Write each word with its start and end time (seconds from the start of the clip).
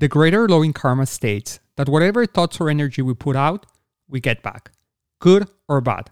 The 0.00 0.06
greater 0.06 0.46
law 0.46 0.62
in 0.62 0.72
karma 0.72 1.06
states 1.06 1.58
that 1.74 1.88
whatever 1.88 2.24
thoughts 2.24 2.60
or 2.60 2.70
energy 2.70 3.02
we 3.02 3.14
put 3.14 3.34
out, 3.34 3.66
we 4.06 4.20
get 4.20 4.44
back, 4.44 4.70
good 5.18 5.48
or 5.68 5.80
bad. 5.80 6.10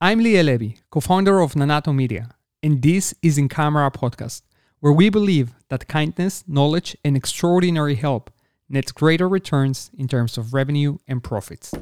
I'm 0.00 0.20
Liel 0.20 0.46
Levy, 0.46 0.78
co 0.90 1.00
founder 1.00 1.40
of 1.40 1.52
Nanato 1.52 1.94
Media, 1.94 2.30
and 2.62 2.80
this 2.80 3.14
is 3.20 3.36
In 3.36 3.50
Camera 3.50 3.90
Podcast, 3.90 4.40
where 4.80 4.94
we 4.94 5.10
believe 5.10 5.52
that 5.68 5.88
kindness, 5.88 6.42
knowledge, 6.48 6.96
and 7.04 7.14
extraordinary 7.14 7.96
help 7.96 8.30
nets 8.70 8.92
greater 8.92 9.28
returns 9.28 9.90
in 9.94 10.08
terms 10.08 10.38
of 10.38 10.54
revenue 10.54 10.96
and 11.06 11.22
profits. 11.22 11.74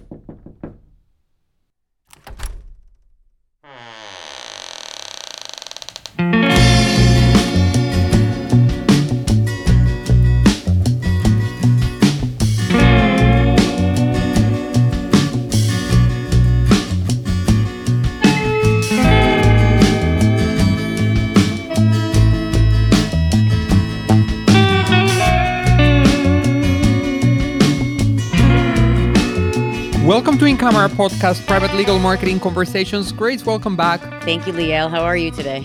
Welcome 30.10 30.38
to 30.38 30.44
In 30.44 30.56
Camera 30.56 30.88
Podcast, 30.88 31.46
Private 31.46 31.72
Legal 31.72 32.00
Marketing 32.00 32.40
Conversations. 32.40 33.12
Grace, 33.12 33.46
welcome 33.46 33.76
back. 33.76 34.00
Thank 34.24 34.44
you, 34.44 34.52
Liel. 34.52 34.90
How 34.90 35.02
are 35.02 35.16
you 35.16 35.30
today? 35.30 35.64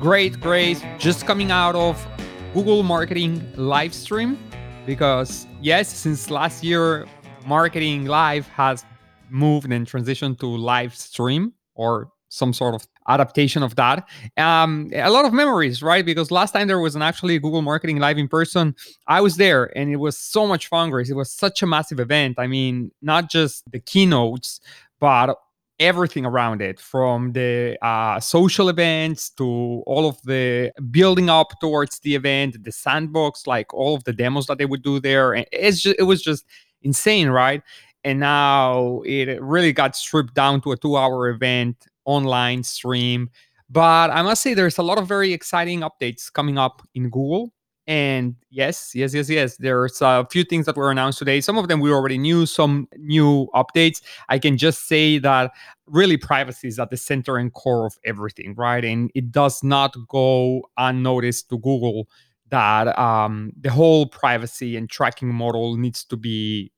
Great, 0.00 0.40
Grace. 0.40 0.82
Just 0.98 1.26
coming 1.28 1.52
out 1.52 1.76
of 1.76 2.04
Google 2.52 2.82
Marketing 2.82 3.40
live 3.54 3.94
stream 3.94 4.36
because, 4.84 5.46
yes, 5.62 5.88
since 5.88 6.28
last 6.28 6.64
year, 6.64 7.06
Marketing 7.46 8.06
Live 8.06 8.48
has 8.48 8.84
moved 9.30 9.70
and 9.70 9.86
transitioned 9.86 10.40
to 10.40 10.48
live 10.48 10.92
stream 10.92 11.52
or 11.76 12.10
some 12.28 12.52
sort 12.52 12.74
of 12.74 12.86
adaptation 13.08 13.62
of 13.62 13.74
that. 13.76 14.06
Um, 14.36 14.90
a 14.94 15.10
lot 15.10 15.24
of 15.24 15.32
memories, 15.32 15.82
right? 15.82 16.04
Because 16.04 16.30
last 16.30 16.52
time 16.52 16.68
there 16.68 16.78
was 16.78 16.94
an 16.94 17.02
actually 17.02 17.38
Google 17.38 17.62
Marketing 17.62 17.98
Live 17.98 18.18
in 18.18 18.28
person, 18.28 18.74
I 19.06 19.20
was 19.20 19.36
there 19.36 19.76
and 19.76 19.90
it 19.90 19.96
was 19.96 20.18
so 20.18 20.46
much 20.46 20.68
fun, 20.68 20.90
Grace. 20.90 21.10
It 21.10 21.14
was 21.14 21.30
such 21.30 21.62
a 21.62 21.66
massive 21.66 22.00
event. 22.00 22.38
I 22.38 22.46
mean, 22.46 22.90
not 23.02 23.30
just 23.30 23.70
the 23.70 23.80
keynotes, 23.80 24.60
but 25.00 25.36
everything 25.80 26.26
around 26.26 26.60
it 26.60 26.80
from 26.80 27.32
the 27.32 27.78
uh, 27.82 28.18
social 28.18 28.68
events 28.68 29.30
to 29.30 29.82
all 29.86 30.08
of 30.08 30.20
the 30.22 30.72
building 30.90 31.30
up 31.30 31.52
towards 31.60 32.00
the 32.00 32.16
event 32.16 32.62
the 32.64 32.72
sandbox 32.72 33.46
like 33.46 33.72
all 33.72 33.94
of 33.94 34.02
the 34.02 34.12
demos 34.12 34.46
that 34.46 34.58
they 34.58 34.64
would 34.64 34.82
do 34.82 34.98
there 34.98 35.34
and 35.34 35.46
it's 35.52 35.80
just 35.80 35.94
it 35.96 36.02
was 36.02 36.20
just 36.20 36.44
insane 36.82 37.28
right 37.28 37.62
and 38.02 38.18
now 38.18 39.02
it 39.04 39.40
really 39.40 39.72
got 39.72 39.94
stripped 39.94 40.34
down 40.34 40.60
to 40.60 40.72
a 40.72 40.76
two 40.76 40.96
hour 40.96 41.28
event 41.28 41.86
online 42.08 42.64
stream. 42.64 43.30
But 43.70 44.10
I 44.10 44.22
must 44.22 44.42
say, 44.42 44.54
there's 44.54 44.78
a 44.78 44.82
lot 44.82 44.98
of 44.98 45.06
very 45.06 45.32
exciting 45.32 45.80
updates 45.80 46.32
coming 46.32 46.56
up 46.56 46.82
in 46.94 47.04
Google. 47.04 47.52
And 47.86 48.34
yes, 48.50 48.92
yes, 48.94 49.14
yes, 49.14 49.30
yes. 49.30 49.56
There's 49.56 50.00
a 50.02 50.26
few 50.30 50.44
things 50.44 50.66
that 50.66 50.76
were 50.76 50.90
announced 50.90 51.18
today. 51.18 51.40
Some 51.40 51.56
of 51.56 51.68
them 51.68 51.80
we 51.80 51.90
already 51.90 52.18
knew, 52.18 52.44
some 52.44 52.88
new 52.96 53.48
updates. 53.54 54.02
I 54.28 54.38
can 54.38 54.58
just 54.58 54.88
say 54.88 55.18
that 55.18 55.52
really 55.86 56.16
privacy 56.18 56.68
is 56.68 56.78
at 56.78 56.90
the 56.90 56.96
center 56.96 57.36
and 57.36 57.52
core 57.52 57.86
of 57.86 57.96
everything, 58.04 58.54
right? 58.56 58.84
And 58.84 59.10
it 59.14 59.32
does 59.32 59.62
not 59.62 59.94
go 60.08 60.62
unnoticed 60.76 61.48
to 61.50 61.58
Google 61.58 62.08
that 62.50 62.98
um, 62.98 63.52
the 63.58 63.70
whole 63.70 64.06
privacy 64.06 64.76
and 64.76 64.88
tracking 64.88 65.34
model 65.34 65.76
needs 65.76 66.04
to 66.04 66.16
be 66.16 66.72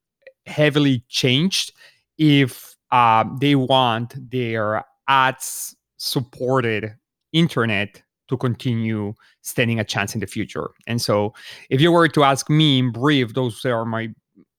heavily 0.45 1.03
changed 1.09 1.73
if 2.17 2.75
uh, 2.91 3.23
they 3.39 3.55
want 3.55 4.13
their 4.29 4.83
ads 5.07 5.75
supported 5.97 6.95
internet 7.33 8.01
to 8.27 8.37
continue 8.37 9.13
standing 9.41 9.79
a 9.79 9.83
chance 9.83 10.13
in 10.13 10.21
the 10.21 10.27
future. 10.27 10.71
And 10.87 11.01
so, 11.01 11.33
if 11.69 11.81
you 11.81 11.91
were 11.91 12.07
to 12.07 12.23
ask 12.23 12.49
me 12.49 12.79
in 12.79 12.91
brief, 12.91 13.33
those 13.33 13.63
are 13.65 13.85
my 13.85 14.09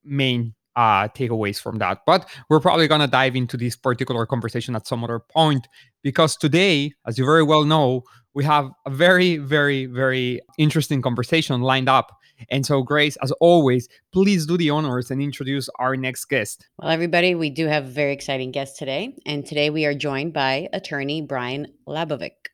main 0.04 0.54
uh, 0.76 1.08
takeaways 1.08 1.60
from 1.60 1.78
that. 1.78 2.00
But 2.06 2.28
we're 2.48 2.60
probably 2.60 2.88
going 2.88 3.00
to 3.00 3.06
dive 3.06 3.36
into 3.36 3.56
this 3.56 3.76
particular 3.76 4.26
conversation 4.26 4.76
at 4.76 4.86
some 4.86 5.04
other 5.04 5.18
point 5.18 5.68
because 6.02 6.36
today, 6.36 6.92
as 7.06 7.18
you 7.18 7.24
very 7.24 7.42
well 7.42 7.64
know, 7.64 8.04
we 8.34 8.44
have 8.44 8.70
a 8.86 8.90
very, 8.90 9.36
very, 9.36 9.86
very 9.86 10.40
interesting 10.58 11.02
conversation 11.02 11.60
lined 11.60 11.88
up. 11.88 12.16
And 12.50 12.64
so, 12.64 12.82
Grace, 12.82 13.16
as 13.22 13.32
always, 13.32 13.88
please 14.12 14.46
do 14.46 14.56
the 14.56 14.70
honors 14.70 15.10
and 15.10 15.20
introduce 15.22 15.68
our 15.78 15.96
next 15.96 16.26
guest. 16.26 16.68
Well, 16.78 16.90
everybody, 16.90 17.34
we 17.34 17.50
do 17.50 17.66
have 17.66 17.84
a 17.84 17.90
very 17.90 18.12
exciting 18.12 18.50
guest 18.50 18.78
today. 18.78 19.14
And 19.26 19.46
today 19.46 19.70
we 19.70 19.84
are 19.86 19.94
joined 19.94 20.32
by 20.32 20.68
attorney 20.72 21.22
Brian 21.22 21.68
LaBovick. 21.86 22.48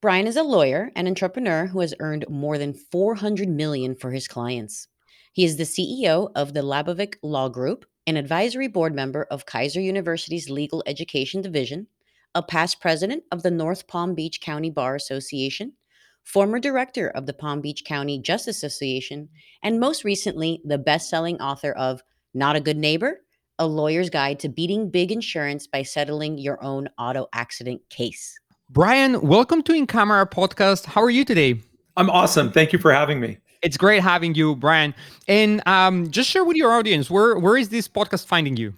Brian 0.00 0.26
is 0.26 0.36
a 0.36 0.42
lawyer 0.42 0.90
and 0.94 1.08
entrepreneur 1.08 1.66
who 1.66 1.80
has 1.80 1.94
earned 1.98 2.26
more 2.28 2.58
than 2.58 2.74
400 2.74 3.48
million 3.48 3.94
for 3.94 4.10
his 4.10 4.28
clients. 4.28 4.88
He 5.32 5.44
is 5.44 5.56
the 5.56 5.64
CEO 5.64 6.30
of 6.36 6.52
the 6.52 6.60
LaBovick 6.60 7.14
Law 7.22 7.48
Group, 7.48 7.86
an 8.06 8.16
advisory 8.16 8.68
board 8.68 8.94
member 8.94 9.24
of 9.30 9.46
Keiser 9.46 9.82
University's 9.82 10.50
Legal 10.50 10.82
Education 10.86 11.40
Division, 11.40 11.86
a 12.34 12.42
past 12.42 12.80
president 12.80 13.24
of 13.32 13.42
the 13.42 13.50
North 13.50 13.86
Palm 13.86 14.14
Beach 14.14 14.40
County 14.40 14.70
Bar 14.70 14.94
Association, 14.94 15.72
former 16.24 16.58
director 16.58 17.08
of 17.10 17.26
the 17.26 17.32
Palm 17.32 17.60
Beach 17.60 17.84
County 17.84 18.18
Justice 18.18 18.56
Association, 18.56 19.28
and 19.62 19.78
most 19.78 20.04
recently, 20.04 20.60
the 20.64 20.78
best 20.78 21.08
selling 21.08 21.40
author 21.40 21.72
of 21.72 22.02
Not 22.32 22.56
a 22.56 22.60
Good 22.60 22.78
Neighbor 22.78 23.20
A 23.58 23.66
Lawyer's 23.66 24.10
Guide 24.10 24.40
to 24.40 24.48
Beating 24.48 24.90
Big 24.90 25.12
Insurance 25.12 25.66
by 25.66 25.82
Settling 25.82 26.38
Your 26.38 26.62
Own 26.64 26.88
Auto 26.98 27.28
Accident 27.32 27.82
Case. 27.90 28.34
Brian, 28.70 29.20
welcome 29.20 29.62
to 29.62 29.72
In 29.72 29.86
Camera 29.86 30.26
Podcast. 30.26 30.86
How 30.86 31.02
are 31.02 31.10
you 31.10 31.24
today? 31.24 31.60
I'm 31.96 32.10
awesome. 32.10 32.50
Thank 32.50 32.72
you 32.72 32.78
for 32.78 32.92
having 32.92 33.20
me. 33.20 33.38
It's 33.62 33.76
great 33.76 34.02
having 34.02 34.34
you, 34.34 34.56
Brian. 34.56 34.94
And 35.28 35.66
um, 35.68 36.10
just 36.10 36.28
share 36.28 36.44
with 36.44 36.56
your 36.56 36.72
audience 36.72 37.08
where 37.08 37.38
where 37.38 37.56
is 37.56 37.68
this 37.68 37.86
podcast 37.86 38.26
finding 38.26 38.56
you? 38.56 38.74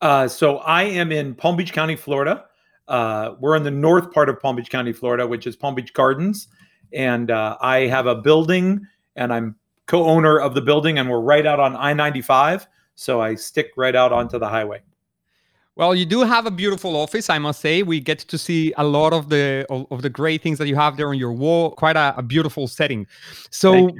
Uh, 0.00 0.28
so 0.28 0.58
I 0.58 0.84
am 0.84 1.10
in 1.10 1.34
Palm 1.34 1.56
Beach 1.56 1.72
County, 1.72 1.96
Florida. 1.96 2.44
Uh, 2.88 3.34
we're 3.40 3.56
in 3.56 3.62
the 3.62 3.70
north 3.70 4.12
part 4.12 4.28
of 4.28 4.40
Palm 4.40 4.56
Beach 4.56 4.70
County, 4.70 4.92
Florida, 4.92 5.26
which 5.26 5.46
is 5.46 5.56
Palm 5.56 5.74
Beach 5.74 5.92
Gardens. 5.94 6.48
And 6.94 7.30
uh, 7.30 7.56
I 7.60 7.86
have 7.86 8.06
a 8.06 8.14
building 8.14 8.86
and 9.16 9.32
I'm 9.32 9.56
co 9.86 10.04
owner 10.04 10.38
of 10.38 10.54
the 10.54 10.62
building, 10.62 10.98
and 10.98 11.10
we're 11.10 11.20
right 11.20 11.46
out 11.46 11.60
on 11.60 11.76
I 11.76 11.92
95. 11.92 12.66
So 12.94 13.20
I 13.20 13.34
stick 13.34 13.72
right 13.76 13.94
out 13.94 14.12
onto 14.12 14.38
the 14.38 14.48
highway. 14.48 14.80
Well, 15.74 15.94
you 15.94 16.04
do 16.04 16.20
have 16.20 16.44
a 16.44 16.50
beautiful 16.50 16.96
office, 16.96 17.30
I 17.30 17.38
must 17.38 17.60
say. 17.60 17.82
We 17.82 17.98
get 17.98 18.18
to 18.18 18.36
see 18.36 18.74
a 18.76 18.84
lot 18.84 19.14
of 19.14 19.30
the 19.30 19.66
of, 19.70 19.86
of 19.90 20.02
the 20.02 20.10
great 20.10 20.42
things 20.42 20.58
that 20.58 20.68
you 20.68 20.76
have 20.76 20.96
there 20.96 21.08
on 21.08 21.18
your 21.18 21.32
wall. 21.32 21.70
Quite 21.70 21.96
a, 21.96 22.14
a 22.16 22.22
beautiful 22.22 22.68
setting. 22.68 23.06
So, 23.50 23.90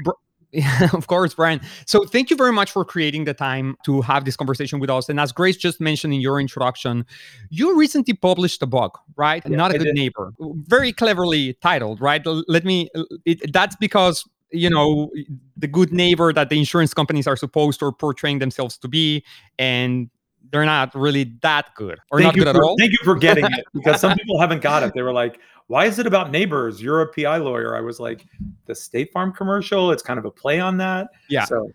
yeah, 0.53 0.89
of 0.93 1.07
course, 1.07 1.35
Brian. 1.35 1.61
So 1.87 2.05
thank 2.05 2.31
you 2.31 2.37
very 2.37 2.53
much 2.53 2.71
for 2.71 2.85
creating 2.85 3.25
the 3.25 3.35
time 3.35 3.77
to 3.85 4.03
have 4.03 4.25
this 4.25 4.37
conversation 4.37 4.79
with 4.79 4.91
us. 4.91 5.09
And 5.09 5.19
as 5.19 5.33
Grace 5.33 5.57
just 5.57 5.81
mentioned 5.81 6.13
in 6.13 6.21
your 6.21 6.41
introduction, 6.41 7.07
you 7.51 7.77
recently 7.77 8.15
published 8.15 8.63
a 8.63 8.67
book, 8.67 9.01
right? 9.17 9.43
Yeah, 9.47 9.57
Not 9.57 9.73
a 9.73 9.75
I 9.75 9.79
good 9.79 9.85
did. 9.87 9.95
neighbor. 9.95 10.33
Very 10.39 10.93
cleverly 10.93 11.55
titled, 11.63 12.01
right? 12.01 12.23
Let 12.25 12.65
me. 12.65 12.91
It, 13.25 13.53
that's 13.53 13.77
because 13.77 14.29
you 14.51 14.69
know 14.69 15.11
the 15.57 15.67
good 15.67 15.93
neighbor 15.93 16.33
that 16.33 16.51
the 16.51 16.59
insurance 16.59 16.93
companies 16.93 17.27
are 17.27 17.37
supposed 17.37 17.83
or 17.83 17.91
portraying 17.91 18.39
themselves 18.39 18.77
to 18.79 18.89
be, 18.89 19.25
and 19.59 20.11
they're 20.51 20.67
not 20.67 20.95
really 20.95 21.33
that 21.41 21.75
good 21.75 21.99
or 22.11 22.21
thank 22.21 22.27
not 22.27 22.35
good 22.35 22.45
for, 22.45 22.61
at 22.61 22.63
all. 22.63 22.77
Thank 22.79 22.93
you 22.93 22.99
for 23.03 23.17
getting 23.17 23.47
it 23.47 23.65
because 23.73 24.01
some 24.01 24.15
people 24.19 24.39
haven't 24.39 24.61
got 24.61 24.83
it. 24.83 24.93
They 24.95 25.03
were 25.03 25.13
like, 25.13 25.41
why 25.67 25.87
is 25.87 25.99
it 25.99 26.07
about 26.07 26.31
neighbors? 26.31 26.83
You're 26.83 27.01
a 27.03 27.07
PI 27.13 27.39
lawyer. 27.39 27.77
I 27.77 27.81
was 27.81 28.01
like, 28.01 28.27
the 28.67 28.75
State 28.75 29.13
Farm 29.13 29.33
commercial. 29.33 29.91
It's 29.91 30.03
kind 30.03 30.19
of 30.19 30.25
a 30.25 30.31
play 30.31 30.61
on 30.61 30.77
that. 30.79 31.09
Yeah. 31.29 31.45
So, 31.45 31.71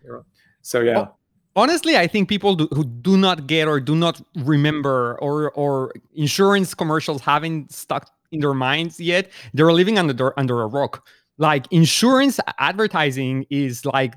so 0.61 0.81
yeah. 0.81 0.95
Well, 0.95 1.19
honestly, 1.55 1.97
I 1.97 2.07
think 2.07 2.29
people 2.29 2.55
do, 2.55 2.67
who 2.73 2.83
do 2.83 3.17
not 3.17 3.47
get 3.47 3.67
or 3.67 3.79
do 3.79 3.95
not 3.95 4.21
remember 4.35 5.17
or 5.19 5.51
or 5.51 5.93
insurance 6.13 6.73
commercials 6.73 7.21
haven't 7.21 7.71
stuck 7.71 8.09
in 8.31 8.39
their 8.39 8.53
minds 8.53 8.99
yet. 8.99 9.31
They're 9.53 9.73
living 9.73 9.97
under 9.97 10.37
under 10.37 10.61
a 10.61 10.67
rock. 10.67 11.07
Like 11.37 11.65
insurance 11.71 12.39
advertising 12.59 13.45
is 13.49 13.85
like 13.85 14.13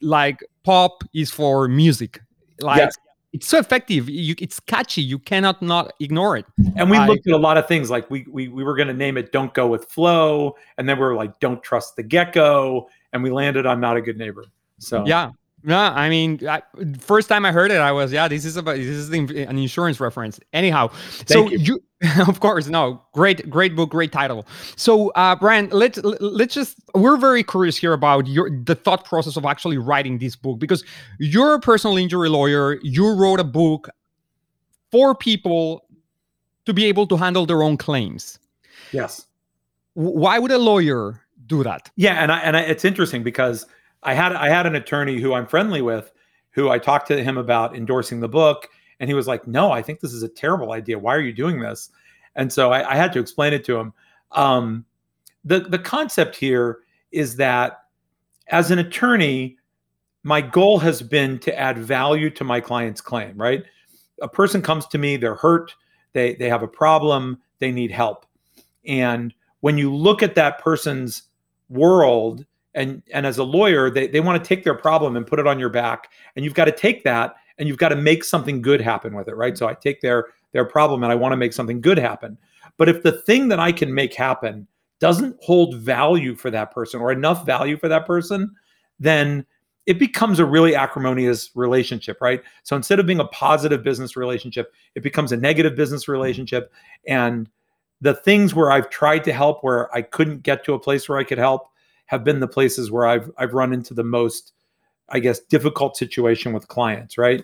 like 0.00 0.40
pop 0.64 1.02
is 1.14 1.30
for 1.30 1.68
music. 1.68 2.20
Like 2.60 2.78
yes 2.78 2.96
it's 3.32 3.46
so 3.46 3.58
effective. 3.58 4.08
You, 4.08 4.34
it's 4.38 4.58
catchy. 4.60 5.02
You 5.02 5.18
cannot 5.18 5.60
not 5.60 5.92
ignore 6.00 6.36
it. 6.36 6.46
And 6.76 6.90
we 6.90 6.96
I, 6.96 7.06
looked 7.06 7.26
at 7.26 7.34
a 7.34 7.38
lot 7.38 7.58
of 7.58 7.68
things. 7.68 7.90
Like 7.90 8.10
we 8.10 8.26
we 8.28 8.48
we 8.48 8.64
were 8.64 8.74
going 8.74 8.88
to 8.88 8.94
name 8.94 9.16
it 9.16 9.32
"Don't 9.32 9.52
Go 9.54 9.66
with 9.66 9.84
Flow," 9.86 10.56
and 10.76 10.88
then 10.88 10.96
we 10.96 11.04
were 11.04 11.14
like 11.14 11.38
"Don't 11.40 11.62
Trust 11.62 11.96
the 11.96 12.02
Gecko," 12.02 12.88
and 13.12 13.22
we 13.22 13.30
landed 13.30 13.66
on 13.66 13.80
"Not 13.80 13.96
a 13.96 14.00
Good 14.00 14.16
Neighbor." 14.16 14.44
So 14.78 15.04
yeah, 15.06 15.30
yeah. 15.64 15.90
I 15.90 16.08
mean, 16.08 16.46
I, 16.48 16.62
first 17.00 17.28
time 17.28 17.44
I 17.44 17.52
heard 17.52 17.70
it, 17.70 17.78
I 17.78 17.92
was 17.92 18.12
yeah, 18.12 18.28
this 18.28 18.44
is 18.44 18.56
about 18.56 18.76
this 18.76 18.86
is 18.86 19.10
the, 19.10 19.18
an 19.18 19.58
insurance 19.58 20.00
reference. 20.00 20.40
Anyhow, 20.52 20.88
Thank 20.88 21.28
so 21.28 21.48
you. 21.50 21.58
you 21.58 21.82
of 22.28 22.38
course, 22.40 22.68
no. 22.68 23.02
Great, 23.12 23.50
great 23.50 23.74
book, 23.74 23.90
great 23.90 24.12
title. 24.12 24.46
So, 24.76 25.08
uh, 25.10 25.34
Brian, 25.34 25.68
let's 25.70 25.98
let's 25.98 26.54
just 26.54 26.78
we're 26.94 27.16
very 27.16 27.42
curious 27.42 27.76
here 27.76 27.92
about 27.92 28.28
your 28.28 28.50
the 28.50 28.76
thought 28.76 29.04
process 29.04 29.36
of 29.36 29.44
actually 29.44 29.78
writing 29.78 30.18
this 30.18 30.36
book 30.36 30.60
because 30.60 30.84
you're 31.18 31.54
a 31.54 31.60
personal 31.60 31.96
injury 31.96 32.28
lawyer. 32.28 32.78
You 32.82 33.14
wrote 33.14 33.40
a 33.40 33.44
book 33.44 33.88
for 34.92 35.14
people 35.14 35.84
to 36.66 36.72
be 36.72 36.84
able 36.84 37.06
to 37.08 37.16
handle 37.16 37.46
their 37.46 37.62
own 37.62 37.76
claims. 37.76 38.38
Yes. 38.92 39.26
Why 39.94 40.38
would 40.38 40.52
a 40.52 40.58
lawyer 40.58 41.20
do 41.46 41.64
that? 41.64 41.90
Yeah, 41.96 42.22
and 42.22 42.30
I, 42.30 42.38
and 42.40 42.56
I, 42.56 42.60
it's 42.60 42.84
interesting 42.84 43.24
because 43.24 43.66
I 44.04 44.14
had 44.14 44.32
I 44.34 44.48
had 44.48 44.66
an 44.66 44.76
attorney 44.76 45.20
who 45.20 45.34
I'm 45.34 45.46
friendly 45.46 45.82
with, 45.82 46.12
who 46.50 46.68
I 46.68 46.78
talked 46.78 47.08
to 47.08 47.24
him 47.24 47.36
about 47.36 47.74
endorsing 47.74 48.20
the 48.20 48.28
book, 48.28 48.68
and 49.00 49.08
he 49.08 49.14
was 49.14 49.26
like, 49.26 49.46
"No, 49.46 49.70
I 49.70 49.82
think 49.82 50.00
this 50.00 50.12
is 50.12 50.22
a 50.22 50.28
terrible 50.28 50.72
idea. 50.72 50.98
Why 50.98 51.14
are 51.14 51.20
you 51.20 51.32
doing 51.32 51.60
this?" 51.60 51.90
And 52.36 52.52
so 52.52 52.72
I, 52.72 52.92
I 52.92 52.96
had 52.96 53.12
to 53.14 53.20
explain 53.20 53.52
it 53.52 53.64
to 53.64 53.76
him. 53.76 53.92
Um, 54.32 54.84
the 55.44 55.60
the 55.60 55.78
concept 55.78 56.36
here 56.36 56.78
is 57.10 57.36
that 57.36 57.84
as 58.48 58.70
an 58.70 58.78
attorney, 58.78 59.56
my 60.22 60.40
goal 60.40 60.78
has 60.78 61.02
been 61.02 61.38
to 61.40 61.58
add 61.58 61.78
value 61.78 62.30
to 62.30 62.44
my 62.44 62.60
client's 62.60 63.00
claim. 63.00 63.36
Right, 63.36 63.64
a 64.20 64.28
person 64.28 64.62
comes 64.62 64.86
to 64.86 64.98
me, 64.98 65.16
they're 65.16 65.34
hurt, 65.34 65.74
they 66.12 66.34
they 66.34 66.48
have 66.48 66.62
a 66.62 66.68
problem, 66.68 67.38
they 67.58 67.70
need 67.70 67.90
help, 67.90 68.26
and 68.86 69.34
when 69.60 69.78
you 69.78 69.94
look 69.94 70.22
at 70.22 70.34
that 70.34 70.58
person's 70.58 71.22
world 71.68 72.44
and 72.74 73.02
and 73.12 73.26
as 73.26 73.38
a 73.38 73.44
lawyer 73.44 73.90
they, 73.90 74.06
they 74.06 74.20
want 74.20 74.42
to 74.42 74.48
take 74.48 74.64
their 74.64 74.74
problem 74.74 75.16
and 75.16 75.26
put 75.26 75.38
it 75.38 75.46
on 75.46 75.58
your 75.58 75.68
back 75.68 76.10
and 76.34 76.44
you've 76.44 76.54
got 76.54 76.64
to 76.64 76.72
take 76.72 77.04
that 77.04 77.34
and 77.58 77.68
you've 77.68 77.78
got 77.78 77.88
to 77.88 77.96
make 77.96 78.24
something 78.24 78.62
good 78.62 78.80
happen 78.80 79.14
with 79.14 79.28
it 79.28 79.36
right? 79.36 79.56
So 79.56 79.68
i 79.68 79.74
take 79.74 80.00
their 80.00 80.26
their 80.52 80.64
problem 80.64 81.02
and 81.02 81.12
i 81.12 81.14
want 81.14 81.32
to 81.32 81.36
make 81.36 81.52
something 81.52 81.80
good 81.80 81.98
happen. 81.98 82.38
But 82.76 82.88
if 82.88 83.02
the 83.02 83.12
thing 83.12 83.48
that 83.48 83.58
i 83.58 83.72
can 83.72 83.92
make 83.92 84.14
happen 84.14 84.66
doesn't 85.00 85.36
hold 85.42 85.76
value 85.76 86.34
for 86.34 86.50
that 86.50 86.72
person 86.72 87.00
or 87.00 87.12
enough 87.12 87.46
value 87.46 87.76
for 87.76 87.88
that 87.88 88.06
person 88.06 88.54
then 89.00 89.46
it 89.86 89.98
becomes 89.98 90.38
a 90.38 90.44
really 90.44 90.74
acrimonious 90.74 91.50
relationship 91.54 92.18
right? 92.20 92.42
So 92.62 92.76
instead 92.76 93.00
of 93.00 93.06
being 93.06 93.20
a 93.20 93.26
positive 93.28 93.82
business 93.82 94.16
relationship 94.16 94.72
it 94.94 95.02
becomes 95.02 95.32
a 95.32 95.36
negative 95.36 95.76
business 95.76 96.08
relationship. 96.08 96.72
And 97.06 97.48
the 98.00 98.14
things 98.14 98.54
where 98.54 98.70
i've 98.70 98.90
tried 98.90 99.24
to 99.24 99.32
help 99.32 99.64
where 99.64 99.92
i 99.94 100.02
couldn't 100.02 100.42
get 100.42 100.64
to 100.64 100.74
a 100.74 100.78
place 100.78 101.08
where 101.08 101.18
i 101.18 101.24
could 101.24 101.38
help 101.38 101.68
have 102.08 102.24
been 102.24 102.40
the 102.40 102.48
places 102.48 102.90
where 102.90 103.06
I've 103.06 103.30
I've 103.38 103.54
run 103.54 103.72
into 103.72 103.94
the 103.94 104.02
most, 104.02 104.52
I 105.10 105.18
guess, 105.20 105.40
difficult 105.40 105.96
situation 105.96 106.52
with 106.52 106.68
clients, 106.68 107.18
right? 107.18 107.42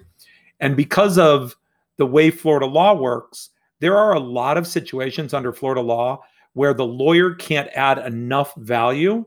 And 0.61 0.76
because 0.76 1.19
of 1.19 1.56
the 1.96 2.06
way 2.06 2.31
Florida 2.31 2.66
law 2.66 2.94
works, 2.94 3.50
there 3.81 3.96
are 3.96 4.14
a 4.14 4.20
lot 4.20 4.56
of 4.56 4.66
situations 4.66 5.34
under 5.34 5.52
Florida 5.52 5.81
law 5.81 6.20
where 6.55 6.75
the 6.75 6.87
lawyer 6.87 7.34
can't 7.34 7.69
add 7.75 7.99
enough 7.99 8.55
value 8.56 9.25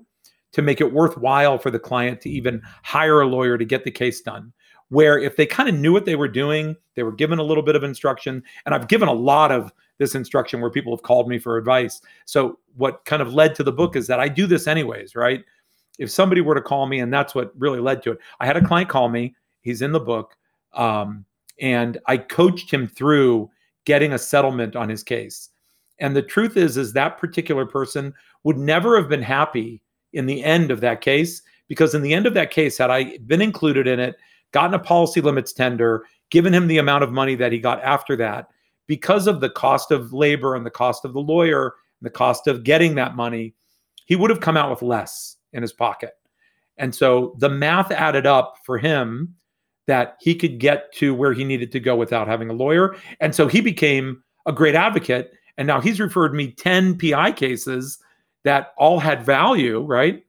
to 0.54 0.62
make 0.62 0.82
it 0.82 0.94
worthwhile 0.94 1.58
for 1.58 1.70
the 1.70 1.80
client 1.80 2.22
to 2.22 2.30
even 2.30 2.62
hire 2.84 3.22
a 3.22 3.28
lawyer 3.28 3.58
to 3.58 3.66
get 3.66 3.84
the 3.84 3.92
case 3.92 4.22
done. 4.22 4.52
Where 4.90 5.20
if 5.20 5.36
they 5.36 5.46
kind 5.46 5.68
of 5.68 5.76
knew 5.76 5.92
what 5.92 6.06
they 6.06 6.16
were 6.16 6.30
doing, 6.30 6.76
they 6.96 7.04
were 7.04 7.12
given 7.12 7.40
a 7.40 7.44
little 7.44 7.64
bit 7.64 7.76
of 7.76 7.84
instruction, 7.84 8.42
and 8.66 8.74
I've 8.74 8.88
given 8.88 9.10
a 9.10 9.14
lot 9.14 9.52
of 9.52 9.72
this 9.98 10.16
instruction 10.16 10.62
where 10.62 10.72
people 10.72 10.96
have 10.96 11.04
called 11.04 11.28
me 11.28 11.38
for 11.40 11.58
advice. 11.58 12.02
So 12.26 12.60
what 12.76 13.04
kind 13.06 13.22
of 13.22 13.34
led 13.34 13.54
to 13.56 13.64
the 13.64 13.72
book 13.72 13.96
is 13.96 14.08
that 14.08 14.20
I 14.20 14.30
do 14.30 14.48
this 14.48 14.66
anyways, 14.66 15.16
right? 15.16 15.44
If 15.98 16.12
somebody 16.12 16.42
were 16.42 16.56
to 16.56 16.62
call 16.62 16.86
me, 16.86 17.00
and 17.00 17.14
that's 17.14 17.34
what 17.34 17.54
really 17.58 17.80
led 17.80 18.04
to 18.04 18.12
it. 18.12 18.20
I 18.40 18.46
had 18.46 18.58
a 18.58 18.66
client 18.66 18.90
call 18.90 19.10
me. 19.10 19.36
He's 19.62 19.82
in 19.82 19.92
the 19.92 20.00
book, 20.00 20.36
um, 20.74 21.26
and 21.60 21.98
I 22.06 22.18
coached 22.18 22.72
him 22.72 22.88
through 22.88 23.50
getting 23.86 24.14
a 24.14 24.20
settlement 24.20 24.76
on 24.76 24.90
his 24.90 25.04
case. 25.04 25.50
And 26.00 26.16
the 26.16 26.22
truth 26.22 26.58
is, 26.58 26.78
is 26.78 26.94
that 26.94 27.18
particular 27.18 27.66
person 27.66 28.14
would 28.44 28.58
never 28.58 28.96
have 28.96 29.10
been 29.10 29.22
happy 29.22 29.82
in 30.14 30.26
the 30.26 30.44
end 30.44 30.72
of 30.72 30.82
that 30.82 31.02
case 31.02 31.42
because 31.68 31.96
in 31.96 32.02
the 32.02 32.14
end 32.14 32.26
of 32.26 32.34
that 32.34 32.52
case, 32.52 32.78
had 32.78 32.92
I 32.92 33.18
been 33.26 33.42
included 33.42 33.88
in 33.88 34.00
it, 34.00 34.16
gotten 34.52 34.74
a 34.74 34.80
policy 34.80 35.22
limits 35.22 35.54
tender, 35.54 36.06
given 36.30 36.54
him 36.54 36.68
the 36.68 36.78
amount 36.78 37.04
of 37.04 37.12
money 37.12 37.36
that 37.36 37.52
he 37.52 37.60
got 37.60 37.84
after 37.84 38.16
that, 38.18 38.48
because 38.88 39.28
of 39.28 39.42
the 39.42 39.50
cost 39.50 39.92
of 39.92 40.14
labor 40.14 40.56
and 40.56 40.66
the 40.66 40.72
cost 40.72 41.04
of 41.04 41.14
the 41.14 41.20
lawyer 41.20 41.74
and 42.00 42.06
the 42.06 42.10
cost 42.10 42.48
of 42.48 42.64
getting 42.64 42.96
that 42.96 43.16
money, 43.16 43.54
he 44.06 44.16
would 44.16 44.30
have 44.30 44.40
come 44.40 44.56
out 44.56 44.70
with 44.70 44.82
less 44.82 45.36
in 45.54 45.62
his 45.62 45.74
pocket. 45.74 46.14
And 46.78 46.94
so 46.94 47.36
the 47.40 47.50
math 47.50 47.92
added 47.92 48.26
up 48.28 48.56
for 48.64 48.78
him 48.78 49.36
that 49.88 50.18
he 50.20 50.36
could 50.36 50.60
get 50.60 50.94
to 50.94 51.16
where 51.16 51.34
he 51.34 51.44
needed 51.44 51.72
to 51.72 51.80
go 51.80 51.96
without 51.96 52.28
having 52.28 52.50
a 52.50 52.54
lawyer. 52.54 52.96
And 53.20 53.34
so 53.34 53.48
he 53.48 53.62
became 53.62 54.22
a 54.46 54.52
great 54.52 54.76
advocate. 54.76 55.32
And 55.58 55.66
now 55.66 55.82
he's 55.82 56.00
referred 56.00 56.34
me 56.34 56.52
10 56.52 56.98
PI 56.98 57.32
cases 57.32 57.98
that 58.44 58.74
all 58.78 59.00
had 59.00 59.26
value, 59.26 59.82
right? 59.82 60.24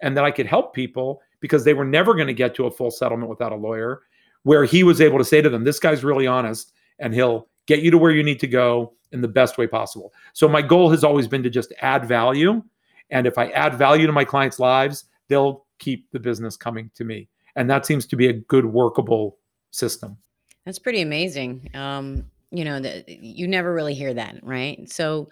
And 0.00 0.16
that 0.16 0.24
I 0.24 0.30
could 0.30 0.46
help 0.46 0.74
people 0.74 1.20
because 1.40 1.64
they 1.64 1.74
were 1.74 1.84
never 1.84 2.14
going 2.14 2.26
to 2.26 2.34
get 2.34 2.54
to 2.56 2.66
a 2.66 2.70
full 2.70 2.90
settlement 2.90 3.28
without 3.28 3.52
a 3.52 3.56
lawyer, 3.56 4.02
where 4.44 4.64
he 4.64 4.82
was 4.82 5.00
able 5.00 5.18
to 5.18 5.24
say 5.24 5.40
to 5.40 5.48
them, 5.48 5.64
This 5.64 5.78
guy's 5.78 6.02
really 6.02 6.26
honest 6.26 6.72
and 6.98 7.14
he'll 7.14 7.48
get 7.66 7.82
you 7.82 7.90
to 7.90 7.98
where 7.98 8.10
you 8.10 8.22
need 8.22 8.40
to 8.40 8.46
go 8.46 8.94
in 9.12 9.20
the 9.20 9.28
best 9.28 9.58
way 9.58 9.66
possible. 9.66 10.12
So 10.32 10.48
my 10.48 10.62
goal 10.62 10.90
has 10.90 11.04
always 11.04 11.28
been 11.28 11.42
to 11.42 11.50
just 11.50 11.72
add 11.80 12.06
value. 12.06 12.62
And 13.12 13.26
if 13.26 13.38
I 13.38 13.48
add 13.48 13.74
value 13.74 14.06
to 14.06 14.12
my 14.12 14.24
clients' 14.24 14.58
lives, 14.58 15.04
they'll 15.28 15.64
keep 15.78 16.10
the 16.10 16.18
business 16.18 16.56
coming 16.56 16.90
to 16.94 17.04
me. 17.04 17.28
And 17.54 17.70
that 17.70 17.86
seems 17.86 18.06
to 18.06 18.16
be 18.16 18.26
a 18.26 18.32
good 18.32 18.64
workable 18.66 19.38
system. 19.70 20.16
That's 20.64 20.78
pretty 20.78 21.02
amazing. 21.02 21.70
Um, 21.74 22.24
you 22.50 22.64
know, 22.64 22.80
that 22.80 23.08
you 23.08 23.46
never 23.46 23.72
really 23.72 23.94
hear 23.94 24.14
that, 24.14 24.36
right? 24.42 24.90
So 24.90 25.28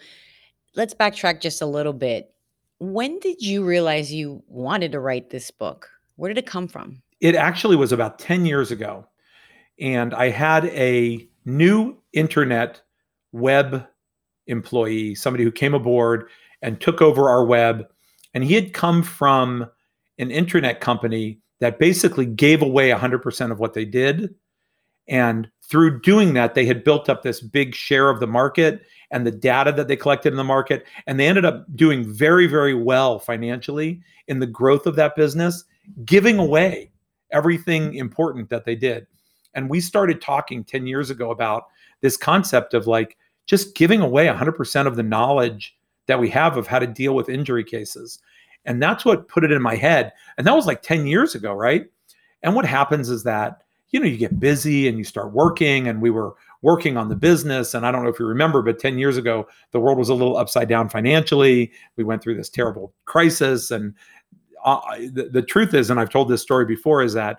let's 0.77 0.95
backtrack 0.95 1.41
just 1.41 1.63
a 1.63 1.67
little 1.67 1.93
bit. 1.93 2.35
When 2.79 3.19
did 3.19 3.43
you 3.43 3.65
realize 3.65 4.13
you 4.13 4.43
wanted 4.47 4.93
to 4.93 5.01
write 5.01 5.31
this 5.31 5.51
book? 5.51 5.89
Where 6.17 6.29
did 6.29 6.39
it 6.39 6.47
come 6.47 6.69
from? 6.69 7.03
It 7.21 7.35
actually 7.35 7.77
was 7.77 7.93
about 7.93 8.19
10 8.19 8.45
years 8.47 8.71
ago. 8.71 9.07
And 9.79 10.13
I 10.15 10.29
had 10.29 10.67
a 10.67 11.27
new 11.47 11.97
internet 12.13 12.83
web 13.33 13.87
employee, 14.47 15.15
somebody 15.15 15.45
who 15.45 15.53
came 15.53 15.75
aboard 15.75 16.29
and 16.63 16.81
took 16.81 17.01
over 17.01 17.29
our 17.29 17.45
web. 17.45 17.87
And 18.35 18.45
he 18.45 18.55
had 18.55 18.73
come 18.73 19.03
from 19.03 19.69
an 20.19 20.31
internet 20.31 20.81
company 20.81 21.41
that 21.61 21.79
basically 21.79 22.27
gave 22.27 22.63
away 22.63 22.91
100% 22.91 23.51
of 23.51 23.59
what 23.59 23.75
they 23.75 23.85
did. 23.85 24.35
And 25.09 25.51
through 25.63 26.01
doing 26.01 26.35
that, 26.35 26.55
they 26.55 26.67
had 26.67 26.85
built 26.85 27.09
up 27.09 27.23
this 27.23 27.41
big 27.41 27.75
share 27.75 28.11
of 28.11 28.21
the 28.21 28.27
market 28.27 28.83
and 29.11 29.27
the 29.27 29.31
data 29.31 29.73
that 29.73 29.89
they 29.89 29.97
collected 29.97 30.33
in 30.33 30.37
the 30.37 30.45
market. 30.45 30.85
And 31.07 31.19
they 31.19 31.27
ended 31.27 31.45
up 31.45 31.65
doing 31.75 32.05
very, 32.05 32.47
very 32.47 32.75
well 32.75 33.19
financially 33.19 34.01
in 34.29 34.39
the 34.39 34.47
growth 34.47 34.87
of 34.87 34.97
that 34.97 35.17
business, 35.17 35.65
giving 36.05 36.39
away 36.39 36.93
everything 37.33 37.95
important 37.95 38.49
that 38.51 38.65
they 38.65 38.77
did. 38.77 39.07
And 39.55 39.69
we 39.69 39.81
started 39.81 40.21
talking 40.21 40.65
10 40.65 40.87
years 40.87 41.11
ago 41.11 41.31
about 41.31 41.65
this 42.01 42.17
concept 42.17 42.75
of 42.75 42.87
like 42.87 43.17
just 43.47 43.75
giving 43.75 44.01
away 44.01 44.27
100% 44.27 44.87
of 44.87 44.97
the 44.97 45.03
knowledge 45.03 45.77
that 46.11 46.19
we 46.19 46.29
have 46.29 46.57
of 46.57 46.67
how 46.67 46.81
to 46.81 46.89
deal 46.89 47.15
with 47.15 47.29
injury 47.29 47.63
cases. 47.63 48.19
And 48.65 48.83
that's 48.83 49.05
what 49.05 49.29
put 49.29 49.45
it 49.45 49.53
in 49.53 49.63
my 49.63 49.77
head. 49.77 50.13
And 50.37 50.47
that 50.47 50.57
was 50.57 50.67
like 50.67 50.83
10 50.83 51.07
years 51.07 51.37
ago, 51.37 51.53
right? 51.53 51.87
And 52.43 52.57
what 52.57 52.67
happens 52.67 53.09
is 53.11 53.23
that, 53.23 53.63
you 53.91 54.01
know, 54.01 54.07
you 54.07 54.17
get 54.17 54.41
busy 54.41 54.89
and 54.89 54.99
you 54.99 55.05
start 55.05 55.33
working, 55.33 55.87
and 55.87 56.03
we 56.03 56.11
were 56.11 56.35
working 56.63 56.97
on 56.97 57.09
the 57.09 57.15
business. 57.15 57.75
And 57.75 57.87
I 57.87 57.93
don't 57.93 58.03
know 58.03 58.11
if 58.11 58.19
you 58.19 58.27
remember, 58.27 58.61
but 58.61 58.81
10 58.81 58.99
years 58.99 59.17
ago, 59.17 59.47
the 59.71 59.79
world 59.79 59.99
was 59.99 60.09
a 60.09 60.15
little 60.15 60.37
upside 60.37 60.69
down 60.69 60.89
financially. 60.89 61.71
We 61.97 62.03
went 62.03 62.23
through 62.23 62.37
this 62.37 62.49
terrible 62.49 62.93
crisis. 63.05 63.71
And 63.71 63.95
uh, 64.65 64.81
the, 65.13 65.31
the 65.33 65.43
truth 65.43 65.75
is, 65.75 65.91
and 65.91 66.01
I've 66.01 66.11
told 66.11 66.29
this 66.29 66.43
story 66.43 66.67
before, 66.67 67.03
is 67.03 67.15
that 67.15 67.39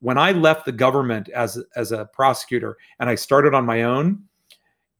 when 0.00 0.18
I 0.18 0.32
left 0.32 0.66
the 0.66 0.72
government 0.72 1.28
as 1.30 1.62
as 1.76 1.92
a 1.92 2.04
prosecutor 2.06 2.76
and 3.00 3.08
I 3.08 3.14
started 3.14 3.54
on 3.54 3.64
my 3.64 3.82
own, 3.82 4.27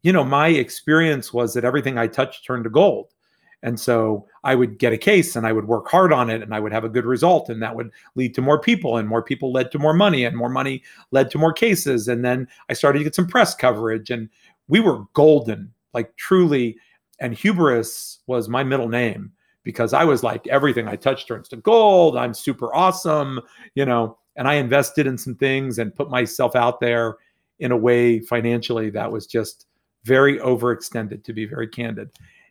you 0.08 0.12
know, 0.14 0.24
my 0.24 0.48
experience 0.48 1.34
was 1.34 1.52
that 1.52 1.66
everything 1.66 1.98
I 1.98 2.06
touched 2.06 2.46
turned 2.46 2.64
to 2.64 2.70
gold. 2.70 3.12
And 3.62 3.78
so 3.78 4.26
I 4.42 4.54
would 4.54 4.78
get 4.78 4.94
a 4.94 4.96
case 4.96 5.36
and 5.36 5.46
I 5.46 5.52
would 5.52 5.68
work 5.68 5.86
hard 5.86 6.14
on 6.14 6.30
it 6.30 6.40
and 6.40 6.54
I 6.54 6.60
would 6.60 6.72
have 6.72 6.84
a 6.84 6.88
good 6.88 7.04
result 7.04 7.50
and 7.50 7.60
that 7.60 7.76
would 7.76 7.90
lead 8.14 8.34
to 8.36 8.40
more 8.40 8.58
people 8.58 8.96
and 8.96 9.06
more 9.06 9.22
people 9.22 9.52
led 9.52 9.70
to 9.72 9.78
more 9.78 9.92
money 9.92 10.24
and 10.24 10.34
more 10.34 10.48
money 10.48 10.82
led 11.10 11.30
to 11.32 11.38
more 11.38 11.52
cases 11.52 12.08
and 12.08 12.24
then 12.24 12.48
I 12.70 12.72
started 12.72 13.00
to 13.00 13.04
get 13.04 13.14
some 13.14 13.26
press 13.26 13.54
coverage 13.54 14.08
and 14.08 14.30
we 14.68 14.80
were 14.80 15.04
golden, 15.12 15.74
like 15.92 16.16
truly 16.16 16.78
and 17.20 17.34
hubris 17.34 18.20
was 18.26 18.48
my 18.48 18.64
middle 18.64 18.88
name 18.88 19.30
because 19.62 19.92
I 19.92 20.04
was 20.04 20.22
like 20.22 20.46
everything 20.46 20.88
I 20.88 20.96
touched 20.96 21.28
turns 21.28 21.48
to 21.48 21.58
gold. 21.58 22.16
I'm 22.16 22.32
super 22.32 22.74
awesome, 22.74 23.42
you 23.74 23.84
know 23.84 24.16
and 24.36 24.48
I 24.48 24.54
invested 24.54 25.06
in 25.06 25.18
some 25.18 25.34
things 25.34 25.78
and 25.78 25.94
put 25.94 26.08
myself 26.08 26.56
out 26.56 26.80
there 26.80 27.16
in 27.58 27.72
a 27.72 27.76
way 27.76 28.20
financially 28.20 28.88
that 28.90 29.12
was 29.12 29.26
just 29.26 29.66
very 30.04 30.38
overextended, 30.38 31.24
to 31.24 31.32
be 31.32 31.46
very 31.46 31.68
candid. 31.68 32.10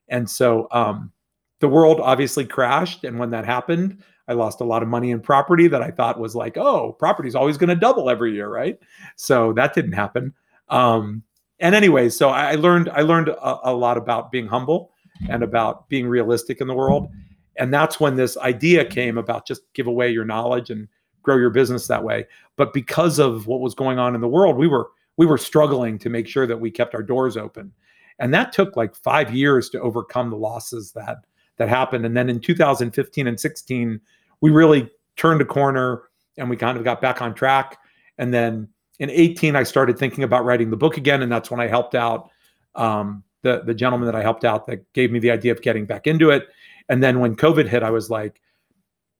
And 0.10 0.30
so 0.30 0.68
um, 0.72 1.12
the 1.60 1.68
world 1.68 2.00
obviously 2.00 2.46
crashed. 2.46 3.04
And 3.04 3.20
when 3.20 3.32
that 3.32 3.46
happened, 3.46 4.04
I 4.28 4.34
lost 4.34 4.62
a 4.62 4.66
lot 4.66 4.84
of 4.84 4.90
money 4.90 5.12
in 5.12 5.22
property 5.22 5.68
that 5.68 5.82
I 5.82 5.92
thought 5.92 6.20
was 6.20 6.36
like, 6.36 6.58
oh, 6.58 6.94
property 6.94 7.30
is 7.30 7.36
always 7.36 7.58
going 7.58 7.70
to 7.70 7.76
double 7.76 8.10
every 8.10 8.34
year, 8.34 8.50
right? 8.50 8.78
So 9.16 9.54
that 9.54 9.74
didn't 9.74 9.94
happen. 9.94 10.34
Um, 10.70 11.24
and 11.60 11.74
anyway, 11.74 12.10
so 12.10 12.30
I 12.30 12.56
learned 12.56 12.90
I 12.90 13.02
learned 13.02 13.30
a, 13.30 13.70
a 13.70 13.74
lot 13.74 13.98
about 13.98 14.32
being 14.32 14.48
humble 14.48 14.92
and 15.30 15.42
about 15.44 15.90
being 15.90 16.08
realistic 16.08 16.62
in 16.62 16.68
the 16.68 16.76
world. 16.76 17.10
And 17.56 17.74
that's 17.74 18.00
when 18.00 18.16
this 18.16 18.38
idea 18.38 18.86
came 18.86 19.18
about 19.18 19.48
just 19.48 19.62
give 19.74 19.88
away 19.88 20.12
your 20.12 20.26
knowledge 20.26 20.70
and 20.70 20.88
grow 21.24 21.38
your 21.38 21.50
business 21.50 21.88
that 21.88 22.04
way. 22.04 22.28
But 22.56 22.74
because 22.74 23.18
of 23.18 23.48
what 23.48 23.62
was 23.62 23.74
going 23.74 23.98
on 23.98 24.14
in 24.14 24.22
the 24.22 24.28
world, 24.28 24.58
we 24.58 24.68
were 24.68 24.90
we 25.18 25.26
were 25.26 25.38
struggling 25.38 25.98
to 26.00 26.10
make 26.10 26.28
sure 26.28 26.48
that 26.48 26.60
we 26.60 26.72
kept 26.72 26.96
our 26.96 27.04
doors 27.04 27.36
open. 27.38 27.72
And 28.20 28.34
that 28.34 28.52
took 28.52 28.76
like 28.76 28.96
5 28.96 29.34
years 29.34 29.70
to 29.70 29.82
overcome 29.82 30.30
the 30.30 30.38
losses 30.38 30.92
that 30.94 31.26
that 31.58 31.70
happened. 31.70 32.06
And 32.06 32.16
then 32.16 32.30
in 32.30 32.40
2015 32.40 33.28
and 33.28 33.40
16, 33.40 34.00
we 34.42 34.52
really 34.52 34.90
turned 35.16 35.42
a 35.42 35.46
corner 35.46 36.04
and 36.38 36.50
we 36.50 36.56
kind 36.56 36.78
of 36.78 36.84
got 36.84 37.02
back 37.02 37.22
on 37.22 37.34
track. 37.34 37.78
And 38.18 38.34
then 38.34 38.70
in 39.00 39.10
18, 39.10 39.56
I 39.56 39.64
started 39.64 39.98
thinking 39.98 40.24
about 40.24 40.46
writing 40.46 40.70
the 40.70 40.78
book 40.78 40.98
again. 40.98 41.22
And 41.22 41.32
that's 41.32 41.52
when 41.52 41.60
I 41.60 41.68
helped 41.68 41.96
out 41.96 42.30
um, 42.76 43.24
the, 43.42 43.64
the 43.66 43.74
gentleman 43.74 44.06
that 44.06 44.16
I 44.16 44.22
helped 44.22 44.46
out 44.46 44.68
that 44.68 44.92
gave 44.94 45.12
me 45.12 45.20
the 45.20 45.32
idea 45.32 45.52
of 45.52 45.62
getting 45.62 45.86
back 45.86 46.08
into 46.08 46.30
it. 46.30 46.48
And 46.90 47.04
then 47.04 47.20
when 47.20 47.36
COVID 47.36 47.68
hit, 47.68 47.84
I 47.84 47.90
was 47.90 48.10
like, 48.10 48.42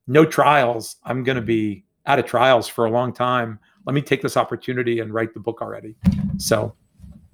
no 0.08 0.26
trials. 0.26 0.96
I'm 1.04 1.24
going 1.24 1.36
to 1.36 1.42
be 1.42 1.84
out 2.06 2.20
of 2.20 2.26
trials 2.26 2.68
for 2.68 2.86
a 2.86 2.92
long 2.92 3.14
time. 3.14 3.60
Let 3.88 3.94
me 3.94 4.02
take 4.02 4.22
this 4.22 4.38
opportunity 4.38 5.00
and 5.00 5.14
write 5.14 5.34
the 5.34 5.40
book 5.40 5.62
already. 5.62 5.96
So 6.38 6.76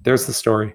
there's 0.04 0.26
the 0.26 0.32
story. 0.32 0.74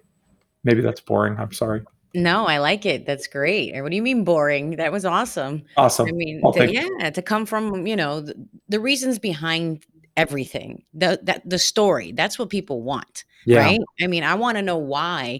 Maybe 0.63 0.81
that's 0.81 0.99
boring. 0.99 1.37
I'm 1.39 1.53
sorry. 1.53 1.83
No, 2.13 2.45
I 2.45 2.57
like 2.57 2.85
it. 2.85 3.05
That's 3.05 3.27
great. 3.27 3.73
What 3.81 3.89
do 3.89 3.95
you 3.95 4.01
mean 4.01 4.23
boring? 4.25 4.75
That 4.75 4.91
was 4.91 5.05
awesome. 5.05 5.63
Awesome. 5.77 6.07
I 6.07 6.11
mean, 6.11 6.41
Well, 6.43 6.53
to, 6.53 6.69
yeah, 6.71 7.09
to 7.11 7.21
come 7.21 7.45
from, 7.45 7.87
you 7.87 7.95
know, 7.95 8.19
the, 8.19 8.35
the 8.67 8.79
reasons 8.79 9.19
behind 9.19 9.85
everything. 10.17 10.83
The 10.93 11.19
that 11.23 11.49
the 11.49 11.59
story. 11.59 12.11
That's 12.11 12.37
what 12.37 12.49
people 12.49 12.81
want, 12.81 13.23
Yeah. 13.45 13.59
right? 13.59 13.79
I 14.01 14.07
mean, 14.07 14.23
I 14.23 14.35
want 14.35 14.57
to 14.57 14.61
know 14.61 14.77
why 14.77 15.39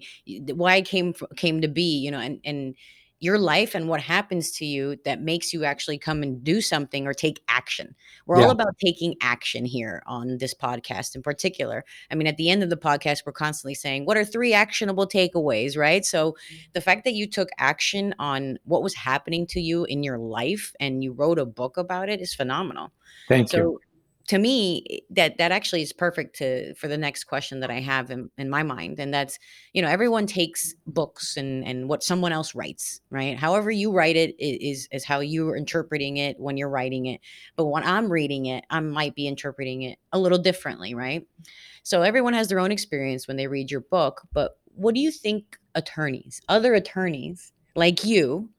why 0.54 0.78
it 0.78 0.86
came 0.86 1.14
came 1.36 1.60
to 1.62 1.68
be, 1.68 1.98
you 2.00 2.12
know, 2.12 2.20
and 2.20 2.40
and 2.46 2.76
your 3.20 3.38
life 3.38 3.76
and 3.76 3.90
what 3.90 4.02
happens 4.02 4.52
to 4.52 4.66
you 4.66 4.98
that 5.04 5.22
makes 5.22 5.52
you 5.52 5.66
actually 5.66 5.98
come 5.98 6.24
and 6.24 6.44
do 6.44 6.62
something 6.62 7.06
or 7.06 7.14
take 7.14 7.44
action. 7.50 7.94
We're 8.26 8.42
all 8.42 8.52
about 8.52 8.78
taking 8.84 9.16
action 9.22 9.66
here 9.66 10.02
on 10.08 10.38
this 10.38 10.54
podcast 10.54 11.16
in 11.16 11.22
particular. 11.22 11.84
I 12.10 12.16
mean, 12.16 12.28
at 12.28 12.38
the 12.38 12.50
end 12.50 12.64
of 12.64 12.70
the 12.70 12.78
podcast, 12.78 13.24
we're 13.26 13.34
constantly 13.34 13.76
saying, 13.76 14.06
what 14.06 14.16
are 14.16 14.24
three 14.24 14.54
actionable 14.54 15.08
takeaways, 15.08 15.78
right? 15.78 16.06
So 16.06 16.32
mm-hmm. 16.32 16.56
the 16.74 16.82
fact 16.82 17.04
that 17.04 17.14
you 17.14 17.28
took 17.28 17.50
action 17.58 18.16
on 18.20 18.58
what 18.64 18.84
was 18.84 18.94
happening 18.94 19.46
to 19.48 19.60
you 19.60 19.84
in 19.86 20.04
your 20.04 20.18
life 20.18 20.74
and 20.80 21.04
you 21.04 21.12
wrote 21.12 21.40
a 21.40 21.46
book 21.46 21.78
about 21.78 22.08
it 22.08 22.22
is 22.22 22.34
phenomenal. 22.34 22.92
Thank 23.28 23.52
you. 23.54 23.80
To 24.30 24.38
me, 24.38 24.86
eh, 24.90 24.98
that 25.12 25.38
that 25.40 25.52
actually 25.52 25.82
is 25.82 25.92
perfect 25.92 26.36
to 26.38 26.74
for 26.76 26.88
the 26.88 26.98
next 26.98 27.24
question 27.26 27.60
that 27.62 27.72
I 27.72 27.80
have 27.80 28.12
in, 28.12 28.30
in 28.38 28.50
my 28.50 28.64
mind. 28.64 29.00
And 29.00 29.14
that's, 29.14 29.40
you 29.74 29.82
know, 29.82 29.88
everyone 29.88 30.28
takes 30.28 30.76
books 30.86 31.36
and 31.36 31.66
and 31.66 31.90
what 31.90 32.04
someone 32.04 32.32
else 32.32 32.54
writes, 32.54 33.02
right? 33.10 33.38
However 33.38 33.72
you 33.72 33.92
write 33.92 34.16
it 34.16 34.36
is 34.40 34.88
is 34.92 35.04
how 35.04 35.20
you're 35.20 35.56
interpreting 35.56 36.18
it 36.18 36.40
when 36.40 36.58
you're 36.58 36.70
writing 36.70 37.08
it. 37.08 37.22
But 37.56 37.66
when 37.66 37.84
I'm 37.84 38.12
reading 38.12 38.46
it, 38.46 38.66
I 38.70 38.80
might 38.80 39.16
be 39.16 39.28
interpreting 39.28 39.82
it 39.82 39.98
a 40.14 40.20
little 40.20 40.38
differently, 40.38 40.94
right? 40.94 41.28
So 41.84 42.04
everyone 42.04 42.34
has 42.34 42.48
their 42.50 42.60
own 42.60 42.72
experience 42.72 43.28
when 43.28 43.38
they 43.38 43.48
read 43.48 43.72
your 43.72 43.82
book. 43.82 44.22
But 44.32 44.60
what 44.76 44.94
do 44.94 45.02
you 45.02 45.12
think 45.12 45.58
attorneys, 45.74 46.40
other 46.48 46.76
attorneys 46.76 47.52
like 47.76 48.04
you, 48.06 48.50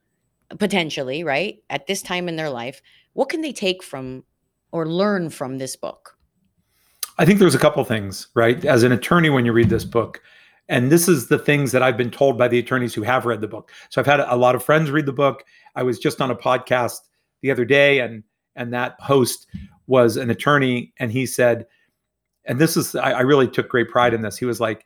potentially, 0.58 1.22
right, 1.22 1.62
at 1.70 1.86
this 1.86 2.02
time 2.02 2.28
in 2.28 2.36
their 2.36 2.50
life, 2.50 2.82
what 3.12 3.28
can 3.28 3.40
they 3.40 3.52
take 3.52 3.82
from 3.82 4.24
or 4.72 4.86
learn 4.86 5.30
from 5.30 5.58
this 5.58 5.76
book? 5.76 6.16
I 7.18 7.24
think 7.24 7.38
there's 7.38 7.54
a 7.54 7.58
couple 7.58 7.84
things, 7.84 8.28
right? 8.34 8.64
As 8.64 8.82
an 8.82 8.92
attorney, 8.92 9.30
when 9.30 9.44
you 9.44 9.52
read 9.52 9.68
this 9.68 9.84
book, 9.84 10.22
and 10.68 10.90
this 10.90 11.08
is 11.08 11.28
the 11.28 11.38
things 11.38 11.72
that 11.72 11.82
I've 11.82 11.96
been 11.96 12.10
told 12.10 12.38
by 12.38 12.48
the 12.48 12.58
attorneys 12.58 12.94
who 12.94 13.02
have 13.02 13.26
read 13.26 13.40
the 13.40 13.48
book. 13.48 13.72
So 13.90 14.00
I've 14.00 14.06
had 14.06 14.20
a 14.20 14.36
lot 14.36 14.54
of 14.54 14.64
friends 14.64 14.90
read 14.90 15.06
the 15.06 15.12
book. 15.12 15.44
I 15.74 15.82
was 15.82 15.98
just 15.98 16.20
on 16.20 16.30
a 16.30 16.36
podcast 16.36 17.00
the 17.42 17.50
other 17.50 17.64
day, 17.64 17.98
and 17.98 18.22
and 18.56 18.72
that 18.72 18.96
host 19.00 19.46
was 19.86 20.16
an 20.16 20.30
attorney, 20.30 20.92
and 20.98 21.10
he 21.10 21.26
said, 21.26 21.66
and 22.44 22.58
this 22.58 22.76
is 22.76 22.94
I, 22.94 23.12
I 23.12 23.20
really 23.20 23.48
took 23.48 23.68
great 23.68 23.88
pride 23.88 24.14
in 24.14 24.22
this. 24.22 24.38
He 24.38 24.44
was 24.44 24.60
like, 24.60 24.84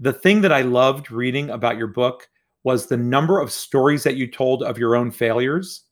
the 0.00 0.12
thing 0.12 0.40
that 0.40 0.52
I 0.52 0.62
loved 0.62 1.10
reading 1.10 1.50
about 1.50 1.76
your 1.76 1.86
book 1.86 2.28
was 2.64 2.86
the 2.86 2.96
number 2.96 3.40
of 3.40 3.52
stories 3.52 4.02
that 4.02 4.16
you 4.16 4.26
told 4.26 4.62
of 4.62 4.78
your 4.78 4.96
own 4.96 5.10
failures. 5.10 5.84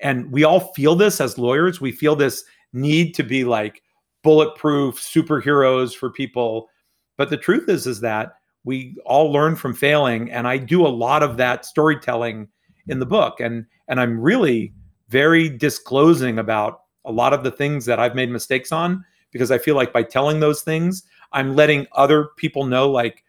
And 0.00 0.30
we 0.30 0.44
all 0.44 0.72
feel 0.74 0.94
this 0.94 1.20
as 1.20 1.38
lawyers. 1.38 1.80
We 1.80 1.92
feel 1.92 2.16
this 2.16 2.44
need 2.76 3.14
to 3.14 3.22
be 3.22 3.44
like 3.44 3.82
bulletproof 4.22 4.96
superheroes 4.96 5.94
for 5.94 6.10
people. 6.10 6.68
But 7.16 7.30
the 7.30 7.36
truth 7.36 7.68
is, 7.68 7.86
is 7.86 8.00
that 8.00 8.34
we 8.64 8.96
all 9.04 9.32
learn 9.32 9.56
from 9.56 9.74
failing. 9.74 10.30
And 10.30 10.46
I 10.46 10.58
do 10.58 10.86
a 10.86 10.88
lot 10.88 11.22
of 11.22 11.36
that 11.38 11.64
storytelling 11.64 12.48
in 12.88 12.98
the 12.98 13.06
book. 13.06 13.40
And 13.40 13.64
and 13.88 14.00
I'm 14.00 14.20
really 14.20 14.74
very 15.08 15.48
disclosing 15.48 16.38
about 16.38 16.80
a 17.04 17.12
lot 17.12 17.32
of 17.32 17.44
the 17.44 17.50
things 17.50 17.84
that 17.86 18.00
I've 18.00 18.16
made 18.16 18.30
mistakes 18.30 18.72
on 18.72 19.04
because 19.30 19.50
I 19.50 19.58
feel 19.58 19.76
like 19.76 19.92
by 19.92 20.02
telling 20.02 20.40
those 20.40 20.62
things, 20.62 21.04
I'm 21.32 21.54
letting 21.54 21.86
other 21.92 22.30
people 22.36 22.66
know 22.66 22.90
like 22.90 23.24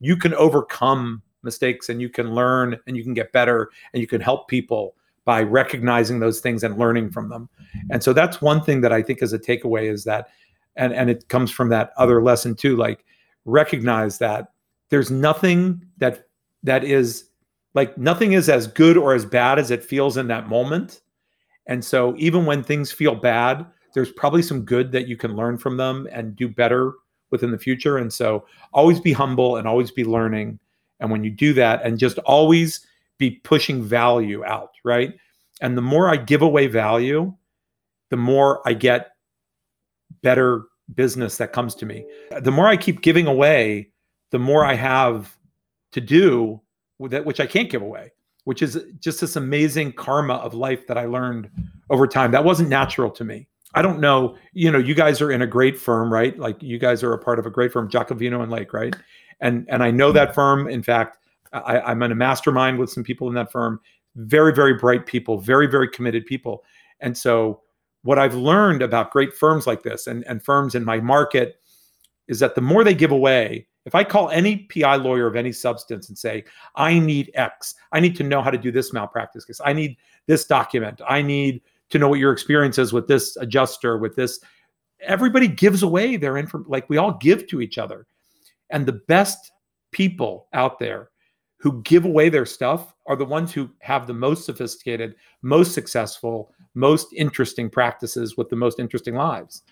you 0.00 0.16
can 0.16 0.34
overcome 0.34 1.22
mistakes 1.42 1.88
and 1.88 2.00
you 2.00 2.10
can 2.10 2.34
learn 2.34 2.78
and 2.86 2.96
you 2.96 3.02
can 3.02 3.14
get 3.14 3.32
better 3.32 3.70
and 3.92 4.00
you 4.00 4.06
can 4.06 4.20
help 4.20 4.48
people 4.48 4.94
by 5.24 5.42
recognizing 5.42 6.20
those 6.20 6.40
things 6.40 6.62
and 6.64 6.78
learning 6.78 7.10
from 7.10 7.28
them. 7.28 7.48
And 7.90 8.02
so 8.02 8.12
that's 8.12 8.42
one 8.42 8.62
thing 8.62 8.80
that 8.80 8.92
I 8.92 9.02
think 9.02 9.22
is 9.22 9.32
a 9.32 9.38
takeaway 9.38 9.90
is 9.90 10.04
that 10.04 10.28
and 10.76 10.92
and 10.92 11.10
it 11.10 11.28
comes 11.28 11.50
from 11.50 11.68
that 11.68 11.92
other 11.96 12.22
lesson 12.22 12.54
too 12.54 12.76
like 12.76 13.04
recognize 13.44 14.18
that 14.18 14.52
there's 14.88 15.10
nothing 15.10 15.84
that 15.98 16.26
that 16.62 16.84
is 16.84 17.24
like 17.74 17.96
nothing 17.96 18.32
is 18.32 18.48
as 18.48 18.66
good 18.66 18.96
or 18.96 19.14
as 19.14 19.24
bad 19.24 19.58
as 19.58 19.70
it 19.70 19.84
feels 19.84 20.16
in 20.16 20.28
that 20.28 20.48
moment. 20.48 21.00
And 21.66 21.84
so 21.84 22.14
even 22.18 22.44
when 22.44 22.62
things 22.62 22.92
feel 22.92 23.14
bad, 23.14 23.64
there's 23.94 24.12
probably 24.12 24.42
some 24.42 24.64
good 24.64 24.92
that 24.92 25.08
you 25.08 25.16
can 25.16 25.36
learn 25.36 25.56
from 25.58 25.76
them 25.76 26.08
and 26.12 26.36
do 26.36 26.48
better 26.48 26.92
within 27.30 27.50
the 27.50 27.58
future. 27.58 27.98
And 27.98 28.12
so 28.12 28.46
always 28.72 29.00
be 29.00 29.12
humble 29.12 29.56
and 29.56 29.66
always 29.66 29.90
be 29.90 30.04
learning. 30.04 30.58
And 31.00 31.10
when 31.10 31.24
you 31.24 31.30
do 31.30 31.52
that, 31.54 31.82
and 31.84 31.98
just 31.98 32.18
always 32.18 32.86
be 33.18 33.30
pushing 33.30 33.82
value 33.82 34.44
out, 34.44 34.70
right? 34.84 35.14
And 35.60 35.76
the 35.76 35.82
more 35.82 36.08
I 36.08 36.16
give 36.16 36.42
away 36.42 36.66
value, 36.66 37.34
the 38.10 38.16
more 38.16 38.66
I 38.66 38.74
get 38.74 39.12
better 40.22 40.64
business 40.94 41.36
that 41.38 41.52
comes 41.52 41.74
to 41.76 41.86
me. 41.86 42.04
The 42.40 42.50
more 42.50 42.66
I 42.66 42.76
keep 42.76 43.02
giving 43.02 43.26
away, 43.26 43.90
the 44.30 44.38
more 44.38 44.64
I 44.64 44.74
have 44.74 45.36
to 45.92 46.00
do 46.00 46.60
with 46.98 47.14
it, 47.14 47.24
which 47.24 47.40
I 47.40 47.46
can't 47.46 47.70
give 47.70 47.82
away, 47.82 48.12
which 48.44 48.62
is 48.62 48.78
just 48.98 49.20
this 49.20 49.36
amazing 49.36 49.92
karma 49.92 50.34
of 50.34 50.54
life 50.54 50.86
that 50.86 50.98
I 50.98 51.06
learned 51.06 51.50
over 51.90 52.06
time. 52.06 52.32
That 52.32 52.44
wasn't 52.44 52.68
natural 52.68 53.10
to 53.12 53.24
me. 53.24 53.46
I 53.74 53.82
don't 53.82 54.00
know, 54.00 54.36
you 54.52 54.70
know, 54.70 54.78
you 54.78 54.94
guys 54.94 55.22
are 55.22 55.32
in 55.32 55.42
a 55.42 55.46
great 55.46 55.78
firm, 55.78 56.12
right? 56.12 56.38
Like 56.38 56.62
you 56.62 56.78
guys 56.78 57.02
are 57.02 57.14
a 57.14 57.18
part 57.18 57.38
of 57.38 57.46
a 57.46 57.50
great 57.50 57.72
firm, 57.72 57.90
Jacovino 57.90 58.42
and 58.42 58.50
Lake, 58.50 58.72
right? 58.72 58.94
And 59.40 59.66
and 59.68 59.82
I 59.82 59.90
know 59.90 60.12
that 60.12 60.34
firm. 60.34 60.68
In 60.68 60.82
fact, 60.82 61.18
I, 61.52 61.80
I'm 61.80 62.02
in 62.02 62.12
a 62.12 62.16
mastermind 62.16 62.78
with 62.78 62.90
some 62.90 63.04
people 63.04 63.28
in 63.28 63.34
that 63.34 63.52
firm. 63.52 63.80
Very, 64.16 64.54
very 64.54 64.74
bright 64.74 65.06
people, 65.06 65.38
very, 65.38 65.66
very 65.66 65.88
committed 65.88 66.26
people. 66.26 66.64
And 67.00 67.16
so 67.16 67.62
what 68.02 68.18
I've 68.18 68.34
learned 68.34 68.82
about 68.82 69.10
great 69.10 69.34
firms 69.34 69.66
like 69.66 69.82
this 69.82 70.06
and, 70.06 70.24
and 70.26 70.42
firms 70.42 70.74
in 70.74 70.84
my 70.84 71.00
market 71.00 71.60
is 72.28 72.38
that 72.40 72.54
the 72.54 72.60
more 72.60 72.84
they 72.84 72.94
give 72.94 73.10
away, 73.10 73.66
if 73.84 73.94
I 73.94 74.04
call 74.04 74.30
any 74.30 74.68
PI 74.72 74.96
lawyer 74.96 75.26
of 75.26 75.36
any 75.36 75.52
substance 75.52 76.08
and 76.08 76.16
say, 76.16 76.44
I 76.76 76.98
need 76.98 77.30
X, 77.34 77.74
I 77.92 78.00
need 78.00 78.16
to 78.16 78.22
know 78.22 78.42
how 78.42 78.50
to 78.50 78.58
do 78.58 78.70
this 78.70 78.92
malpractice 78.92 79.44
case, 79.44 79.60
I 79.64 79.72
need 79.72 79.96
this 80.26 80.44
document, 80.44 81.00
I 81.06 81.22
need 81.22 81.62
to 81.90 81.98
know 81.98 82.08
what 82.08 82.20
your 82.20 82.32
experience 82.32 82.78
is 82.78 82.92
with 82.92 83.06
this 83.06 83.36
adjuster, 83.36 83.98
with 83.98 84.16
this, 84.16 84.40
everybody 85.00 85.48
gives 85.48 85.82
away 85.82 86.16
their 86.16 86.36
info, 86.36 86.64
like 86.66 86.88
we 86.88 86.96
all 86.96 87.18
give 87.18 87.46
to 87.48 87.60
each 87.60 87.76
other. 87.76 88.06
And 88.70 88.86
the 88.86 88.92
best 88.92 89.52
people 89.90 90.48
out 90.52 90.78
there 90.78 91.10
who 91.62 91.80
give 91.82 92.04
away 92.04 92.28
their 92.28 92.44
stuff 92.44 92.92
are 93.06 93.14
the 93.14 93.24
ones 93.24 93.52
who 93.52 93.70
have 93.78 94.08
the 94.08 94.12
most 94.12 94.44
sophisticated, 94.44 95.14
most 95.42 95.72
successful, 95.72 96.52
most 96.74 97.12
interesting 97.14 97.70
practices 97.70 98.36
with 98.36 98.48
the 98.48 98.56
most 98.56 98.80
interesting 98.80 99.14
lives. 99.14 99.62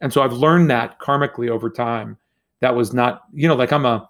And 0.00 0.12
so 0.12 0.22
I've 0.22 0.32
learned 0.32 0.70
that 0.70 1.00
karmically 1.00 1.48
over 1.48 1.68
time. 1.68 2.16
That 2.60 2.76
was 2.76 2.94
not, 2.94 3.22
you 3.32 3.48
know, 3.48 3.56
like 3.56 3.72
I'm 3.72 3.84
a, 3.84 4.08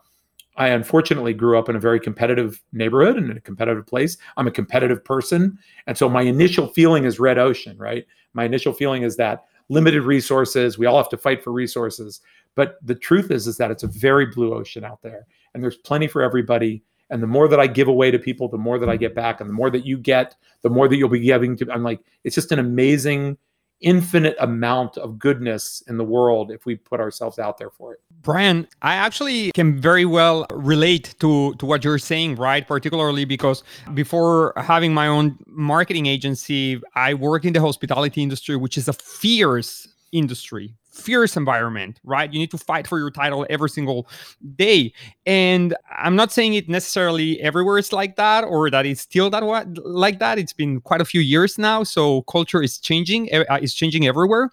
I 0.56 0.68
unfortunately 0.68 1.32
grew 1.32 1.58
up 1.58 1.70
in 1.70 1.76
a 1.76 1.80
very 1.80 1.98
competitive 1.98 2.62
neighborhood 2.74 3.16
and 3.16 3.30
in 3.30 3.38
a 3.38 3.40
competitive 3.40 3.86
place. 3.86 4.18
I'm 4.36 4.46
a 4.46 4.52
competitive 4.52 5.02
person. 5.02 5.58
And 5.86 5.96
so 5.96 6.10
my 6.10 6.22
initial 6.22 6.66
feeling 6.68 7.04
is 7.04 7.18
red 7.18 7.38
ocean, 7.38 7.78
right? 7.78 8.04
My 8.34 8.44
initial 8.44 8.74
feeling 8.74 9.02
is 9.02 9.16
that 9.16 9.44
limited 9.70 10.02
resources, 10.02 10.76
we 10.76 10.84
all 10.84 10.98
have 10.98 11.08
to 11.08 11.16
fight 11.16 11.42
for 11.42 11.52
resources. 11.52 12.20
But 12.54 12.76
the 12.84 12.96
truth 12.96 13.30
is, 13.30 13.46
is 13.46 13.56
that 13.56 13.70
it's 13.70 13.84
a 13.84 13.88
very 13.88 14.26
blue 14.26 14.52
ocean 14.52 14.84
out 14.84 15.00
there 15.00 15.26
and 15.54 15.62
there's 15.62 15.78
plenty 15.78 16.06
for 16.06 16.20
everybody. 16.22 16.82
And 17.10 17.22
the 17.22 17.26
more 17.26 17.48
that 17.48 17.60
I 17.60 17.66
give 17.66 17.88
away 17.88 18.10
to 18.10 18.18
people, 18.18 18.48
the 18.48 18.58
more 18.58 18.78
that 18.78 18.88
I 18.88 18.96
get 18.96 19.14
back. 19.14 19.40
And 19.40 19.50
the 19.50 19.54
more 19.54 19.70
that 19.70 19.84
you 19.84 19.98
get, 19.98 20.36
the 20.62 20.70
more 20.70 20.88
that 20.88 20.96
you'll 20.96 21.08
be 21.08 21.20
giving 21.20 21.56
to. 21.56 21.70
I'm 21.70 21.82
like, 21.82 22.00
it's 22.24 22.34
just 22.34 22.52
an 22.52 22.58
amazing, 22.58 23.36
infinite 23.80 24.36
amount 24.38 24.96
of 24.98 25.18
goodness 25.18 25.82
in 25.88 25.96
the 25.96 26.04
world 26.04 26.50
if 26.50 26.66
we 26.66 26.76
put 26.76 27.00
ourselves 27.00 27.38
out 27.38 27.58
there 27.58 27.70
for 27.70 27.94
it. 27.94 28.00
Brian, 28.22 28.68
I 28.82 28.94
actually 28.94 29.50
can 29.52 29.80
very 29.80 30.04
well 30.04 30.46
relate 30.52 31.14
to, 31.20 31.54
to 31.54 31.66
what 31.66 31.84
you're 31.84 31.98
saying, 31.98 32.36
right? 32.36 32.66
Particularly 32.66 33.24
because 33.24 33.64
before 33.94 34.52
having 34.56 34.94
my 34.94 35.06
own 35.06 35.38
marketing 35.46 36.06
agency, 36.06 36.80
I 36.94 37.14
work 37.14 37.44
in 37.44 37.52
the 37.54 37.60
hospitality 37.60 38.22
industry, 38.22 38.56
which 38.56 38.78
is 38.78 38.86
a 38.86 38.92
fierce 38.92 39.88
industry 40.12 40.74
fierce 40.90 41.36
environment, 41.36 42.00
right? 42.04 42.32
You 42.32 42.38
need 42.38 42.50
to 42.50 42.58
fight 42.58 42.86
for 42.86 42.98
your 42.98 43.10
title 43.10 43.46
every 43.48 43.70
single 43.70 44.08
day. 44.56 44.92
And 45.26 45.74
I'm 45.96 46.16
not 46.16 46.32
saying 46.32 46.54
it 46.54 46.68
necessarily 46.68 47.40
everywhere 47.40 47.78
is 47.78 47.92
like 47.92 48.16
that 48.16 48.44
or 48.44 48.70
that 48.70 48.86
it's 48.86 49.00
still 49.00 49.30
that 49.30 49.44
way, 49.46 49.64
like 49.84 50.18
that. 50.18 50.38
It's 50.38 50.52
been 50.52 50.80
quite 50.80 51.00
a 51.00 51.04
few 51.04 51.20
years 51.20 51.58
now, 51.58 51.82
so 51.84 52.22
culture 52.22 52.62
is 52.62 52.78
changing. 52.78 53.32
Uh, 53.32 53.44
it's 53.62 53.74
changing 53.74 54.06
everywhere. 54.06 54.50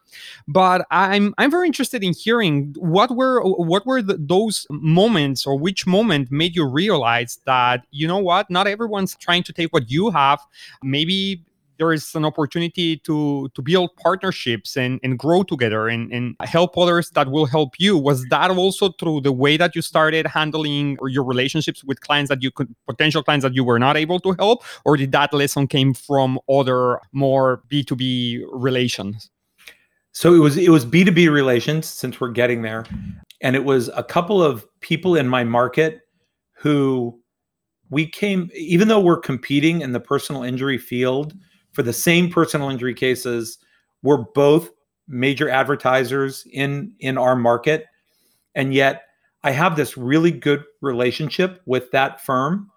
But 0.47 0.85
I'm 0.91 1.33
I'm 1.37 1.51
very 1.51 1.67
interested 1.67 2.03
in 2.03 2.13
hearing 2.13 2.75
what 2.77 3.11
were 3.11 3.41
what 3.43 3.85
were 3.85 4.01
the, 4.01 4.17
those 4.17 4.67
moments 4.69 5.45
or 5.45 5.57
which 5.57 5.87
moment 5.87 6.31
made 6.31 6.55
you 6.55 6.67
realize 6.67 7.39
that 7.45 7.85
you 7.91 8.07
know 8.07 8.19
what, 8.19 8.49
not 8.49 8.67
everyone's 8.67 9.15
trying 9.15 9.43
to 9.43 9.53
take 9.53 9.73
what 9.73 9.89
you 9.89 10.09
have. 10.11 10.39
Maybe 10.83 11.43
there 11.77 11.93
is 11.93 12.13
an 12.15 12.25
opportunity 12.25 12.97
to 12.97 13.49
to 13.53 13.61
build 13.61 13.95
partnerships 13.97 14.75
and, 14.77 14.99
and 15.03 15.17
grow 15.17 15.43
together 15.43 15.87
and, 15.87 16.11
and 16.11 16.35
help 16.41 16.77
others 16.77 17.09
that 17.11 17.29
will 17.29 17.45
help 17.45 17.75
you. 17.79 17.97
Was 17.97 18.25
that 18.25 18.51
also 18.51 18.89
through 18.89 19.21
the 19.21 19.31
way 19.31 19.57
that 19.57 19.75
you 19.75 19.81
started 19.81 20.27
handling 20.27 20.97
your 21.07 21.23
relationships 21.23 21.83
with 21.83 22.01
clients 22.01 22.29
that 22.29 22.41
you 22.41 22.51
could 22.51 22.73
potential 22.87 23.23
clients 23.23 23.43
that 23.43 23.53
you 23.53 23.63
were 23.63 23.79
not 23.79 23.97
able 23.97 24.19
to 24.21 24.33
help? 24.33 24.63
Or 24.85 24.97
did 24.97 25.11
that 25.11 25.33
lesson 25.33 25.67
came 25.67 25.93
from 25.93 26.39
other 26.49 26.99
more 27.11 27.61
b2b 27.69 28.45
relations? 28.51 29.29
So 30.11 30.33
it 30.33 30.39
was 30.39 30.57
it 30.57 30.69
was 30.69 30.85
b2b 30.85 31.31
relations 31.31 31.87
since 31.87 32.19
we're 32.19 32.31
getting 32.31 32.61
there. 32.61 32.85
And 33.41 33.55
it 33.55 33.63
was 33.63 33.89
a 33.89 34.03
couple 34.03 34.41
of 34.41 34.65
people 34.81 35.15
in 35.15 35.27
my 35.27 35.43
market 35.43 36.01
who 36.53 37.19
we 37.89 38.07
came 38.07 38.49
even 38.53 38.87
though 38.87 38.99
we're 38.99 39.19
competing 39.19 39.81
in 39.81 39.91
the 39.91 39.99
personal 39.99 40.43
injury 40.43 40.77
field 40.77 41.33
for 41.77 41.83
the 41.83 41.93
same 41.93 42.27
personal 42.27 42.71
injury 42.71 42.95
cases. 42.95 43.59
We're 44.01 44.23
both 44.33 44.71
major 45.07 45.47
advertisers 45.47 46.43
in 46.51 46.91
in 46.97 47.19
our 47.19 47.35
market, 47.35 47.85
and 48.55 48.73
yet 48.73 49.03
I 49.43 49.51
have 49.51 49.75
this 49.75 49.95
really 49.95 50.31
good 50.31 50.63
relationship 50.81 51.61
with 51.67 51.91
that 51.91 52.19
firm, 52.25 52.71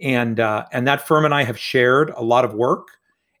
and 0.00 0.38
uh, 0.38 0.66
and 0.70 0.86
that 0.86 1.04
firm 1.04 1.24
and 1.24 1.34
I 1.34 1.42
have 1.42 1.58
shared 1.58 2.10
a 2.10 2.22
lot 2.22 2.44
of 2.44 2.54
work, 2.54 2.86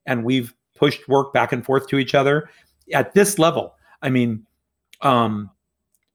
and 0.04 0.24
we've 0.24 0.52
pushed 0.74 1.06
work 1.06 1.32
back 1.32 1.52
and 1.52 1.64
forth 1.64 1.86
to 1.90 1.98
each 1.98 2.16
other 2.16 2.50
at 2.92 3.14
this 3.14 3.38
level. 3.38 3.76
I 4.02 4.10
mean, 4.10 4.44
um, 5.02 5.48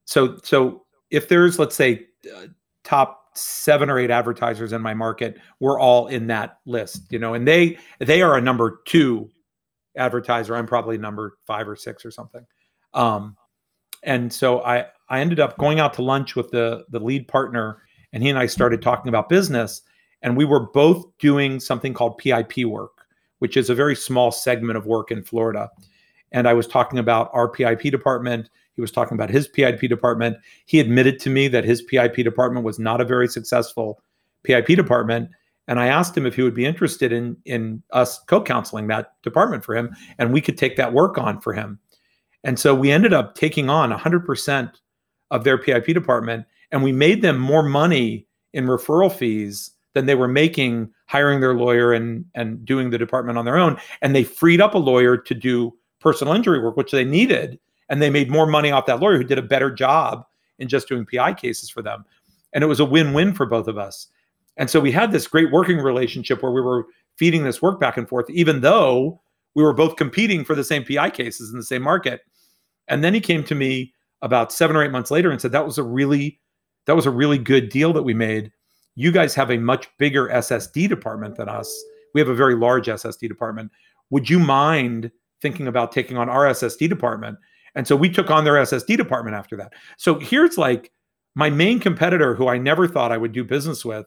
so 0.03 0.39
so 0.43 0.83
if 1.09 1.29
there's 1.29 1.57
let's 1.57 1.73
say 1.77 2.05
uh, 2.35 2.47
top 2.83 3.28
seven 3.39 3.89
or 3.89 3.97
eight 3.97 4.11
advertisers 4.11 4.73
in 4.73 4.81
my 4.81 4.93
market 4.93 5.37
we're 5.59 5.79
all 5.79 6.07
in 6.07 6.27
that 6.27 6.59
list 6.65 7.03
you 7.11 7.19
know 7.19 7.33
and 7.33 7.47
they 7.47 7.77
they 7.99 8.21
are 8.21 8.37
a 8.37 8.41
number 8.41 8.81
two 8.85 9.29
advertiser. 9.99 10.55
I'm 10.55 10.65
probably 10.65 10.97
number 10.97 11.37
five 11.45 11.67
or 11.67 11.75
six 11.75 12.05
or 12.05 12.11
something. 12.11 12.45
Um 12.93 13.35
and 14.01 14.31
so 14.31 14.61
i 14.61 14.85
i 15.09 15.19
ended 15.19 15.41
up 15.41 15.57
going 15.57 15.79
out 15.81 15.93
to 15.93 16.01
lunch 16.01 16.33
with 16.35 16.49
the 16.51 16.85
the 16.89 16.99
lead 16.99 17.27
partner 17.27 17.81
and 18.13 18.23
he 18.23 18.29
and 18.29 18.39
i 18.39 18.45
started 18.45 18.81
talking 18.81 19.09
about 19.09 19.27
business 19.27 19.81
and 20.21 20.37
we 20.37 20.45
were 20.45 20.71
both 20.71 21.05
doing 21.17 21.59
something 21.59 21.93
called 21.93 22.17
pip 22.17 22.55
work 22.65 23.05
which 23.39 23.57
is 23.57 23.69
a 23.69 23.75
very 23.75 23.97
small 23.97 24.31
segment 24.31 24.77
of 24.77 24.85
work 24.85 25.11
in 25.11 25.21
florida. 25.21 25.69
And 26.31 26.47
i 26.47 26.53
was 26.53 26.65
talking 26.65 26.97
about 26.97 27.29
our 27.33 27.49
pip 27.49 27.81
department 27.81 28.49
he 28.79 28.81
was 28.81 28.91
talking 28.93 29.15
about 29.15 29.29
his 29.29 29.45
PIP 29.45 29.81
department. 29.81 30.37
He 30.65 30.79
admitted 30.79 31.19
to 31.19 31.29
me 31.29 31.49
that 31.49 31.65
his 31.65 31.81
PIP 31.81 32.15
department 32.15 32.65
was 32.65 32.79
not 32.79 33.01
a 33.01 33.05
very 33.05 33.27
successful 33.27 34.01
PIP 34.45 34.67
department. 34.67 35.31
And 35.67 35.81
I 35.81 35.87
asked 35.87 36.15
him 36.15 36.25
if 36.25 36.33
he 36.33 36.43
would 36.43 36.53
be 36.53 36.65
interested 36.65 37.11
in, 37.11 37.35
in 37.43 37.83
us 37.91 38.19
co 38.19 38.41
counseling 38.41 38.87
that 38.87 39.21
department 39.21 39.65
for 39.65 39.75
him, 39.75 39.93
and 40.17 40.31
we 40.31 40.39
could 40.39 40.57
take 40.57 40.77
that 40.77 40.93
work 40.93 41.17
on 41.17 41.41
for 41.41 41.51
him. 41.51 41.77
And 42.45 42.57
so 42.57 42.73
we 42.73 42.89
ended 42.89 43.11
up 43.11 43.35
taking 43.35 43.69
on 43.69 43.91
100% 43.91 44.71
of 45.29 45.43
their 45.43 45.57
PIP 45.57 45.87
department, 45.87 46.45
and 46.71 46.81
we 46.81 46.93
made 46.93 47.21
them 47.21 47.37
more 47.37 47.63
money 47.63 48.27
in 48.53 48.65
referral 48.65 49.11
fees 49.11 49.71
than 49.93 50.05
they 50.05 50.15
were 50.15 50.29
making 50.29 50.89
hiring 51.07 51.41
their 51.41 51.53
lawyer 51.53 51.91
and, 51.91 52.23
and 52.33 52.63
doing 52.63 52.91
the 52.91 52.97
department 52.97 53.37
on 53.37 53.43
their 53.43 53.57
own. 53.57 53.77
And 54.01 54.15
they 54.15 54.23
freed 54.23 54.61
up 54.61 54.73
a 54.73 54.77
lawyer 54.77 55.17
to 55.17 55.35
do 55.35 55.73
personal 55.99 56.33
injury 56.33 56.61
work, 56.63 56.77
which 56.77 56.93
they 56.93 57.03
needed 57.03 57.59
and 57.89 58.01
they 58.01 58.09
made 58.09 58.29
more 58.29 58.45
money 58.45 58.71
off 58.71 58.85
that 58.85 58.99
lawyer 58.99 59.17
who 59.17 59.23
did 59.23 59.37
a 59.37 59.43
better 59.43 59.71
job 59.71 60.25
in 60.59 60.67
just 60.67 60.87
doing 60.87 61.05
PI 61.05 61.33
cases 61.33 61.69
for 61.69 61.81
them. 61.81 62.05
And 62.53 62.63
it 62.63 62.67
was 62.67 62.79
a 62.79 62.85
win-win 62.85 63.33
for 63.33 63.45
both 63.45 63.67
of 63.67 63.77
us. 63.77 64.07
And 64.57 64.69
so 64.69 64.79
we 64.79 64.91
had 64.91 65.11
this 65.11 65.27
great 65.27 65.51
working 65.51 65.77
relationship 65.77 66.43
where 66.43 66.51
we 66.51 66.61
were 66.61 66.85
feeding 67.17 67.43
this 67.43 67.61
work 67.61 67.79
back 67.79 67.97
and 67.97 68.07
forth, 68.07 68.29
even 68.29 68.61
though 68.61 69.21
we 69.55 69.63
were 69.63 69.73
both 69.73 69.95
competing 69.95 70.43
for 70.43 70.55
the 70.55 70.63
same 70.63 70.83
PI 70.83 71.09
cases 71.11 71.51
in 71.51 71.57
the 71.57 71.65
same 71.65 71.81
market. 71.81 72.21
And 72.87 73.03
then 73.03 73.13
he 73.13 73.21
came 73.21 73.43
to 73.45 73.55
me 73.55 73.93
about 74.21 74.51
seven 74.51 74.75
or 74.75 74.83
eight 74.83 74.91
months 74.91 75.11
later 75.11 75.31
and 75.31 75.39
said, 75.39 75.51
that 75.53 75.65
was 75.65 75.77
a 75.77 75.83
really, 75.83 76.39
that 76.85 76.95
was 76.95 77.05
a 77.05 77.11
really 77.11 77.37
good 77.37 77.69
deal 77.69 77.93
that 77.93 78.03
we 78.03 78.13
made. 78.13 78.51
You 78.95 79.11
guys 79.11 79.33
have 79.35 79.49
a 79.49 79.57
much 79.57 79.87
bigger 79.97 80.27
SSD 80.27 80.89
department 80.89 81.37
than 81.37 81.47
us. 81.47 81.73
We 82.13 82.19
have 82.19 82.29
a 82.29 82.35
very 82.35 82.55
large 82.55 82.87
SSD 82.87 83.27
department. 83.27 83.71
Would 84.09 84.29
you 84.29 84.39
mind 84.39 85.11
thinking 85.41 85.67
about 85.67 85.91
taking 85.91 86.17
on 86.17 86.27
our 86.27 86.45
SSD 86.45 86.89
department? 86.89 87.37
And 87.75 87.87
so 87.87 87.95
we 87.95 88.09
took 88.09 88.29
on 88.29 88.43
their 88.43 88.55
SSD 88.55 88.97
department 88.97 89.35
after 89.35 89.55
that. 89.57 89.73
So 89.97 90.19
here's 90.19 90.57
like 90.57 90.91
my 91.35 91.49
main 91.49 91.79
competitor 91.79 92.35
who 92.35 92.47
I 92.47 92.57
never 92.57 92.87
thought 92.87 93.11
I 93.11 93.17
would 93.17 93.31
do 93.31 93.43
business 93.43 93.85
with. 93.85 94.05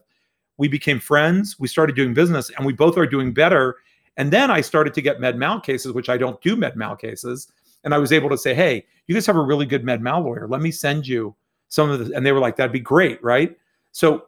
We 0.59 0.69
became 0.69 1.01
friends, 1.01 1.59
we 1.59 1.69
started 1.69 1.97
doing 1.97 2.15
business, 2.15 2.51
and 2.51 2.67
we 2.67 2.73
both 2.73 2.99
are 2.99 3.07
doing 3.07 3.33
better. 3.33 3.77
And 4.17 4.31
then 4.31 4.51
I 4.51 4.61
started 4.61 4.95
to 4.95 5.03
get 5.03 5.21
med 5.21 5.39
mal 5.39 5.61
cases, 5.61 5.93
which 5.93 6.09
I 6.09 6.19
don't 6.19 6.41
do 6.43 6.57
med 6.57 6.77
mal 6.77 6.97
cases. 6.97 7.51
And 7.85 7.95
I 7.95 7.99
was 7.99 8.13
able 8.13 8.29
to 8.31 8.39
say, 8.39 8.55
hey, 8.55 8.85
you 9.07 9.15
guys 9.15 9.27
have 9.27 9.37
a 9.37 9.43
really 9.43 9.67
good 9.67 9.85
med 9.85 10.03
mal 10.03 10.21
lawyer. 10.21 10.47
Let 10.47 10.61
me 10.61 10.71
send 10.71 11.07
you 11.07 11.35
some 11.69 11.91
of 11.91 12.07
the, 12.07 12.15
and 12.15 12.25
they 12.25 12.33
were 12.33 12.39
like, 12.39 12.57
that'd 12.57 12.73
be 12.73 12.81
great, 12.81 13.23
right? 13.25 13.57
So, 13.93 14.27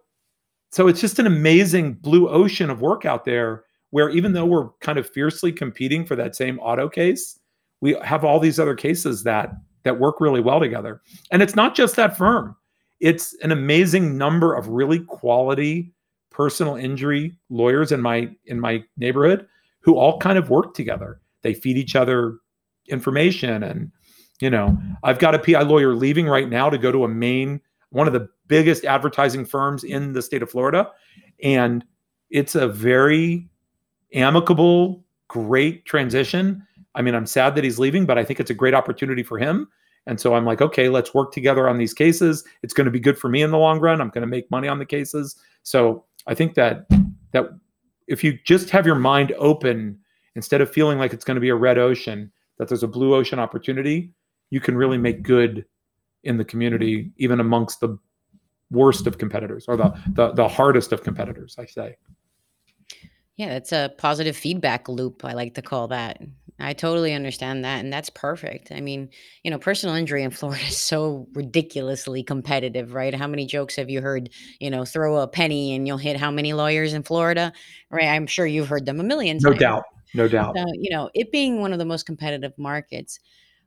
so 0.70 0.88
it's 0.88 1.01
just 1.01 1.18
an 1.18 1.27
amazing 1.27 1.94
blue 1.94 2.29
ocean 2.29 2.70
of 2.70 2.81
work 2.81 3.05
out 3.05 3.25
there 3.25 3.64
where 3.90 4.11
even 4.11 4.33
though 4.33 4.47
we're 4.47 4.70
kind 4.81 4.99
of 4.99 5.09
fiercely 5.09 5.53
competing 5.53 6.05
for 6.05 6.16
that 6.16 6.35
same 6.35 6.59
auto 6.59 6.88
case, 6.88 7.38
we 7.85 7.94
have 8.03 8.25
all 8.25 8.40
these 8.40 8.59
other 8.59 8.75
cases 8.75 9.25
that 9.25 9.51
that 9.83 10.01
work 10.01 10.18
really 10.18 10.40
well 10.40 10.59
together. 10.59 11.03
And 11.31 11.42
it's 11.42 11.55
not 11.55 11.75
just 11.75 11.97
that 11.97 12.16
firm. 12.16 12.57
It's 12.99 13.35
an 13.42 13.53
amazing 13.53 14.16
number 14.16 14.55
of 14.55 14.68
really 14.68 15.01
quality 15.01 15.92
personal 16.31 16.77
injury 16.77 17.37
lawyers 17.51 17.92
in 17.92 18.01
my 18.01 18.31
in 18.47 18.59
my 18.59 18.83
neighborhood 18.97 19.47
who 19.81 19.99
all 19.99 20.18
kind 20.18 20.38
of 20.38 20.49
work 20.49 20.73
together. 20.73 21.20
They 21.42 21.53
feed 21.53 21.77
each 21.77 21.94
other 21.94 22.38
information 22.88 23.62
and 23.62 23.92
you 24.40 24.49
know, 24.49 24.79
I've 25.03 25.18
got 25.18 25.35
a 25.35 25.38
PI 25.38 25.62
lawyer 25.62 25.94
leaving 25.94 26.27
right 26.27 26.49
now 26.49 26.70
to 26.70 26.79
go 26.79 26.90
to 26.90 27.05
a 27.05 27.09
main 27.09 27.61
one 27.90 28.07
of 28.07 28.14
the 28.14 28.29
biggest 28.49 28.87
advertising 28.87 29.44
firms 29.44 29.85
in 29.85 30.14
the 30.14 30.23
state 30.23 30.42
of 30.42 30.51
Florida 30.51 30.90
and 31.42 31.85
it's 32.31 32.55
a 32.55 32.66
very 32.66 33.47
amicable 34.14 35.05
great 35.29 35.85
transition 35.85 36.66
I 36.94 37.02
mean, 37.02 37.14
I'm 37.14 37.26
sad 37.26 37.54
that 37.54 37.64
he's 37.64 37.78
leaving, 37.78 38.07
but 38.07 38.18
I 38.18 38.24
think 38.24 38.40
it's 38.40 38.50
a 38.50 38.54
great 38.54 38.74
opportunity 38.74 39.22
for 39.22 39.38
him. 39.38 39.68
And 40.07 40.20
so 40.20 40.35
I'm 40.35 40.44
like, 40.44 40.61
okay, 40.61 40.88
let's 40.88 41.14
work 41.14 41.33
together 41.33 41.68
on 41.68 41.78
these 41.78 41.94
cases. 41.94 42.44
It's 42.62 42.74
going 42.74 42.85
to 42.85 42.90
be 42.90 43.00
good 43.00 43.18
for 43.18 43.28
me 43.28 43.42
in 43.42 43.50
the 43.50 43.59
long 43.59 43.80
run. 43.80 44.00
I'm 44.00 44.11
going 44.11 44.22
to 44.22 44.28
make 44.28 44.50
money 44.50 44.68
on 44.68 44.78
the 44.78 44.85
cases. 44.85 45.37
So 45.62 46.04
I 46.26 46.35
think 46.35 46.54
that 46.54 46.87
that 47.33 47.46
if 48.07 48.22
you 48.22 48.38
just 48.44 48.70
have 48.70 48.87
your 48.87 48.94
mind 48.94 49.33
open 49.38 49.98
instead 50.37 50.61
of 50.61 50.70
feeling 50.70 50.98
like 50.98 51.12
it's 51.12 51.24
going 51.24 51.37
to 51.37 51.40
be 51.40 51.48
a 51.48 51.54
red 51.54 51.78
ocean, 51.78 52.30
that 52.59 52.68
there's 52.68 52.83
a 52.83 52.88
blue 52.88 53.14
ocean 53.14 53.38
opportunity, 53.38 54.12
you 54.50 54.61
can 54.61 54.76
really 54.76 54.98
make 54.98 55.22
good 55.22 55.64
in 56.22 56.37
the 56.37 56.44
community, 56.44 57.11
even 57.16 57.40
amongst 57.40 57.80
the 57.80 57.98
worst 58.70 59.07
of 59.07 59.18
competitors 59.18 59.64
or 59.68 59.76
the 59.76 59.92
the, 60.12 60.33
the 60.33 60.48
hardest 60.48 60.92
of 60.92 61.02
competitors, 61.02 61.57
I 61.59 61.66
say. 61.66 61.96
Yeah, 63.37 63.54
it's 63.54 63.72
a 63.72 63.92
positive 63.98 64.37
feedback 64.37 64.88
loop. 64.88 65.24
I 65.24 65.33
like 65.33 65.54
to 65.54 65.62
call 65.62 65.88
that. 65.88 66.20
I 66.60 66.72
totally 66.72 67.12
understand 67.12 67.64
that, 67.64 67.80
and 67.80 67.92
that's 67.92 68.10
perfect. 68.10 68.70
I 68.70 68.80
mean, 68.80 69.10
you 69.42 69.50
know, 69.50 69.58
personal 69.58 69.96
injury 69.96 70.22
in 70.22 70.30
Florida 70.32 70.64
is 70.64 70.76
so 70.76 71.26
ridiculously 71.32 72.22
competitive, 72.22 72.94
right? 72.94 73.14
How 73.14 73.26
many 73.26 73.46
jokes 73.46 73.76
have 73.76 73.90
you 73.90 74.00
heard? 74.00 74.30
You 74.60 74.70
know, 74.70 74.84
throw 74.84 75.18
a 75.18 75.28
penny 75.28 75.74
and 75.74 75.86
you'll 75.86 75.98
hit 75.98 76.16
how 76.16 76.30
many 76.30 76.52
lawyers 76.52 76.92
in 76.92 77.02
Florida, 77.02 77.52
right? 77.90 78.06
I'm 78.06 78.26
sure 78.26 78.46
you've 78.46 78.68
heard 78.68 78.86
them 78.86 79.00
a 79.00 79.04
million 79.04 79.36
times. 79.36 79.44
No 79.44 79.50
times. 79.50 79.60
doubt. 79.60 79.84
No 80.14 80.28
doubt. 80.28 80.56
So, 80.56 80.64
you 80.74 80.90
know, 80.90 81.10
it 81.14 81.32
being 81.32 81.60
one 81.60 81.72
of 81.72 81.80
the 81.80 81.84
most 81.84 82.06
competitive 82.06 82.52
markets, 82.56 83.18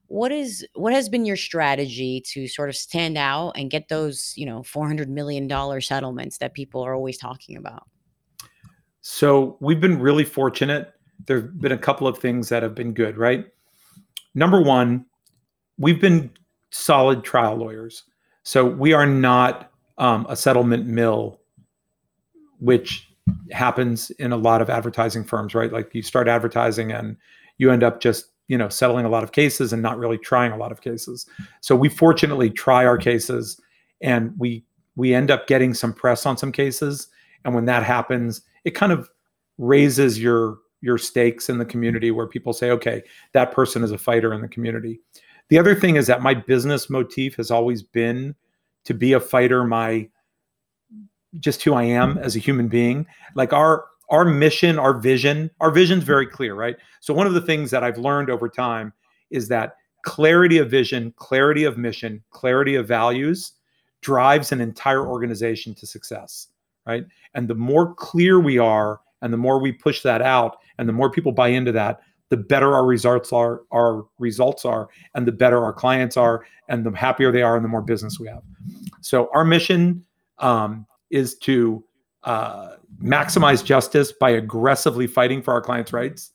what 0.07 0.31
is 0.31 0.65
what 0.73 0.93
has 0.93 1.09
been 1.09 1.25
your 1.25 1.35
strategy 1.35 2.21
to 2.27 2.47
sort 2.47 2.69
of 2.69 2.77
stand 2.77 3.17
out 3.17 3.51
and 3.57 3.69
get 3.69 3.89
those, 3.89 4.33
you 4.37 4.45
know, 4.45 4.63
400 4.63 5.09
million 5.09 5.47
dollar 5.49 5.81
settlements 5.81 6.37
that 6.37 6.53
people 6.53 6.81
are 6.83 6.95
always 6.95 7.17
talking 7.17 7.57
about? 7.57 7.83
So 9.01 9.57
we've 9.59 9.81
been 9.81 9.99
really 9.99 10.23
fortunate 10.23 10.93
there 11.27 11.41
have 11.41 11.61
been 11.61 11.71
a 11.71 11.77
couple 11.77 12.07
of 12.07 12.17
things 12.17 12.49
that 12.49 12.63
have 12.63 12.73
been 12.73 12.93
good, 12.93 13.17
right? 13.17 13.45
Number 14.33 14.61
one, 14.61 15.05
we've 15.77 16.01
been 16.01 16.31
solid 16.71 17.23
trial 17.23 17.55
lawyers. 17.55 18.03
So 18.43 18.65
we 18.65 18.93
are 18.93 19.05
not 19.05 19.71
um, 19.97 20.25
a 20.29 20.35
settlement 20.35 20.87
mill, 20.87 21.39
which 22.59 23.07
happens 23.51 24.09
in 24.11 24.31
a 24.31 24.37
lot 24.37 24.61
of 24.61 24.69
advertising 24.69 25.23
firms, 25.23 25.53
right? 25.53 25.71
Like 25.71 25.93
you 25.93 26.01
start 26.01 26.27
advertising 26.27 26.91
and 26.91 27.17
you 27.57 27.71
end 27.71 27.83
up 27.83 27.99
just 27.99 28.27
you 28.47 28.57
know 28.57 28.69
settling 28.69 29.05
a 29.05 29.09
lot 29.09 29.23
of 29.23 29.33
cases 29.33 29.73
and 29.73 29.81
not 29.81 29.97
really 29.97 30.17
trying 30.17 30.51
a 30.51 30.57
lot 30.57 30.71
of 30.71 30.81
cases. 30.81 31.25
So 31.61 31.75
we 31.75 31.89
fortunately 31.89 32.49
try 32.49 32.85
our 32.85 32.97
cases, 32.97 33.59
and 34.01 34.33
we 34.37 34.63
we 34.95 35.13
end 35.13 35.29
up 35.29 35.47
getting 35.47 35.73
some 35.73 35.93
press 35.93 36.25
on 36.25 36.37
some 36.37 36.51
cases. 36.51 37.07
And 37.43 37.53
when 37.53 37.65
that 37.65 37.83
happens, 37.83 38.41
it 38.63 38.71
kind 38.71 38.91
of 38.91 39.09
raises 39.57 40.21
your 40.21 40.59
your 40.81 40.97
stakes 40.97 41.49
in 41.49 41.57
the 41.57 41.65
community 41.65 42.11
where 42.11 42.27
people 42.27 42.53
say, 42.53 42.71
okay, 42.71 43.03
that 43.33 43.51
person 43.51 43.83
is 43.83 43.91
a 43.91 43.97
fighter 43.97 44.33
in 44.33 44.41
the 44.41 44.47
community. 44.47 44.99
The 45.49 45.57
other 45.57 45.75
thing 45.75 45.95
is 45.95 46.07
that 46.07 46.21
my 46.21 46.33
business 46.33 46.89
motif 46.89 47.35
has 47.35 47.51
always 47.51 47.81
been 47.81 48.35
to 48.85 48.93
be 48.93 49.13
a 49.13 49.19
fighter. 49.19 49.63
My 49.63 50.09
just 51.39 51.63
who 51.63 51.73
I 51.73 51.83
am 51.83 52.17
as 52.17 52.35
a 52.35 52.39
human 52.39 52.67
being. 52.67 53.05
Like 53.35 53.53
our 53.53 53.85
our 54.09 54.23
mission, 54.23 54.79
our 54.79 54.93
vision, 54.93 55.51
our 55.59 55.69
vision's 55.69 56.03
very 56.03 56.25
clear, 56.25 56.55
right? 56.55 56.77
So 57.01 57.13
one 57.13 57.27
of 57.27 57.33
the 57.33 57.41
things 57.41 57.71
that 57.71 57.83
I've 57.83 57.97
learned 57.97 58.29
over 58.29 58.47
time 58.47 58.93
is 59.31 59.49
that 59.49 59.75
clarity 60.03 60.57
of 60.59 60.71
vision, 60.71 61.13
clarity 61.17 61.65
of 61.65 61.77
mission, 61.77 62.23
clarity 62.29 62.75
of 62.75 62.87
values 62.87 63.53
drives 64.01 64.53
an 64.53 64.61
entire 64.61 65.05
organization 65.05 65.75
to 65.75 65.85
success, 65.85 66.47
right? 66.85 67.05
And 67.33 67.49
the 67.49 67.55
more 67.55 67.93
clear 67.95 68.39
we 68.39 68.57
are 68.57 69.01
and 69.21 69.33
the 69.33 69.37
more 69.37 69.59
we 69.59 69.71
push 69.71 70.01
that 70.01 70.21
out 70.21 70.57
and 70.77 70.87
the 70.87 70.93
more 70.93 71.09
people 71.09 71.31
buy 71.31 71.49
into 71.49 71.71
that, 71.71 72.01
the 72.29 72.37
better 72.37 72.73
our 72.73 72.85
results 72.85 73.31
are, 73.31 73.61
our 73.71 74.05
results 74.19 74.65
are, 74.65 74.89
and 75.15 75.25
the 75.25 75.31
better 75.31 75.63
our 75.63 75.73
clients 75.73 76.17
are, 76.17 76.45
and 76.67 76.85
the 76.85 76.91
happier 76.91 77.31
they 77.31 77.41
are, 77.41 77.55
and 77.55 77.63
the 77.63 77.69
more 77.69 77.81
business 77.81 78.19
we 78.19 78.27
have. 78.27 78.43
So 79.01 79.29
our 79.33 79.45
mission 79.45 80.05
um, 80.39 80.85
is 81.09 81.37
to 81.39 81.83
uh, 82.23 82.75
maximize 83.01 83.63
justice 83.63 84.11
by 84.11 84.31
aggressively 84.31 85.07
fighting 85.07 85.41
for 85.41 85.53
our 85.53 85.61
clients' 85.61 85.93
rights. 85.93 86.33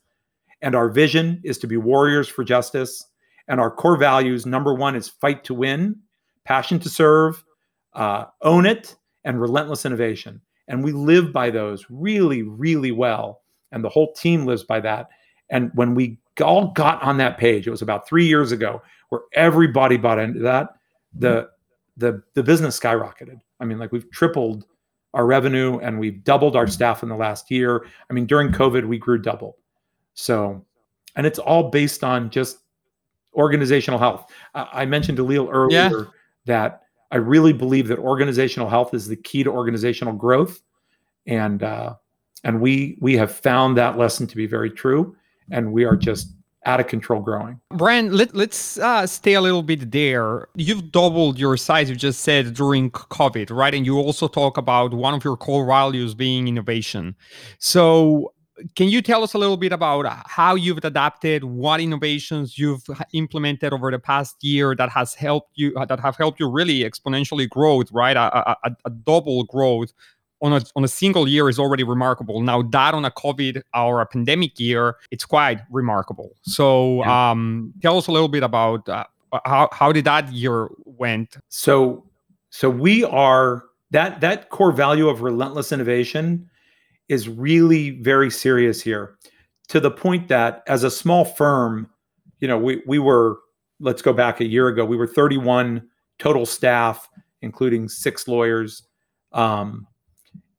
And 0.62 0.75
our 0.75 0.88
vision 0.88 1.40
is 1.45 1.59
to 1.59 1.66
be 1.66 1.77
warriors 1.77 2.29
for 2.29 2.45
justice. 2.45 3.05
And 3.49 3.61
our 3.61 3.71
core 3.71 3.97
values 3.97 4.47
number 4.47 4.73
one 4.73 4.97
is 4.97 5.09
fight 5.09 5.45
to 5.45 5.55
win, 5.55 5.97
passion 6.45 6.79
to 6.81 6.88
serve, 6.88 7.45
uh, 7.95 8.27
own 8.40 8.64
it, 8.64 8.97
and 9.25 9.40
relentless 9.40 9.85
innovation. 9.85 10.40
And 10.68 10.85
we 10.85 10.92
live 10.92 11.33
by 11.33 11.51
those 11.51 11.87
really, 11.90 12.42
really 12.42 12.92
well. 12.92 13.42
And 13.72 13.83
the 13.83 13.88
whole 13.88 14.12
team 14.12 14.46
lives 14.46 14.62
by 14.64 14.81
that. 14.81 15.09
And 15.51 15.70
when 15.75 15.94
we 15.94 16.18
all 16.42 16.68
got 16.68 17.03
on 17.03 17.18
that 17.18 17.38
page, 17.38 17.66
it 17.66 17.70
was 17.70 17.83
about 17.83 18.09
three 18.09 18.27
years 18.27 18.53
ago, 18.53 18.83
where 19.11 19.22
everybody 19.35 19.96
bought 19.96 20.18
into 20.18 20.40
that. 20.40 20.70
The 21.14 21.51
the 21.96 22.22
the 22.35 22.42
business 22.42 22.79
skyrocketed. 22.79 23.40
I 23.61 23.64
mean, 23.64 23.79
like 23.79 23.92
we've 23.92 24.11
tripled 24.11 24.64
our 25.14 25.27
revenue 25.27 25.79
and 25.79 25.98
we've 25.98 26.25
doubled 26.25 26.57
our 26.57 26.66
staff 26.66 27.03
in 27.03 27.09
the 27.09 27.16
last 27.16 27.51
year. 27.51 27.85
I 28.09 28.14
mean, 28.14 28.27
during 28.27 28.51
COVID, 28.51 28.87
we 28.87 28.96
grew 28.98 29.18
double. 29.18 29.59
So, 30.14 30.64
and 31.16 31.27
it's 31.27 31.38
all 31.38 31.70
based 31.70 32.03
on 32.03 32.31
just 32.31 32.59
organizational 33.35 33.98
health. 33.98 34.31
I, 34.55 34.68
I 34.72 34.87
mentioned 34.87 35.16
to 35.18 35.22
Leo 35.22 35.51
earlier 35.51 35.90
yeah. 35.90 36.05
that 36.46 36.83
I 37.12 37.16
really 37.16 37.53
believe 37.53 37.88
that 37.88 37.98
organizational 37.98 38.68
health 38.68 38.94
is 38.94 39.07
the 39.07 39.16
key 39.16 39.44
to 39.44 39.51
organizational 39.51 40.14
growth, 40.14 40.62
and 41.27 41.62
uh, 41.62 41.94
and 42.42 42.61
we 42.61 42.98
we 43.01 43.16
have 43.18 43.31
found 43.31 43.77
that 43.77 43.98
lesson 43.98 44.27
to 44.27 44.37
be 44.37 44.46
very 44.46 44.70
true, 44.70 45.14
and 45.51 45.72
we 45.72 45.85
are 45.85 45.94
just 45.94 46.35
out 46.64 46.81
of 46.81 46.87
control 46.87 47.20
growing. 47.20 47.61
Brian, 47.70 48.12
let, 48.12 48.35
let's 48.35 48.79
uh, 48.79 49.07
stay 49.07 49.35
a 49.35 49.40
little 49.40 49.62
bit 49.62 49.90
there. 49.90 50.48
You've 50.55 50.92
doubled 50.92 51.38
your 51.38 51.57
size, 51.57 51.90
you 51.90 51.96
just 51.96 52.20
said 52.20 52.55
during 52.55 52.90
COVID, 52.90 53.51
right? 53.51 53.75
And 53.75 53.85
you 53.85 53.98
also 53.98 54.29
talk 54.29 54.57
about 54.57 54.94
one 54.94 55.12
of 55.12 55.25
your 55.25 55.37
core 55.37 55.66
values 55.66 56.14
being 56.14 56.46
innovation. 56.46 57.16
So, 57.59 58.33
can 58.75 58.88
you 58.88 59.03
tell 59.03 59.22
us 59.22 59.35
a 59.35 59.38
little 59.38 59.57
bit 59.57 59.72
about 59.72 60.07
how 60.27 60.55
you've 60.55 60.79
adapted, 60.85 61.44
what 61.44 61.81
innovations 61.81 62.59
you've 62.59 62.85
implemented 63.12 63.72
over 63.72 63.90
the 63.90 63.98
past 63.98 64.42
year 64.42 64.75
that 64.75 64.90
has 64.90 65.14
helped 65.14 65.53
you, 65.55 65.72
that 65.88 66.01
have 66.01 66.16
helped 66.16 66.40
you 66.40 66.48
really 66.48 66.81
exponentially 66.81 67.48
growth, 67.48 67.90
right? 67.92 68.16
A, 68.16 68.51
a, 68.51 68.77
a 68.85 68.90
double 68.90 69.44
growth 69.44 69.92
on 70.42 70.53
a, 70.53 70.61
on 70.75 70.85
a 70.85 70.88
single 70.88 71.29
year 71.29 71.48
is 71.48 71.59
already 71.59 71.85
remarkable. 71.85 72.42
Now 72.42 72.62
that 72.62 72.94
on 72.94 73.05
a 73.05 73.11
COVID 73.11 73.62
or 73.75 74.01
a 74.01 74.07
pandemic 74.07 74.59
year, 74.59 74.96
it's 75.11 75.25
quite 75.25 75.61
remarkable. 75.70 76.33
So 76.42 77.03
um, 77.05 77.72
tell 77.81 77.96
us 77.96 78.09
a 78.09 78.12
little 78.12 78.29
bit 78.29 78.42
about 78.42 78.88
uh, 78.88 79.05
how 79.44 79.68
how 79.72 79.92
did 79.92 80.05
that 80.05 80.31
year 80.33 80.68
went? 80.85 81.37
So 81.48 82.05
so 82.51 82.68
we 82.68 83.05
are 83.05 83.64
that 83.92 84.20
that 84.20 84.51
core 84.51 84.72
value 84.72 85.09
of 85.09 85.22
relentless 85.22 85.72
innovation 85.72 86.51
is 87.12 87.29
really 87.29 87.90
very 88.01 88.31
serious 88.31 88.81
here 88.81 89.18
to 89.68 89.79
the 89.79 89.90
point 89.90 90.29
that 90.29 90.62
as 90.66 90.83
a 90.83 90.90
small 90.90 91.27
firm, 91.27 91.87
you 92.40 92.48
know, 92.48 92.57
we 92.57 92.83
we 92.87 92.98
were 92.98 93.38
let's 93.81 94.01
go 94.01 94.14
back 94.14 94.40
a 94.40 94.46
year 94.46 94.68
ago, 94.68 94.83
we 94.83 94.96
were 94.96 95.07
31 95.07 95.87
total 96.18 96.46
staff, 96.46 97.11
including 97.42 97.87
six 97.87 98.27
lawyers. 98.27 98.85
Um, 99.33 99.87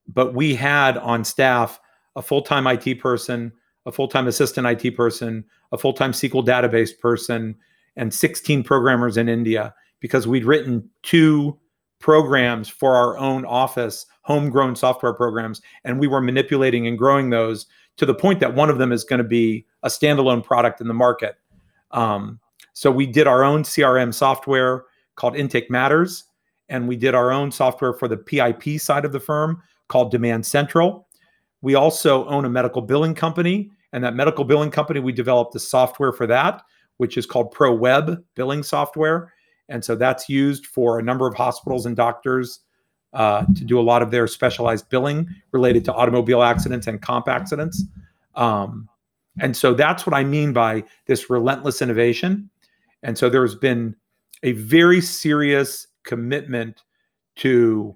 but 0.08 0.36
we 0.36 0.54
had 0.54 0.98
on 0.98 1.24
staff 1.24 1.80
a 2.16 2.22
full-time 2.22 2.68
IT 2.68 3.00
person, 3.00 3.52
a 3.88 3.92
full-time 3.92 4.28
assistant 4.28 4.68
IT 4.68 4.96
person, 4.96 5.44
a 5.72 5.78
full-time 5.78 6.12
SQL 6.12 6.46
database 6.46 6.92
person, 7.00 7.56
and 7.96 8.14
16 8.14 8.64
programmers 8.64 9.18
in 9.18 9.28
India 9.28 9.74
because 10.02 10.28
we'd 10.28 10.46
written 10.46 10.88
two 11.02 11.58
programs 12.04 12.68
for 12.68 12.98
our 12.98 13.18
own 13.18 13.46
office, 13.46 14.06
homegrown 14.24 14.76
software 14.76 15.14
programs, 15.14 15.62
and 15.86 15.98
we 15.98 16.06
were 16.06 16.20
manipulating 16.20 16.86
and 16.86 16.98
growing 16.98 17.30
those 17.30 17.66
to 17.96 18.06
the 18.06 18.14
point 18.14 18.42
that 18.42 18.54
one 18.54 18.70
of 18.70 18.78
them 18.78 18.92
is 18.92 19.06
going 19.06 19.20
to 19.20 19.24
be 19.24 19.66
a 19.84 19.88
standalone 19.88 20.44
product 20.44 20.82
in 20.82 20.90
the 20.90 20.94
market. 20.94 21.38
Um, 21.92 22.42
so 22.74 22.92
we 22.92 23.06
did 23.06 23.26
our 23.26 23.46
own 23.46 23.64
CRM 23.64 24.14
software 24.14 24.84
called 25.16 25.38
Intake 25.38 25.70
Matters, 25.70 26.26
and 26.68 26.90
we 26.90 26.98
did 26.98 27.16
our 27.16 27.32
own 27.32 27.54
software 27.54 27.94
for 27.94 28.10
the 28.10 28.18
PIP 28.18 28.82
side 28.82 29.06
of 29.06 29.14
the 29.14 29.20
firm 29.22 29.64
called 29.88 30.12
Demand 30.12 30.46
Central. 30.46 31.08
We 31.62 31.76
also 31.76 32.26
own 32.26 32.44
a 32.44 32.50
medical 32.50 32.82
billing 32.82 33.16
company, 33.16 33.72
and 33.94 34.04
that 34.04 34.14
medical 34.14 34.44
billing 34.44 34.72
company, 34.72 35.00
we 35.00 35.14
developed 35.14 35.54
the 35.54 35.60
software 35.62 36.12
for 36.12 36.28
that, 36.28 36.64
which 36.98 37.16
is 37.16 37.26
called 37.26 37.54
ProWeb 37.54 38.22
billing 38.36 38.62
software. 38.64 39.32
And 39.70 39.84
so 39.84 39.96
that's 39.96 40.30
used 40.30 40.66
for 40.66 41.00
a 41.00 41.04
number 41.04 41.28
of 41.28 41.36
hospitals 41.36 41.86
and 41.86 41.96
doctors 41.96 42.60
uh, 43.14 43.46
to 43.56 43.64
do 43.64 43.80
a 43.80 43.82
lot 43.82 44.02
of 44.02 44.12
their 44.12 44.28
specialized 44.28 44.90
billing 44.90 45.28
related 45.52 45.86
to 45.86 45.94
automobile 45.94 46.42
accidents 46.42 46.88
and 46.88 47.02
comp 47.02 47.28
accidents. 47.28 47.84
Um, 48.36 48.90
and 49.40 49.56
so 49.56 49.74
that's 49.74 50.06
what 50.06 50.14
I 50.14 50.24
mean 50.24 50.54
by 50.54 50.84
this 51.06 51.30
relentless 51.30 51.82
innovation. 51.82 52.50
And 53.04 53.18
so 53.18 53.30
there's 53.30 53.56
been 53.56 53.96
a 54.44 54.54
very 54.54 55.02
serious 55.02 55.88
commitment 56.04 56.84
to 57.38 57.96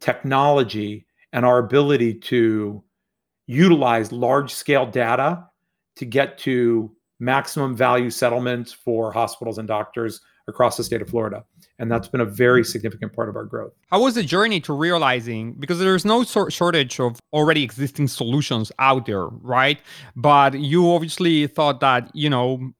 technology 0.00 1.06
and 1.32 1.44
our 1.44 1.58
ability 1.58 2.14
to 2.14 2.82
utilize 3.46 4.12
large 4.12 4.52
scale 4.52 4.86
data 4.86 5.44
to 5.96 6.04
get 6.04 6.38
to 6.38 6.94
maximum 7.18 7.76
value 7.76 8.10
settlements 8.10 8.72
for 8.72 9.12
hospitals 9.12 9.58
and 9.58 9.66
doctors 9.66 10.20
across 10.48 10.76
the 10.76 10.82
state 10.82 11.02
of 11.02 11.08
Florida. 11.08 11.44
And 11.78 11.92
that's 11.92 12.08
been 12.08 12.20
a 12.20 12.24
very 12.24 12.64
significant 12.64 13.12
part 13.12 13.28
of 13.28 13.36
our 13.36 13.44
growth. 13.44 13.72
How 13.90 14.02
was 14.02 14.14
the 14.14 14.24
journey 14.24 14.60
to 14.62 14.72
realizing 14.72 15.52
because 15.52 15.78
there's 15.78 16.04
no 16.04 16.24
sort 16.24 16.52
shortage 16.52 16.98
of 16.98 17.20
already 17.32 17.62
existing 17.62 18.08
solutions 18.08 18.72
out 18.80 19.06
there, 19.06 19.26
right? 19.26 19.78
But 20.16 20.58
you 20.58 20.90
obviously 20.90 21.46
thought 21.46 21.78
that, 21.80 22.10
you 22.14 22.28
know, 22.28 22.72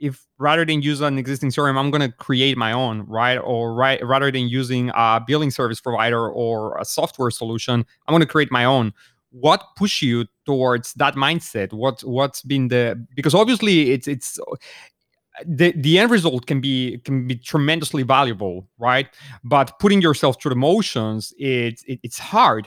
if 0.00 0.26
rather 0.38 0.64
than 0.64 0.82
use 0.82 1.00
an 1.00 1.18
existing 1.18 1.50
CRM, 1.50 1.78
I'm 1.78 1.90
going 1.90 2.00
to 2.00 2.16
create 2.16 2.56
my 2.56 2.72
own, 2.72 3.02
right? 3.02 3.36
Or 3.36 3.74
right, 3.74 4.04
rather 4.04 4.32
than 4.32 4.48
using 4.48 4.90
a 4.94 5.22
billing 5.24 5.50
service 5.50 5.80
provider 5.80 6.28
or 6.28 6.76
a 6.78 6.84
software 6.84 7.30
solution, 7.30 7.84
I'm 8.08 8.12
going 8.12 8.20
to 8.20 8.26
create 8.26 8.50
my 8.50 8.64
own. 8.64 8.92
What 9.32 9.62
pushed 9.76 10.02
you 10.02 10.26
towards 10.44 10.94
that 10.94 11.14
mindset? 11.14 11.72
What 11.72 12.00
what's 12.02 12.42
been 12.42 12.66
the 12.66 13.06
because 13.14 13.32
obviously 13.32 13.92
it's 13.92 14.08
it's 14.08 14.40
the 15.46 15.72
the 15.72 15.98
end 15.98 16.10
result 16.10 16.46
can 16.46 16.60
be 16.60 16.98
can 17.04 17.26
be 17.26 17.36
tremendously 17.36 18.02
valuable, 18.02 18.68
right? 18.78 19.08
But 19.44 19.78
putting 19.78 20.02
yourself 20.02 20.40
through 20.40 20.50
the 20.50 20.56
motions, 20.56 21.32
it's 21.38 21.82
it, 21.84 22.00
it's 22.02 22.18
hard 22.18 22.66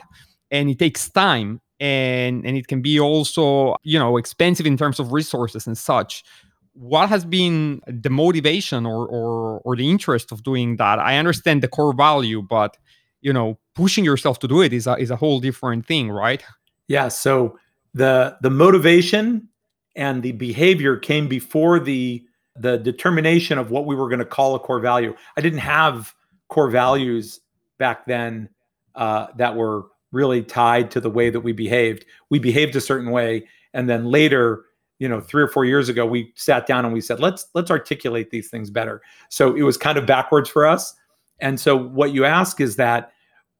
and 0.50 0.70
it 0.70 0.78
takes 0.78 1.08
time 1.08 1.60
and 1.80 2.44
and 2.46 2.56
it 2.56 2.66
can 2.66 2.82
be 2.82 2.98
also 2.98 3.76
you 3.82 3.98
know 3.98 4.16
expensive 4.16 4.66
in 4.66 4.76
terms 4.76 4.98
of 4.98 5.12
resources 5.12 5.66
and 5.66 5.76
such. 5.76 6.24
What 6.72 7.08
has 7.08 7.24
been 7.24 7.80
the 7.86 8.10
motivation 8.10 8.86
or, 8.86 9.06
or 9.06 9.60
or 9.64 9.76
the 9.76 9.88
interest 9.88 10.32
of 10.32 10.42
doing 10.42 10.76
that? 10.76 10.98
I 10.98 11.18
understand 11.18 11.62
the 11.62 11.68
core 11.68 11.94
value 11.94 12.42
but 12.42 12.76
you 13.20 13.32
know 13.32 13.58
pushing 13.74 14.04
yourself 14.04 14.38
to 14.40 14.48
do 14.48 14.62
it 14.62 14.72
is 14.72 14.86
a, 14.86 14.94
is 14.94 15.10
a 15.10 15.16
whole 15.16 15.40
different 15.40 15.86
thing 15.86 16.10
right? 16.10 16.42
Yeah 16.88 17.08
so 17.08 17.58
the 17.92 18.36
the 18.42 18.50
motivation 18.50 19.48
and 19.96 20.22
the 20.22 20.32
behavior 20.32 20.96
came 20.96 21.28
before 21.28 21.78
the 21.78 22.24
the 22.56 22.78
determination 22.78 23.58
of 23.58 23.70
what 23.70 23.86
we 23.86 23.96
were 23.96 24.08
going 24.08 24.18
to 24.18 24.24
call 24.24 24.54
a 24.54 24.58
core 24.58 24.80
value 24.80 25.14
i 25.36 25.40
didn't 25.40 25.58
have 25.58 26.14
core 26.48 26.70
values 26.70 27.40
back 27.78 28.06
then 28.06 28.48
uh, 28.94 29.26
that 29.36 29.56
were 29.56 29.86
really 30.14 30.42
tied 30.42 30.90
to 30.92 31.00
the 31.00 31.10
way 31.10 31.28
that 31.28 31.40
we 31.40 31.52
behaved. 31.52 32.06
We 32.30 32.38
behaved 32.38 32.76
a 32.76 32.80
certain 32.80 33.10
way, 33.10 33.48
and 33.74 33.90
then 33.90 34.06
later, 34.06 34.64
you 35.00 35.08
know, 35.08 35.20
three 35.20 35.42
or 35.42 35.48
four 35.48 35.64
years 35.64 35.88
ago, 35.88 36.06
we 36.06 36.32
sat 36.36 36.66
down 36.66 36.84
and 36.84 36.94
we 36.94 37.00
said, 37.00 37.20
let's 37.20 37.46
let's 37.54 37.70
articulate 37.70 38.30
these 38.30 38.48
things 38.48 38.70
better. 38.70 39.02
So 39.28 39.54
it 39.54 39.62
was 39.62 39.76
kind 39.76 39.98
of 39.98 40.06
backwards 40.06 40.48
for 40.48 40.66
us. 40.66 40.94
And 41.40 41.58
so 41.58 41.76
what 41.76 42.14
you 42.14 42.24
ask 42.24 42.60
is 42.60 42.76
that 42.76 43.10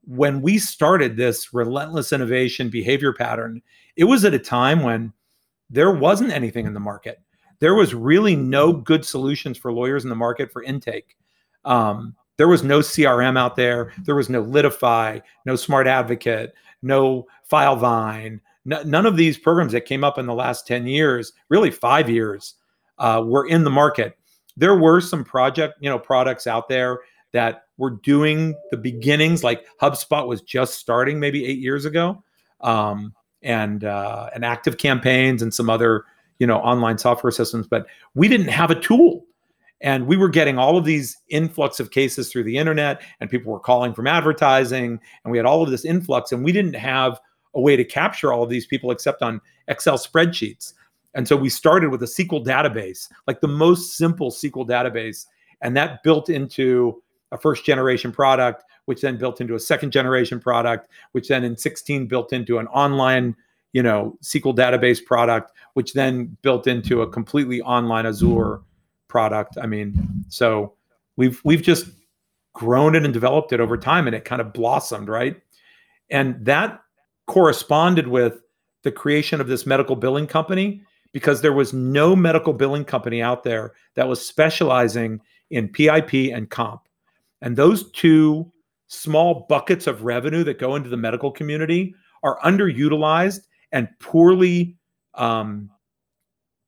when 0.07 0.43
we 0.43 0.59
started 0.59 1.17
this 1.17 1.53
relentless 1.53 2.13
innovation 2.13 2.71
behavior 2.71 3.13
pattern, 3.13 3.61
it 3.97 4.05
was 4.05 4.25
at 4.25 4.33
a 4.33 4.39
time 4.39 4.83
when 4.83 5.13
there 5.71 5.91
wasn't 5.91 6.31
anything 6.31 6.67
in 6.67 6.75
the 6.75 6.81
market. 6.81 7.21
There 7.65 7.75
was 7.75 7.95
really 7.95 8.37
no 8.37 8.75
good 8.75 9.07
solutions 9.07 9.57
for 9.57 9.73
lawyers 9.73 10.05
in 10.05 10.11
the 10.11 10.15
market 10.15 10.53
for 10.53 10.63
intake. 10.63 11.17
Um, 11.65 12.15
there 12.37 12.47
was 12.47 12.63
no 12.63 12.81
CRM 12.81 13.39
out 13.39 13.57
there. 13.57 13.91
There 14.05 14.15
was 14.15 14.29
no 14.29 14.45
Litify, 14.45 15.23
no 15.47 15.57
Smart 15.57 15.87
Advocate, 15.87 16.53
no 16.83 17.27
Filevine. 17.51 18.41
none 18.67 19.07
of 19.07 19.17
these 19.17 19.39
programs 19.39 19.73
that 19.73 19.87
came 19.87 20.05
up 20.05 20.19
in 20.19 20.27
the 20.27 20.35
last 20.35 20.67
10 20.67 20.87
years, 20.87 21.33
really 21.49 21.71
five 21.71 22.11
years, 22.11 22.57
uh, 22.99 23.23
were 23.25 23.47
in 23.47 23.65
the 23.65 23.71
market. 23.71 24.19
There 24.59 24.77
were 24.77 25.01
some 25.01 25.25
project, 25.25 25.79
you 25.81 25.89
know, 25.89 25.99
products 25.99 26.47
out 26.47 26.69
there 26.69 26.99
that 27.33 27.63
were 27.79 27.93
doing 28.03 28.55
the 28.73 28.77
beginnings. 28.77 29.43
Like 29.43 29.65
HubSpot 29.81 30.29
was 30.29 30.43
just 30.43 30.75
starting 30.75 31.19
maybe 31.19 31.47
eight 31.47 31.61
years 31.61 31.87
ago, 31.87 32.23
um, 32.61 33.15
and 33.41 33.85
uh, 33.85 34.29
and 34.35 34.45
Active 34.45 34.77
Campaigns 34.77 35.41
and 35.41 35.55
some 35.55 35.71
other 35.71 36.05
you 36.39 36.47
know 36.47 36.59
online 36.59 36.99
software 36.99 37.31
systems. 37.31 37.67
But 37.67 37.87
we 38.15 38.29
didn't 38.29 38.49
have 38.49 38.71
a 38.71 38.81
tool, 38.81 39.25
and 39.81 40.07
we 40.07 40.17
were 40.17 40.29
getting 40.29 40.59
all 40.59 40.77
of 40.77 40.85
these 40.85 41.17
influx 41.29 41.81
of 41.81 41.91
cases 41.91 42.31
through 42.31 42.45
the 42.45 42.57
internet, 42.57 43.03
and 43.21 43.31
people 43.31 43.53
were 43.53 43.61
calling 43.61 43.95
from 43.95 44.07
advertising, 44.07 44.99
and 45.25 45.31
we 45.31 45.39
had 45.39 45.47
all 45.47 45.63
of 45.63 45.71
this 45.71 45.85
influx, 45.85 46.33
and 46.33 46.45
we 46.45 46.53
didn't 46.53 46.75
have 46.75 47.21
a 47.55 47.61
way 47.61 47.77
to 47.77 47.85
capture 47.85 48.33
all 48.33 48.43
of 48.43 48.51
these 48.51 48.67
people 48.67 48.91
except 48.91 49.23
on 49.23 49.41
Excel 49.69 49.97
spreadsheets. 49.97 50.75
And 51.15 51.29
so 51.29 51.37
we 51.37 51.49
started 51.49 51.91
with 51.91 52.03
a 52.03 52.07
SQL 52.07 52.45
database, 52.45 53.09
like 53.27 53.41
the 53.41 53.49
most 53.49 53.97
simple 53.97 54.31
SQL 54.31 54.67
database, 54.67 55.27
and 55.61 55.77
that 55.77 56.03
built 56.03 56.29
into 56.29 57.01
a 57.31 57.39
first 57.39 57.65
generation 57.65 58.13
product, 58.13 58.65
which 58.87 59.01
then 59.01 59.17
built 59.17 59.41
into 59.41 59.55
a 59.55 59.61
second 59.61 59.93
generation 59.93 60.41
product, 60.41 60.89
which 61.13 61.29
then 61.29 61.45
in 61.45 61.57
16 61.57 62.07
built 62.07 62.33
into 62.33 62.59
an 62.59 62.67
online, 62.69 63.37
you 63.75 63.83
know, 63.83 64.17
SQL 64.23 64.57
database 64.57 65.05
product, 65.05 65.53
which 65.75 65.93
then 65.93 66.37
built 66.41 66.67
into 66.67 67.03
a 67.03 67.11
completely 67.11 67.61
online 67.63 68.07
Azure 68.07 68.63
product. 69.09 69.59
I 69.61 69.67
mean, 69.67 70.25
so 70.29 70.73
we've 71.17 71.43
we've 71.45 71.61
just 71.61 71.87
grown 72.55 72.95
it 72.95 73.05
and 73.05 73.13
developed 73.13 73.53
it 73.53 73.61
over 73.61 73.77
time 73.77 74.07
and 74.07 74.15
it 74.15 74.25
kind 74.25 74.41
of 74.41 74.53
blossomed, 74.53 75.09
right? 75.09 75.37
And 76.09 76.43
that 76.47 76.81
corresponded 77.27 78.07
with 78.07 78.41
the 78.85 78.93
creation 78.93 79.41
of 79.41 79.49
this 79.49 79.67
medical 79.67 79.97
billing 79.97 80.29
company 80.29 80.81
because 81.13 81.43
there 81.43 81.53
was 81.53 81.73
no 81.73 82.15
medical 82.15 82.53
billing 82.53 82.85
company 82.85 83.21
out 83.21 83.43
there 83.43 83.73
that 83.95 84.07
was 84.07 84.25
specializing 84.25 85.21
in 85.51 85.69
PIP 85.69 86.13
and 86.33 86.49
comp. 86.49 86.83
And 87.43 87.57
those 87.57 87.91
two 87.91 88.53
small 88.87 89.47
buckets 89.49 89.89
of 89.89 90.05
revenue 90.05 90.45
that 90.45 90.61
go 90.61 90.77
into 90.77 90.89
the 90.89 90.97
medical 90.97 91.33
community 91.33 91.95
are 92.23 92.39
underutilized 92.45 93.41
and 93.75 93.89
poorly 93.99 94.79
um, 95.15 95.69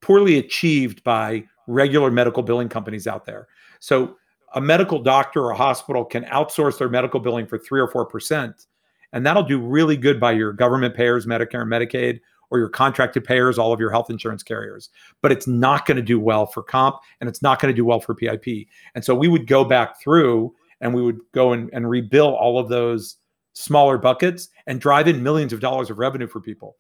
poorly 0.03 0.39
achieved 0.39 1.03
by 1.05 1.43
regular 1.67 2.11
medical 2.11 2.43
billing 2.43 2.69
companies 2.69 3.07
out 3.07 3.25
there. 3.25 3.49
So 3.81 4.17
a 4.55 4.61
medical 4.61 5.03
doctor 5.03 5.43
or 5.45 5.51
a 5.51 5.57
hospital 5.57 6.05
can 6.05 6.25
outsource 6.25 6.79
their 6.79 6.89
medical 6.89 7.19
billing 7.19 7.47
for 7.47 7.59
three 7.59 7.81
or 7.81 7.89
four 7.89 8.05
percent, 8.05 8.67
and 9.13 9.25
that'll 9.25 9.43
do 9.45 9.59
really 9.59 9.97
good 9.97 10.21
by 10.21 10.33
your 10.33 10.53
government 10.53 10.95
payers, 10.95 11.27
Medicare 11.27 11.63
and 11.63 11.71
Medicaid, 11.71 12.21
or 12.51 12.59
your 12.59 12.69
contracted 12.69 13.25
payers, 13.25 13.59
all 13.59 13.73
of 13.73 13.81
your 13.81 13.91
health 13.91 14.11
insurance 14.11 14.43
carriers. 14.43 14.91
But 15.23 15.33
it's 15.33 15.47
not 15.47 15.87
going 15.87 15.97
to 15.97 16.03
do 16.03 16.21
well 16.21 16.47
for 16.47 16.63
comp, 16.63 16.97
and 17.21 17.29
it's 17.29 17.43
not 17.43 17.61
going 17.61 17.73
to 17.73 17.77
do 17.77 17.85
well 17.85 18.01
for 18.01 18.15
PIP. 18.15 18.67
And 18.95 19.05
so 19.05 19.15
we 19.15 19.29
would 19.29 19.47
go 19.47 19.65
back 19.65 20.01
through 20.01 20.55
and 20.81 20.93
we 20.95 21.03
would 21.03 21.19
go 21.33 21.53
and, 21.53 21.71
and 21.73 21.89
rebuild 21.89 22.35
all 22.35 22.59
of 22.59 22.69
those 22.69 23.17
smaller 23.57 23.97
buckets 23.97 24.51
and 24.67 24.81
drive 24.81 25.09
in 25.09 25.23
millions 25.23 25.53
of 25.53 25.61
dollars 25.61 25.89
of 25.89 25.99
revenue 25.99 26.27
for 26.27 26.41
people. 26.41 26.77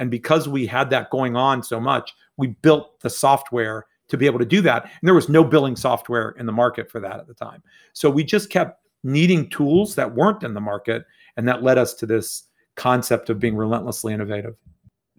And 0.00 0.10
because 0.10 0.48
we 0.48 0.66
had 0.66 0.88
that 0.90 1.10
going 1.10 1.36
on 1.36 1.62
so 1.62 1.78
much, 1.78 2.14
we 2.38 2.48
built 2.48 2.98
the 3.00 3.10
software 3.10 3.86
to 4.08 4.16
be 4.16 4.26
able 4.26 4.38
to 4.38 4.46
do 4.46 4.62
that. 4.62 4.84
And 4.84 5.06
there 5.06 5.14
was 5.14 5.28
no 5.28 5.44
billing 5.44 5.76
software 5.76 6.30
in 6.30 6.46
the 6.46 6.52
market 6.52 6.90
for 6.90 7.00
that 7.00 7.20
at 7.20 7.26
the 7.26 7.34
time. 7.34 7.62
So 7.92 8.10
we 8.10 8.24
just 8.24 8.48
kept 8.48 8.82
needing 9.04 9.48
tools 9.50 9.94
that 9.94 10.14
weren't 10.14 10.42
in 10.42 10.54
the 10.54 10.60
market. 10.60 11.04
And 11.36 11.46
that 11.46 11.62
led 11.62 11.76
us 11.76 11.92
to 11.94 12.06
this 12.06 12.44
concept 12.76 13.28
of 13.28 13.38
being 13.38 13.56
relentlessly 13.56 14.14
innovative 14.14 14.56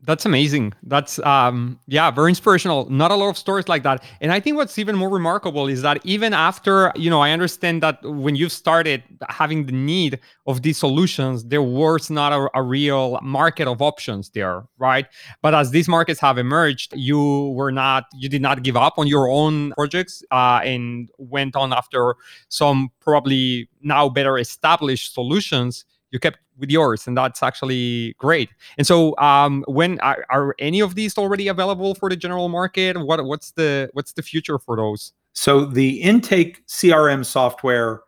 that's 0.04 0.26
amazing. 0.26 0.74
That's 0.84 1.20
um 1.20 1.80
yeah 1.88 2.10
very 2.12 2.30
inspirational. 2.30 2.90
Not 2.90 3.12
a 3.12 3.16
lot 3.16 3.30
of 3.30 3.38
stories 3.38 3.68
like 3.68 3.84
that. 3.84 4.04
And 4.20 4.32
i 4.32 4.40
think 4.40 4.58
what's 4.58 4.78
even 4.80 4.96
more 4.96 5.10
remarkable 5.10 5.68
is 5.68 5.82
that 5.84 6.00
even 6.04 6.34
after 6.34 6.92
you 6.96 7.10
know 7.10 7.22
i 7.22 7.32
understand 7.32 7.84
that 7.84 8.00
when 8.04 8.36
you 8.36 8.50
started 8.50 9.04
having 9.30 9.66
the 9.66 9.72
need 9.74 10.20
of 10.48 10.64
these 10.64 10.78
solutions 10.78 11.46
there 11.46 11.62
was 11.62 12.10
not 12.10 12.32
a, 12.34 12.50
a 12.56 12.64
real 12.64 13.20
market 13.22 13.68
of 13.68 13.82
options 13.82 14.30
there 14.32 14.64
right? 14.80 15.06
But 15.44 15.54
as 15.54 15.70
these 15.72 15.88
markets 15.88 16.20
have 16.20 16.38
emerged 16.38 16.94
you 16.96 17.50
were 17.50 17.72
not 17.72 18.06
you 18.14 18.28
did 18.30 18.42
not 18.42 18.64
give 18.64 18.76
up 18.76 18.96
on 18.98 19.08
your 19.08 19.30
own 19.30 19.72
projects 19.74 20.24
uh, 20.32 20.62
and 20.64 21.10
went 21.18 21.56
on 21.56 21.74
after 21.74 22.16
some 22.50 22.90
probably 23.02 23.70
now 23.82 24.10
better 24.10 24.38
established 24.38 25.14
solutions 25.14 25.86
you 26.12 26.20
kept 26.20 26.40
with 26.58 26.70
yours 26.70 27.08
and 27.08 27.18
that's 27.18 27.42
actually 27.42 28.14
great. 28.18 28.50
And 28.78 28.86
so 28.86 29.18
um, 29.18 29.64
when 29.68 30.00
are, 30.02 30.26
are, 30.30 30.56
any 30.60 30.82
of 30.82 30.96
these 30.96 31.18
already 31.18 31.48
available 31.48 31.96
for 31.96 32.10
the 32.10 32.16
general 32.16 32.50
market? 32.50 32.98
What 33.00 33.24
what's 33.26 33.52
the 33.52 33.90
what's 33.94 34.14
the 34.14 34.22
future 34.22 34.60
for 34.60 34.76
those? 34.76 35.14
So 35.34 35.66
the 35.66 36.02
intake 36.02 36.66
crm 36.68 37.26
software 37.26 38.02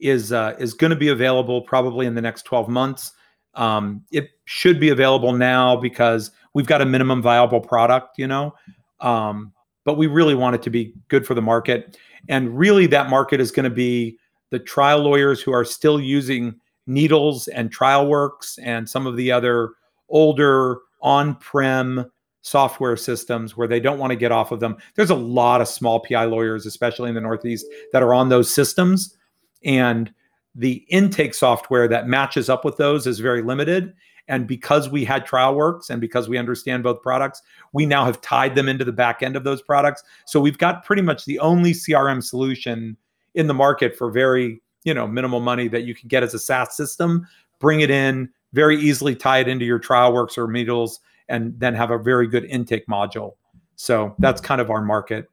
is 0.00 0.32
uh, 0.32 0.54
is 0.58 0.74
going 0.74 0.90
to 0.90 0.96
be 0.96 1.08
available 1.08 1.62
probably 1.62 2.06
in 2.06 2.14
the 2.14 2.22
next 2.22 2.42
12 2.42 2.68
months. 2.68 3.12
Um, 3.54 4.04
it 4.10 4.30
should 4.46 4.80
be 4.80 4.88
available 4.88 5.32
now 5.32 5.76
because 5.76 6.32
we've 6.54 6.66
got 6.66 6.82
a 6.82 6.86
minimum 6.86 7.22
viable 7.22 7.60
product 7.60 8.18
you 8.18 8.26
know? 8.26 8.54
Um, 9.00 9.52
but 9.84 9.94
we 9.94 10.06
really 10.06 10.34
want 10.34 10.56
it 10.56 10.62
to 10.62 10.70
be 10.70 10.94
good 11.08 11.26
for 11.26 11.34
the 11.34 11.42
market. 11.42 11.98
And 12.28 12.58
really 12.58 12.86
that 12.86 13.10
market 13.10 13.40
is 13.40 13.50
going 13.50 13.64
to 13.64 13.74
be 13.74 14.18
the 14.50 14.58
trial 14.58 15.00
lawyers 15.00 15.42
who 15.42 15.52
are 15.52 15.64
still 15.64 16.00
using 16.00 16.58
Needles 16.86 17.48
and 17.48 17.74
TrialWorks 17.74 18.58
and 18.62 18.88
some 18.88 19.06
of 19.06 19.16
the 19.16 19.32
other 19.32 19.70
older 20.08 20.78
on-prem 21.02 22.10
software 22.42 22.96
systems 22.96 23.56
where 23.56 23.66
they 23.66 23.80
don't 23.80 23.98
want 23.98 24.10
to 24.10 24.16
get 24.16 24.32
off 24.32 24.52
of 24.52 24.60
them. 24.60 24.76
There's 24.96 25.10
a 25.10 25.14
lot 25.14 25.62
of 25.62 25.68
small 25.68 26.00
PI 26.00 26.26
lawyers, 26.26 26.66
especially 26.66 27.08
in 27.08 27.14
the 27.14 27.20
Northeast, 27.20 27.66
that 27.92 28.02
are 28.02 28.12
on 28.12 28.28
those 28.28 28.52
systems. 28.52 29.16
And 29.64 30.12
the 30.54 30.84
intake 30.88 31.34
software 31.34 31.88
that 31.88 32.06
matches 32.06 32.50
up 32.50 32.64
with 32.64 32.76
those 32.76 33.06
is 33.06 33.18
very 33.18 33.42
limited. 33.42 33.94
And 34.28 34.46
because 34.46 34.88
we 34.88 35.04
had 35.04 35.26
TrialWorks 35.26 35.90
and 35.90 36.00
because 36.00 36.28
we 36.28 36.38
understand 36.38 36.82
both 36.82 37.02
products, 37.02 37.42
we 37.72 37.86
now 37.86 38.04
have 38.04 38.20
tied 38.20 38.54
them 38.54 38.68
into 38.68 38.84
the 38.84 38.92
back 38.92 39.22
end 39.22 39.36
of 39.36 39.44
those 39.44 39.62
products. 39.62 40.02
So 40.26 40.40
we've 40.40 40.58
got 40.58 40.84
pretty 40.84 41.02
much 41.02 41.24
the 41.24 41.38
only 41.38 41.72
CRM 41.72 42.22
solution 42.22 42.96
in 43.34 43.46
the 43.46 43.54
market 43.54 43.96
for 43.96 44.10
very 44.10 44.62
you 44.84 44.94
know 44.94 45.06
minimal 45.06 45.40
money 45.40 45.68
that 45.68 45.82
you 45.82 45.94
can 45.94 46.08
get 46.08 46.22
as 46.22 46.34
a 46.34 46.38
SaaS 46.38 46.76
system, 46.76 47.26
bring 47.58 47.80
it 47.80 47.90
in 47.90 48.30
very 48.52 48.78
easily, 48.78 49.16
tie 49.16 49.38
it 49.38 49.48
into 49.48 49.64
your 49.64 49.80
TrialWorks 49.80 50.38
or 50.38 50.50
Needles, 50.50 51.00
and 51.28 51.58
then 51.58 51.74
have 51.74 51.90
a 51.90 51.98
very 51.98 52.28
good 52.28 52.44
intake 52.44 52.86
module. 52.86 53.34
So 53.76 54.14
that's 54.18 54.40
kind 54.40 54.60
of 54.60 54.70
our 54.70 54.80
market. 54.80 55.28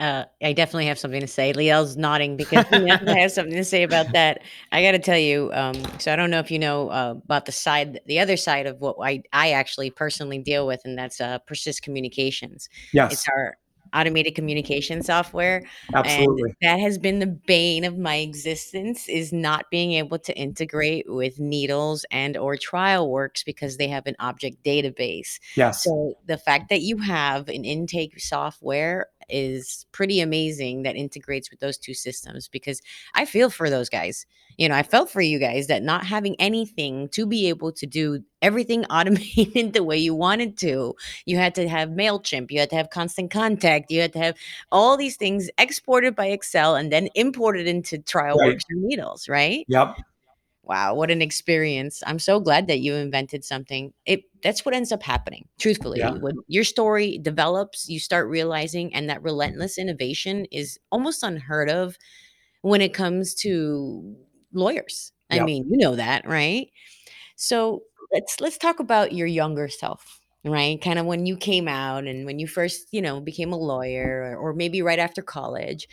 Uh, 0.00 0.24
I 0.42 0.52
definitely 0.52 0.86
have 0.86 0.98
something 0.98 1.20
to 1.20 1.26
say. 1.26 1.52
Liel's 1.52 1.96
nodding 1.96 2.36
because 2.36 2.64
I 2.70 2.78
have 3.20 3.32
something 3.32 3.56
to 3.56 3.64
say 3.64 3.82
about 3.82 4.12
that. 4.12 4.42
I 4.70 4.82
got 4.82 4.92
to 4.92 5.00
tell 5.00 5.18
you. 5.18 5.50
Um, 5.52 5.74
so 5.98 6.12
I 6.12 6.16
don't 6.16 6.30
know 6.30 6.38
if 6.38 6.52
you 6.52 6.58
know 6.58 6.88
uh, 6.90 7.14
about 7.24 7.46
the 7.46 7.52
side, 7.52 8.00
the 8.06 8.20
other 8.20 8.36
side 8.36 8.66
of 8.66 8.80
what 8.80 8.96
I 9.02 9.22
I 9.32 9.50
actually 9.52 9.90
personally 9.90 10.38
deal 10.38 10.68
with, 10.68 10.82
and 10.84 10.96
that's 10.96 11.20
uh, 11.20 11.38
Persist 11.40 11.82
Communications. 11.82 12.68
Yes, 12.92 13.12
it's 13.12 13.28
our 13.28 13.56
automated 13.94 14.34
communication 14.34 15.02
software 15.02 15.62
Absolutely. 15.94 16.42
and 16.42 16.56
that 16.62 16.80
has 16.80 16.98
been 16.98 17.18
the 17.18 17.26
bane 17.26 17.84
of 17.84 17.98
my 17.98 18.16
existence 18.16 19.08
is 19.08 19.32
not 19.32 19.70
being 19.70 19.92
able 19.92 20.18
to 20.18 20.36
integrate 20.36 21.06
with 21.08 21.38
needles 21.38 22.04
and 22.10 22.36
or 22.36 22.56
TrialWorks 22.56 23.44
because 23.44 23.76
they 23.76 23.88
have 23.88 24.06
an 24.06 24.16
object 24.18 24.64
database 24.64 25.38
yes 25.56 25.84
so 25.84 26.14
the 26.26 26.38
fact 26.38 26.68
that 26.70 26.82
you 26.82 26.98
have 26.98 27.48
an 27.48 27.64
intake 27.64 28.18
software 28.20 29.06
is 29.28 29.86
pretty 29.92 30.20
amazing 30.20 30.82
that 30.82 30.96
integrates 30.96 31.50
with 31.50 31.60
those 31.60 31.78
two 31.78 31.94
systems 31.94 32.48
because 32.48 32.80
I 33.14 33.24
feel 33.24 33.50
for 33.50 33.70
those 33.70 33.88
guys. 33.88 34.26
You 34.56 34.68
know, 34.68 34.74
I 34.74 34.82
felt 34.82 35.08
for 35.08 35.20
you 35.20 35.38
guys 35.38 35.68
that 35.68 35.82
not 35.82 36.04
having 36.04 36.34
anything 36.40 37.08
to 37.10 37.26
be 37.26 37.48
able 37.48 37.70
to 37.72 37.86
do 37.86 38.24
everything 38.42 38.84
automated 38.90 39.72
the 39.72 39.84
way 39.84 39.96
you 39.96 40.14
wanted 40.14 40.58
to. 40.58 40.94
You 41.26 41.36
had 41.36 41.54
to 41.56 41.68
have 41.68 41.90
MailChimp, 41.90 42.50
you 42.50 42.58
had 42.60 42.70
to 42.70 42.76
have 42.76 42.90
constant 42.90 43.30
contact, 43.30 43.90
you 43.90 44.00
had 44.00 44.12
to 44.14 44.18
have 44.18 44.36
all 44.72 44.96
these 44.96 45.16
things 45.16 45.48
exported 45.58 46.16
by 46.16 46.26
Excel 46.26 46.74
and 46.74 46.90
then 46.92 47.08
imported 47.14 47.66
into 47.66 47.98
TrialWorks 47.98 48.36
Right. 48.36 48.54
or 48.54 48.76
Needles, 48.76 49.28
right? 49.28 49.64
Yep. 49.68 49.98
Wow, 50.68 50.94
what 50.94 51.10
an 51.10 51.22
experience. 51.22 52.02
I'm 52.06 52.18
so 52.18 52.40
glad 52.40 52.66
that 52.66 52.80
you 52.80 52.94
invented 52.94 53.42
something. 53.42 53.92
It 54.04 54.20
that's 54.42 54.66
what 54.66 54.74
ends 54.74 54.92
up 54.92 55.02
happening. 55.02 55.48
Truthfully, 55.58 56.00
Yeah. 56.00 56.12
when 56.20 56.34
your 56.46 56.64
story 56.64 57.18
develops, 57.18 57.88
you 57.88 57.98
start 57.98 58.28
realizing 58.28 58.94
and 58.94 59.08
that 59.08 59.22
relentless 59.22 59.78
innovation 59.78 60.44
is 60.52 60.78
almost 60.92 61.22
unheard 61.22 61.70
of 61.70 61.96
when 62.62 62.82
it 62.82 62.92
comes 62.94 63.34
to 63.36 64.14
lawyers. 64.52 65.12
I 65.30 65.36
Yep. 65.36 65.46
mean, 65.46 65.66
you 65.70 65.78
know 65.78 65.96
that, 65.96 66.26
right? 66.28 66.68
So, 67.36 67.82
let's 68.12 68.40
let's 68.40 68.58
talk 68.58 68.80
about 68.80 69.12
your 69.12 69.26
younger 69.26 69.68
self, 69.68 70.20
right? 70.44 70.80
Kind 70.82 70.98
of 70.98 71.06
when 71.06 71.26
you 71.26 71.36
came 71.36 71.68
out 71.68 72.04
and 72.06 72.26
when 72.26 72.38
you 72.38 72.46
first, 72.46 72.88
you 72.92 73.02
know, 73.02 73.20
became 73.20 73.52
a 73.52 73.58
lawyer 73.58 74.36
or, 74.38 74.50
or 74.50 74.54
maybe 74.54 74.82
right 74.82 74.98
after 74.98 75.22
college. 75.22 75.88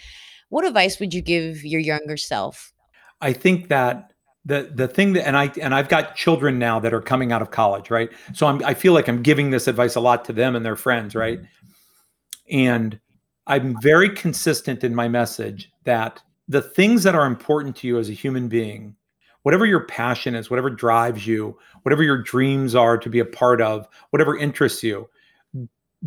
What 0.49 0.65
advice 0.65 0.99
would 0.99 1.13
you 1.13 1.21
give 1.21 1.63
your 1.65 1.81
younger 1.81 2.17
self? 2.17 2.73
I 3.21 3.33
think 3.33 3.69
that 3.69 4.11
the 4.45 4.71
the 4.73 4.88
thing 4.88 5.13
that 5.13 5.27
and 5.27 5.36
I 5.36 5.51
and 5.62 5.73
I've 5.73 5.89
got 5.89 6.15
children 6.15 6.60
now 6.60 6.79
that 6.79 6.93
are 6.93 7.01
coming 7.01 7.31
out 7.31 7.41
of 7.41 7.51
college, 7.51 7.89
right? 7.89 8.10
So 8.34 8.47
I'm 8.47 8.63
I 8.63 8.73
feel 8.73 8.93
like 8.93 9.10
I'm 9.10 9.23
giving 9.23 9.49
this 9.49 9.67
advice 9.67 9.95
a 9.95 9.99
lot 9.99 10.23
to 10.25 10.34
them 10.34 10.55
and 10.55 10.65
their 10.65 10.75
friends, 10.75 11.13
mm-hmm. 11.13 11.19
right? 11.19 11.39
And 12.49 12.99
I'm 13.47 13.79
very 13.81 14.10
consistent 14.10 14.84
in 14.84 14.93
my 14.93 15.08
message 15.08 15.71
that 15.84 16.21
the 16.47 16.62
things 16.62 17.03
that 17.03 17.15
are 17.15 17.25
important 17.25 17.75
to 17.77 17.88
you 17.88 17.97
as 17.97 18.10
a 18.10 18.13
human 18.13 18.47
being, 18.47 18.95
whatever 19.41 19.65
your 19.65 19.86
passion 19.86 20.36
is, 20.36 20.49
whatever 20.49 20.69
drives 20.69 21.25
you, 21.25 21.58
whatever 21.81 22.03
your 22.03 22.21
dreams 22.21 22.75
are 22.75 22.97
to 22.97 23.10
be 23.10 23.19
a 23.19 23.25
part 23.25 23.62
of, 23.62 23.88
whatever 24.12 24.38
interests 24.38 24.84
you, 24.84 25.10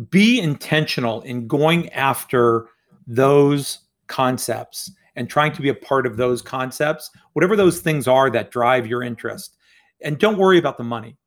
be 0.09 0.39
intentional 0.39 1.21
in 1.21 1.47
going 1.47 1.89
after 1.89 2.67
those 3.05 3.79
concepts 4.07 4.91
and 5.19 5.29
trying 5.29 5.51
to 5.51 5.61
be 5.61 5.67
a 5.67 5.75
part 5.75 6.05
of 6.05 6.15
those 6.15 6.41
concepts, 6.41 7.11
whatever 7.33 7.57
those 7.57 7.81
things 7.81 8.07
are 8.07 8.29
that 8.29 8.51
drive 8.51 8.87
your 8.87 9.03
interest. 9.03 9.57
And 10.01 10.17
don't 10.17 10.37
worry 10.37 10.57
about 10.57 10.77
the 10.77 10.85
money. 10.85 11.17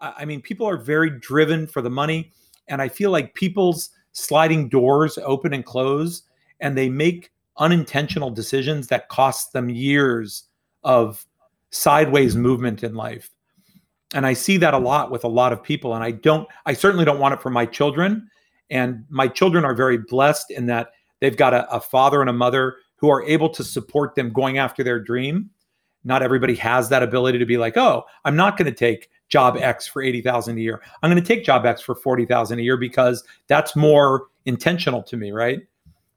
I 0.00 0.24
mean, 0.24 0.40
people 0.40 0.68
are 0.68 0.76
very 0.76 1.10
driven 1.10 1.66
for 1.66 1.82
the 1.82 1.90
money. 1.90 2.30
And 2.68 2.80
I 2.80 2.88
feel 2.88 3.10
like 3.10 3.34
people's 3.34 3.90
sliding 4.12 4.68
doors 4.68 5.18
open 5.18 5.52
and 5.52 5.64
close, 5.64 6.22
and 6.60 6.78
they 6.78 6.88
make 6.88 7.32
unintentional 7.58 8.30
decisions 8.30 8.86
that 8.86 9.08
cost 9.08 9.52
them 9.52 9.68
years 9.68 10.44
of 10.84 11.26
sideways 11.70 12.36
movement 12.36 12.84
in 12.84 12.94
life. 12.94 13.30
And 14.14 14.26
I 14.26 14.32
see 14.32 14.58
that 14.58 14.74
a 14.74 14.78
lot 14.78 15.10
with 15.10 15.24
a 15.24 15.28
lot 15.28 15.52
of 15.52 15.60
people. 15.60 15.96
And 15.96 16.04
I 16.04 16.12
don't, 16.12 16.46
I 16.66 16.72
certainly 16.72 17.04
don't 17.04 17.18
want 17.18 17.34
it 17.34 17.42
for 17.42 17.50
my 17.50 17.66
children. 17.66 18.30
And 18.70 19.04
my 19.08 19.26
children 19.26 19.64
are 19.64 19.74
very 19.74 19.98
blessed 19.98 20.52
in 20.52 20.66
that 20.66 20.92
they've 21.18 21.36
got 21.36 21.52
a, 21.52 21.68
a 21.74 21.80
father 21.80 22.20
and 22.20 22.30
a 22.30 22.32
mother 22.32 22.76
who 23.00 23.08
are 23.08 23.24
able 23.24 23.48
to 23.48 23.64
support 23.64 24.14
them 24.14 24.30
going 24.30 24.58
after 24.58 24.84
their 24.84 25.00
dream. 25.00 25.50
Not 26.04 26.22
everybody 26.22 26.54
has 26.56 26.88
that 26.90 27.02
ability 27.02 27.38
to 27.38 27.46
be 27.46 27.56
like, 27.56 27.76
oh, 27.76 28.04
I'm 28.24 28.36
not 28.36 28.56
going 28.56 28.66
to 28.66 28.76
take 28.76 29.10
job 29.28 29.56
X 29.56 29.86
for 29.86 30.02
80,000 30.02 30.56
a 30.56 30.60
year. 30.60 30.82
I'm 31.02 31.10
going 31.10 31.22
to 31.22 31.26
take 31.26 31.44
job 31.44 31.64
X 31.64 31.80
for 31.80 31.94
40,000 31.94 32.58
a 32.58 32.62
year 32.62 32.76
because 32.76 33.24
that's 33.48 33.74
more 33.74 34.26
intentional 34.44 35.02
to 35.04 35.16
me, 35.16 35.30
right? 35.30 35.60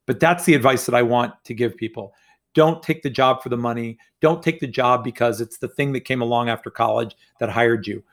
But 0.05 0.19
that's 0.19 0.45
the 0.45 0.55
advice 0.55 0.85
that 0.85 0.95
I 0.95 1.01
want 1.01 1.33
to 1.45 1.53
give 1.53 1.75
people. 1.77 2.13
Don't 2.53 2.83
take 2.83 3.01
the 3.01 3.09
job 3.09 3.41
for 3.41 3.49
the 3.49 3.57
money. 3.57 3.97
Don't 4.21 4.43
take 4.43 4.59
the 4.59 4.67
job 4.67 5.03
because 5.03 5.41
it's 5.41 5.57
the 5.57 5.67
thing 5.67 5.93
that 5.93 6.01
came 6.01 6.21
along 6.21 6.49
after 6.49 6.69
college 6.69 7.15
that 7.39 7.49
hired 7.49 7.87
you. 7.87 8.03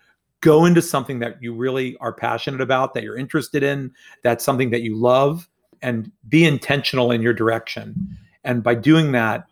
Go 0.40 0.64
into 0.64 0.80
something 0.80 1.18
that 1.18 1.42
you 1.42 1.54
really 1.54 1.96
are 1.98 2.12
passionate 2.12 2.60
about, 2.60 2.94
that 2.94 3.02
you're 3.02 3.18
interested 3.18 3.62
in, 3.62 3.92
that's 4.22 4.44
something 4.44 4.70
that 4.70 4.82
you 4.82 4.96
love, 4.96 5.48
and 5.82 6.10
be 6.28 6.46
intentional 6.46 7.10
in 7.10 7.20
your 7.20 7.34
direction. 7.34 8.16
And 8.44 8.62
by 8.62 8.74
doing 8.74 9.12
that, 9.12 9.46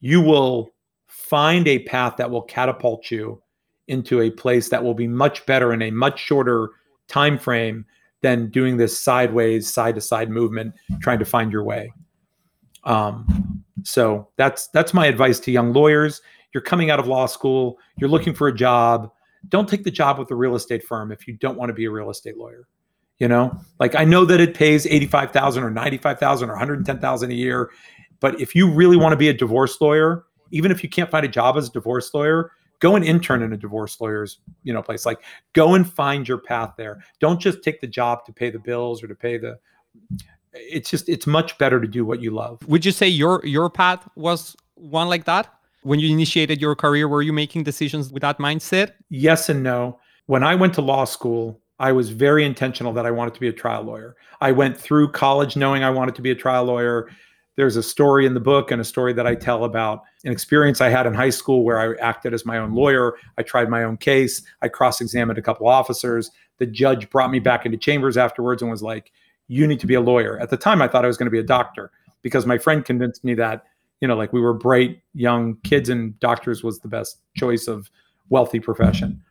you 0.00 0.20
will 0.20 0.70
find 1.06 1.66
a 1.68 1.80
path 1.80 2.16
that 2.16 2.30
will 2.30 2.42
catapult 2.42 3.10
you 3.10 3.40
into 3.88 4.20
a 4.20 4.30
place 4.30 4.68
that 4.68 4.82
will 4.82 4.94
be 4.94 5.08
much 5.08 5.44
better 5.46 5.72
in 5.72 5.82
a 5.82 5.90
much 5.90 6.18
shorter 6.18 6.70
time 7.08 7.38
frame 7.38 7.84
than 8.22 8.48
doing 8.50 8.76
this 8.76 8.98
sideways 8.98 9.72
side 9.72 9.94
to 9.94 10.00
side 10.00 10.30
movement 10.30 10.74
trying 11.00 11.18
to 11.18 11.24
find 11.24 11.52
your 11.52 11.64
way. 11.64 11.92
Um, 12.84 13.64
so 13.82 14.28
that's 14.36 14.68
that's 14.68 14.94
my 14.94 15.06
advice 15.06 15.40
to 15.40 15.50
young 15.50 15.72
lawyers. 15.72 16.22
You're 16.54 16.62
coming 16.62 16.90
out 16.90 17.00
of 17.00 17.06
law 17.06 17.26
school. 17.26 17.78
You're 17.96 18.10
looking 18.10 18.34
for 18.34 18.48
a 18.48 18.54
job. 18.54 19.10
Don't 19.48 19.68
take 19.68 19.84
the 19.84 19.90
job 19.90 20.18
with 20.18 20.30
a 20.30 20.34
real 20.34 20.54
estate 20.54 20.84
firm 20.84 21.10
if 21.10 21.26
you 21.26 21.34
don't 21.34 21.56
want 21.56 21.70
to 21.70 21.74
be 21.74 21.84
a 21.84 21.90
real 21.90 22.10
estate 22.10 22.36
lawyer 22.36 22.68
you 23.22 23.28
know? 23.28 23.56
Like 23.78 23.94
i 23.94 24.04
know 24.04 24.24
that 24.24 24.40
it 24.40 24.52
pays 24.52 24.84
85000 24.84 25.62
or 25.62 25.70
95000 25.70 26.50
or 26.50 26.52
110000 26.54 27.30
a 27.30 27.34
year 27.34 27.70
but 28.22 28.40
if 28.40 28.54
you 28.54 28.70
really 28.70 28.96
want 28.96 29.12
to 29.12 29.18
be 29.18 29.28
a 29.28 29.34
divorce 29.34 29.78
lawyer 29.82 30.24
even 30.50 30.70
if 30.70 30.82
you 30.82 30.88
can't 30.88 31.10
find 31.10 31.26
a 31.26 31.28
job 31.28 31.58
as 31.58 31.68
a 31.68 31.72
divorce 31.72 32.14
lawyer 32.14 32.50
go 32.82 32.96
and 32.96 33.04
intern 33.04 33.42
in 33.42 33.52
a 33.52 33.56
divorce 33.56 33.98
lawyer's 34.00 34.38
you 34.64 34.72
know 34.74 34.82
place. 34.82 35.06
Like 35.06 35.22
go 35.54 35.74
and 35.74 35.90
find 35.90 36.28
your 36.28 36.38
path 36.38 36.74
there. 36.76 37.02
Don't 37.20 37.40
just 37.40 37.62
take 37.62 37.80
the 37.80 37.86
job 37.86 38.26
to 38.26 38.32
pay 38.32 38.50
the 38.50 38.58
bills 38.58 39.02
or 39.02 39.06
to 39.06 39.14
pay 39.14 39.38
the 39.38 39.58
it's 40.52 40.90
just 40.90 41.08
it's 41.08 41.26
much 41.26 41.56
better 41.56 41.80
to 41.80 41.86
do 41.86 42.04
what 42.04 42.20
you 42.20 42.32
love. 42.32 42.60
Would 42.68 42.84
you 42.84 42.92
say 42.92 43.08
your 43.08 43.40
your 43.46 43.70
path 43.70 44.06
was 44.16 44.54
one 44.74 45.08
like 45.08 45.24
that? 45.24 45.48
When 45.84 45.98
you 45.98 46.12
initiated 46.12 46.60
your 46.60 46.76
career, 46.76 47.08
were 47.08 47.22
you 47.22 47.32
making 47.32 47.64
decisions 47.64 48.12
with 48.12 48.20
that 48.20 48.38
mindset? 48.38 48.92
yes 49.08 49.48
and 49.48 49.62
no. 49.62 49.98
When 50.26 50.42
i 50.42 50.54
went 50.54 50.74
to 50.74 50.82
law 50.82 51.04
school 51.04 51.60
i 51.78 51.92
was 51.92 52.10
very 52.10 52.44
intentional 52.44 52.92
that 52.92 53.06
i 53.06 53.10
wanted 53.10 53.34
to 53.34 53.40
be 53.40 53.48
a 53.48 53.52
trial 53.52 53.84
lawyer. 53.84 54.16
I 54.40 54.50
went 54.50 54.76
through 54.76 55.12
college 55.12 55.56
knowing 55.56 55.84
i 55.84 55.90
wanted 55.90 56.16
to 56.16 56.22
be 56.22 56.32
a 56.32 56.34
trial 56.34 56.64
lawyer 56.64 57.08
there's 57.56 57.76
a 57.76 57.82
story 57.82 58.24
in 58.26 58.34
the 58.34 58.40
book 58.40 58.70
and 58.70 58.80
a 58.80 58.84
story 58.84 59.12
that 59.12 59.26
i 59.26 59.34
tell 59.34 59.64
about 59.64 60.02
an 60.24 60.32
experience 60.32 60.80
i 60.80 60.88
had 60.88 61.06
in 61.06 61.14
high 61.14 61.30
school 61.30 61.64
where 61.64 61.78
i 61.78 61.94
acted 62.00 62.32
as 62.34 62.46
my 62.46 62.58
own 62.58 62.74
lawyer. 62.74 63.14
I 63.38 63.42
tried 63.42 63.68
my 63.68 63.84
own 63.84 63.96
case. 63.96 64.42
I 64.62 64.68
cross-examined 64.68 65.38
a 65.38 65.42
couple 65.42 65.68
officers. 65.68 66.30
The 66.58 66.66
judge 66.66 67.10
brought 67.10 67.30
me 67.30 67.38
back 67.38 67.66
into 67.66 67.78
chambers 67.78 68.16
afterwards 68.16 68.62
and 68.62 68.70
was 68.70 68.82
like 68.82 69.12
you 69.48 69.66
need 69.66 69.80
to 69.80 69.86
be 69.86 69.94
a 69.94 70.00
lawyer. 70.00 70.38
At 70.38 70.50
the 70.50 70.56
time 70.56 70.82
i 70.82 70.88
thought 70.88 71.04
i 71.04 71.08
was 71.08 71.16
going 71.16 71.26
to 71.26 71.30
be 71.30 71.38
a 71.38 71.44
doctor 71.44 71.90
because 72.22 72.46
my 72.46 72.58
friend 72.58 72.84
convinced 72.84 73.24
me 73.24 73.34
that 73.34 73.64
you 74.00 74.08
know 74.08 74.16
like 74.16 74.32
we 74.32 74.40
were 74.40 74.54
bright 74.54 75.00
young 75.14 75.56
kids 75.64 75.88
and 75.88 76.18
doctors 76.20 76.62
was 76.62 76.80
the 76.80 76.88
best 76.88 77.18
choice 77.36 77.68
of 77.68 77.90
wealthy 78.28 78.60
profession. 78.60 79.22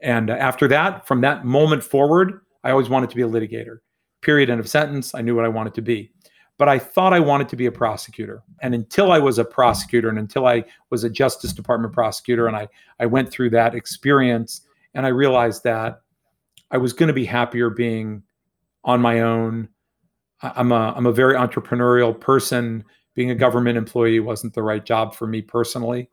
And 0.00 0.30
after 0.30 0.68
that 0.68 1.06
from 1.06 1.20
that 1.22 1.44
moment 1.44 1.82
forward 1.84 2.40
i 2.64 2.70
always 2.70 2.88
wanted 2.88 3.10
to 3.10 3.16
be 3.16 3.22
a 3.22 3.28
litigator. 3.28 3.78
Period 4.20 4.50
end 4.50 4.60
of 4.60 4.68
sentence. 4.68 5.14
I 5.14 5.22
knew 5.22 5.34
what 5.34 5.44
i 5.44 5.48
wanted 5.48 5.74
to 5.74 5.82
be 5.82 6.11
but 6.62 6.68
i 6.68 6.78
thought 6.78 7.12
i 7.12 7.18
wanted 7.18 7.48
to 7.48 7.56
be 7.56 7.66
a 7.66 7.72
prosecutor. 7.72 8.40
And 8.60 8.72
until 8.72 9.10
i 9.10 9.18
was 9.18 9.40
a 9.40 9.44
prosecutor 9.44 10.08
and 10.08 10.16
until 10.16 10.46
i 10.46 10.62
was 10.90 11.02
a 11.02 11.10
justice 11.10 11.52
department 11.52 11.92
prosecutor 11.92 12.46
and 12.46 12.56
i 12.56 12.68
i 13.00 13.06
went 13.06 13.32
through 13.32 13.50
that 13.50 13.74
experience 13.74 14.60
and 14.94 15.04
i 15.04 15.08
realized 15.08 15.64
that 15.64 16.02
i 16.70 16.76
was 16.76 16.92
going 16.92 17.08
to 17.08 17.12
be 17.12 17.24
happier 17.24 17.68
being 17.68 18.22
on 18.84 19.00
my 19.00 19.22
own. 19.22 19.70
I'm 20.40 20.70
a 20.70 20.94
i'm 20.96 21.06
a 21.06 21.12
very 21.12 21.34
entrepreneurial 21.34 22.18
person. 22.18 22.84
Being 23.16 23.32
a 23.32 23.34
government 23.34 23.76
employee 23.76 24.20
wasn't 24.20 24.54
the 24.54 24.62
right 24.62 24.84
job 24.84 25.16
for 25.16 25.26
me 25.26 25.42
personally. 25.42 26.08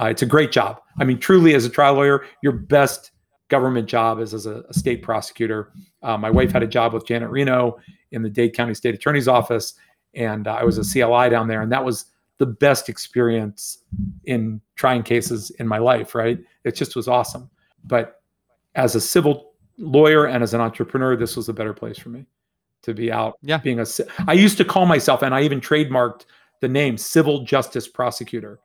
Uh, 0.00 0.06
it's 0.06 0.22
a 0.22 0.26
great 0.26 0.52
job. 0.52 0.80
I 1.00 1.04
mean 1.04 1.18
truly 1.18 1.56
as 1.56 1.64
a 1.64 1.70
trial 1.70 1.94
lawyer 1.94 2.24
your 2.40 2.52
best 2.52 3.10
government 3.48 3.88
job 3.88 4.20
is 4.20 4.32
as 4.32 4.46
a, 4.46 4.62
a 4.68 4.74
state 4.74 5.02
prosecutor. 5.02 5.72
Uh, 6.04 6.16
my 6.16 6.30
wife 6.30 6.52
had 6.52 6.62
a 6.62 6.68
job 6.68 6.92
with 6.92 7.04
janet 7.04 7.30
reno 7.30 7.80
in 8.12 8.22
the 8.22 8.30
dade 8.30 8.54
county 8.54 8.74
state 8.74 8.94
attorney's 8.94 9.26
office 9.26 9.74
and 10.14 10.46
uh, 10.46 10.52
i 10.54 10.64
was 10.64 10.78
a 10.78 10.82
cli 10.82 11.28
down 11.28 11.48
there 11.48 11.62
and 11.62 11.70
that 11.72 11.84
was 11.84 12.06
the 12.38 12.46
best 12.46 12.88
experience 12.88 13.78
in 14.24 14.60
trying 14.76 15.02
cases 15.02 15.50
in 15.58 15.66
my 15.66 15.78
life 15.78 16.14
right? 16.14 16.38
It 16.64 16.76
just 16.76 16.94
was 16.94 17.08
awesome. 17.08 17.50
But 17.84 18.22
as 18.76 18.94
a 18.94 19.00
civil 19.00 19.54
lawyer 19.76 20.26
and 20.26 20.42
as 20.44 20.54
an 20.54 20.60
entrepreneur 20.60 21.16
this 21.16 21.36
was 21.36 21.48
a 21.48 21.52
better 21.52 21.74
place 21.74 21.98
for 21.98 22.10
me 22.10 22.26
to 22.82 22.94
be 22.94 23.10
out 23.10 23.38
Yeah. 23.42 23.58
being 23.58 23.80
a 23.80 23.86
I 24.28 24.34
used 24.34 24.56
to 24.58 24.64
call 24.64 24.86
myself 24.86 25.22
and 25.22 25.34
i 25.34 25.42
even 25.42 25.60
trademarked 25.60 26.26
the 26.60 26.68
name 26.68 26.96
civil 26.96 27.44
justice 27.44 27.88
prosecutor 27.88 28.60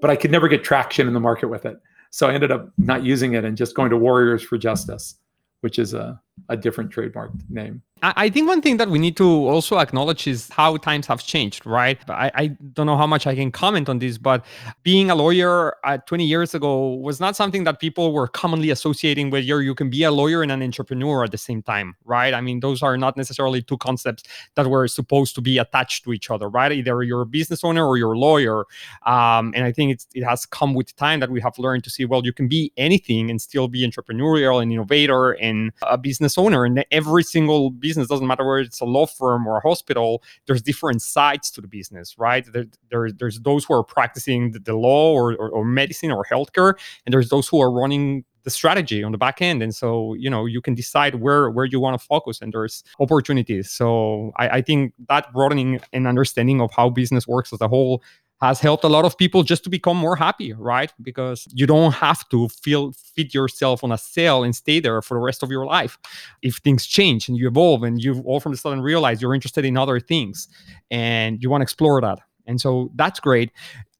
but 0.00 0.08
i 0.10 0.14
could 0.16 0.30
never 0.30 0.46
get 0.48 0.62
traction 0.64 1.06
in 1.08 1.14
the 1.14 1.20
market 1.20 1.48
with 1.48 1.66
it. 1.66 1.80
So 2.10 2.28
i 2.28 2.32
ended 2.34 2.50
up 2.52 2.70
not 2.78 3.02
using 3.04 3.34
it 3.34 3.44
and 3.44 3.56
just 3.56 3.74
going 3.74 3.90
to 3.90 3.96
warriors 3.96 4.42
for 4.42 4.56
justice 4.56 5.16
which 5.62 5.78
is 5.80 5.94
a 5.94 6.20
a 6.48 6.56
different 6.56 6.90
trademark 6.90 7.32
name. 7.48 7.82
I 8.02 8.30
think 8.30 8.48
one 8.48 8.62
thing 8.62 8.78
that 8.78 8.88
we 8.88 8.98
need 8.98 9.16
to 9.18 9.26
also 9.26 9.78
acknowledge 9.78 10.26
is 10.26 10.48
how 10.50 10.76
times 10.78 11.06
have 11.06 11.22
changed, 11.22 11.66
right? 11.66 11.98
I, 12.08 12.30
I 12.34 12.46
don't 12.72 12.86
know 12.86 12.96
how 12.96 13.06
much 13.06 13.26
I 13.26 13.34
can 13.34 13.52
comment 13.52 13.90
on 13.90 13.98
this, 13.98 14.16
but 14.16 14.44
being 14.82 15.10
a 15.10 15.14
lawyer 15.14 15.76
uh, 15.84 15.98
20 15.98 16.24
years 16.24 16.54
ago 16.54 16.94
was 16.94 17.20
not 17.20 17.36
something 17.36 17.64
that 17.64 17.78
people 17.78 18.14
were 18.14 18.26
commonly 18.26 18.70
associating 18.70 19.28
with. 19.28 19.44
You 19.44 19.58
you 19.58 19.74
can 19.74 19.90
be 19.90 20.04
a 20.04 20.10
lawyer 20.10 20.42
and 20.42 20.50
an 20.50 20.62
entrepreneur 20.62 21.24
at 21.24 21.30
the 21.30 21.38
same 21.38 21.62
time, 21.62 21.94
right? 22.04 22.32
I 22.32 22.40
mean, 22.40 22.60
those 22.60 22.82
are 22.82 22.96
not 22.96 23.18
necessarily 23.18 23.60
two 23.60 23.76
concepts 23.76 24.22
that 24.54 24.66
were 24.66 24.88
supposed 24.88 25.34
to 25.34 25.42
be 25.42 25.58
attached 25.58 26.04
to 26.04 26.14
each 26.14 26.30
other, 26.30 26.48
right? 26.48 26.72
Either 26.72 27.02
you're 27.02 27.22
a 27.22 27.26
business 27.26 27.62
owner 27.64 27.86
or 27.86 27.98
you're 27.98 28.14
a 28.14 28.18
lawyer. 28.18 28.60
Um, 29.04 29.52
and 29.54 29.64
I 29.64 29.72
think 29.72 30.00
it 30.14 30.24
has 30.24 30.46
come 30.46 30.72
with 30.72 30.96
time 30.96 31.20
that 31.20 31.30
we 31.30 31.40
have 31.42 31.58
learned 31.58 31.84
to 31.84 31.90
see, 31.90 32.06
well, 32.06 32.24
you 32.24 32.32
can 32.32 32.48
be 32.48 32.72
anything 32.78 33.28
and 33.28 33.42
still 33.42 33.68
be 33.68 33.86
entrepreneurial 33.86 34.62
and 34.62 34.72
innovator 34.72 35.32
and 35.32 35.72
a 35.82 35.98
business 35.98 36.29
owner. 36.38 36.64
And 36.64 36.84
every 36.90 37.22
single 37.22 37.70
business 37.70 37.90
business 37.90 38.08
doesn't 38.08 38.26
matter 38.26 38.46
whether 38.46 38.60
it's 38.60 38.80
a 38.80 38.84
law 38.84 39.06
firm 39.06 39.46
or 39.46 39.58
a 39.58 39.60
hospital 39.60 40.22
there's 40.46 40.62
different 40.62 41.02
sides 41.02 41.50
to 41.50 41.60
the 41.60 41.68
business 41.68 42.16
right 42.18 42.44
there, 42.52 42.66
there 42.90 43.10
there's 43.10 43.40
those 43.40 43.64
who 43.64 43.74
are 43.74 43.84
practicing 43.84 44.52
the, 44.52 44.58
the 44.58 44.74
law 44.74 45.12
or, 45.12 45.34
or, 45.34 45.50
or 45.50 45.64
medicine 45.64 46.10
or 46.10 46.24
healthcare 46.24 46.74
and 47.04 47.12
there's 47.12 47.28
those 47.28 47.48
who 47.48 47.60
are 47.60 47.70
running 47.70 48.24
the 48.44 48.50
strategy 48.50 49.02
on 49.02 49.12
the 49.12 49.18
back 49.18 49.42
end 49.42 49.62
and 49.62 49.74
so 49.74 50.14
you 50.14 50.30
know 50.30 50.46
you 50.46 50.62
can 50.62 50.74
decide 50.74 51.16
where 51.16 51.50
where 51.50 51.66
you 51.66 51.78
want 51.78 52.00
to 52.00 52.06
focus 52.06 52.40
and 52.40 52.52
there's 52.52 52.82
opportunities 52.98 53.70
so 53.70 54.32
I, 54.36 54.48
I 54.48 54.60
think 54.62 54.94
that 55.08 55.32
broadening 55.32 55.80
and 55.92 56.06
understanding 56.06 56.60
of 56.60 56.70
how 56.72 56.88
business 56.88 57.26
works 57.26 57.52
as 57.52 57.60
a 57.60 57.68
whole 57.68 58.02
has 58.40 58.58
helped 58.60 58.84
a 58.84 58.88
lot 58.88 59.04
of 59.04 59.18
people 59.18 59.42
just 59.42 59.64
to 59.64 59.70
become 59.70 59.96
more 59.96 60.16
happy, 60.16 60.52
right? 60.54 60.92
Because 61.02 61.46
you 61.52 61.66
don't 61.66 61.92
have 61.92 62.28
to 62.30 62.48
feel 62.48 62.92
fit 62.92 63.34
yourself 63.34 63.84
on 63.84 63.92
a 63.92 63.98
cell 63.98 64.44
and 64.44 64.56
stay 64.56 64.80
there 64.80 65.02
for 65.02 65.14
the 65.14 65.20
rest 65.20 65.42
of 65.42 65.50
your 65.50 65.66
life. 65.66 65.98
If 66.42 66.56
things 66.56 66.86
change 66.86 67.28
and 67.28 67.36
you 67.36 67.48
evolve 67.48 67.82
and 67.82 68.02
you 68.02 68.22
all 68.24 68.40
from 68.40 68.52
the 68.52 68.58
sudden 68.58 68.80
realize 68.80 69.20
you're 69.20 69.34
interested 69.34 69.64
in 69.64 69.76
other 69.76 70.00
things 70.00 70.48
and 70.90 71.42
you 71.42 71.50
want 71.50 71.60
to 71.60 71.64
explore 71.64 72.00
that. 72.00 72.20
And 72.46 72.60
so 72.60 72.90
that's 72.94 73.20
great. 73.20 73.52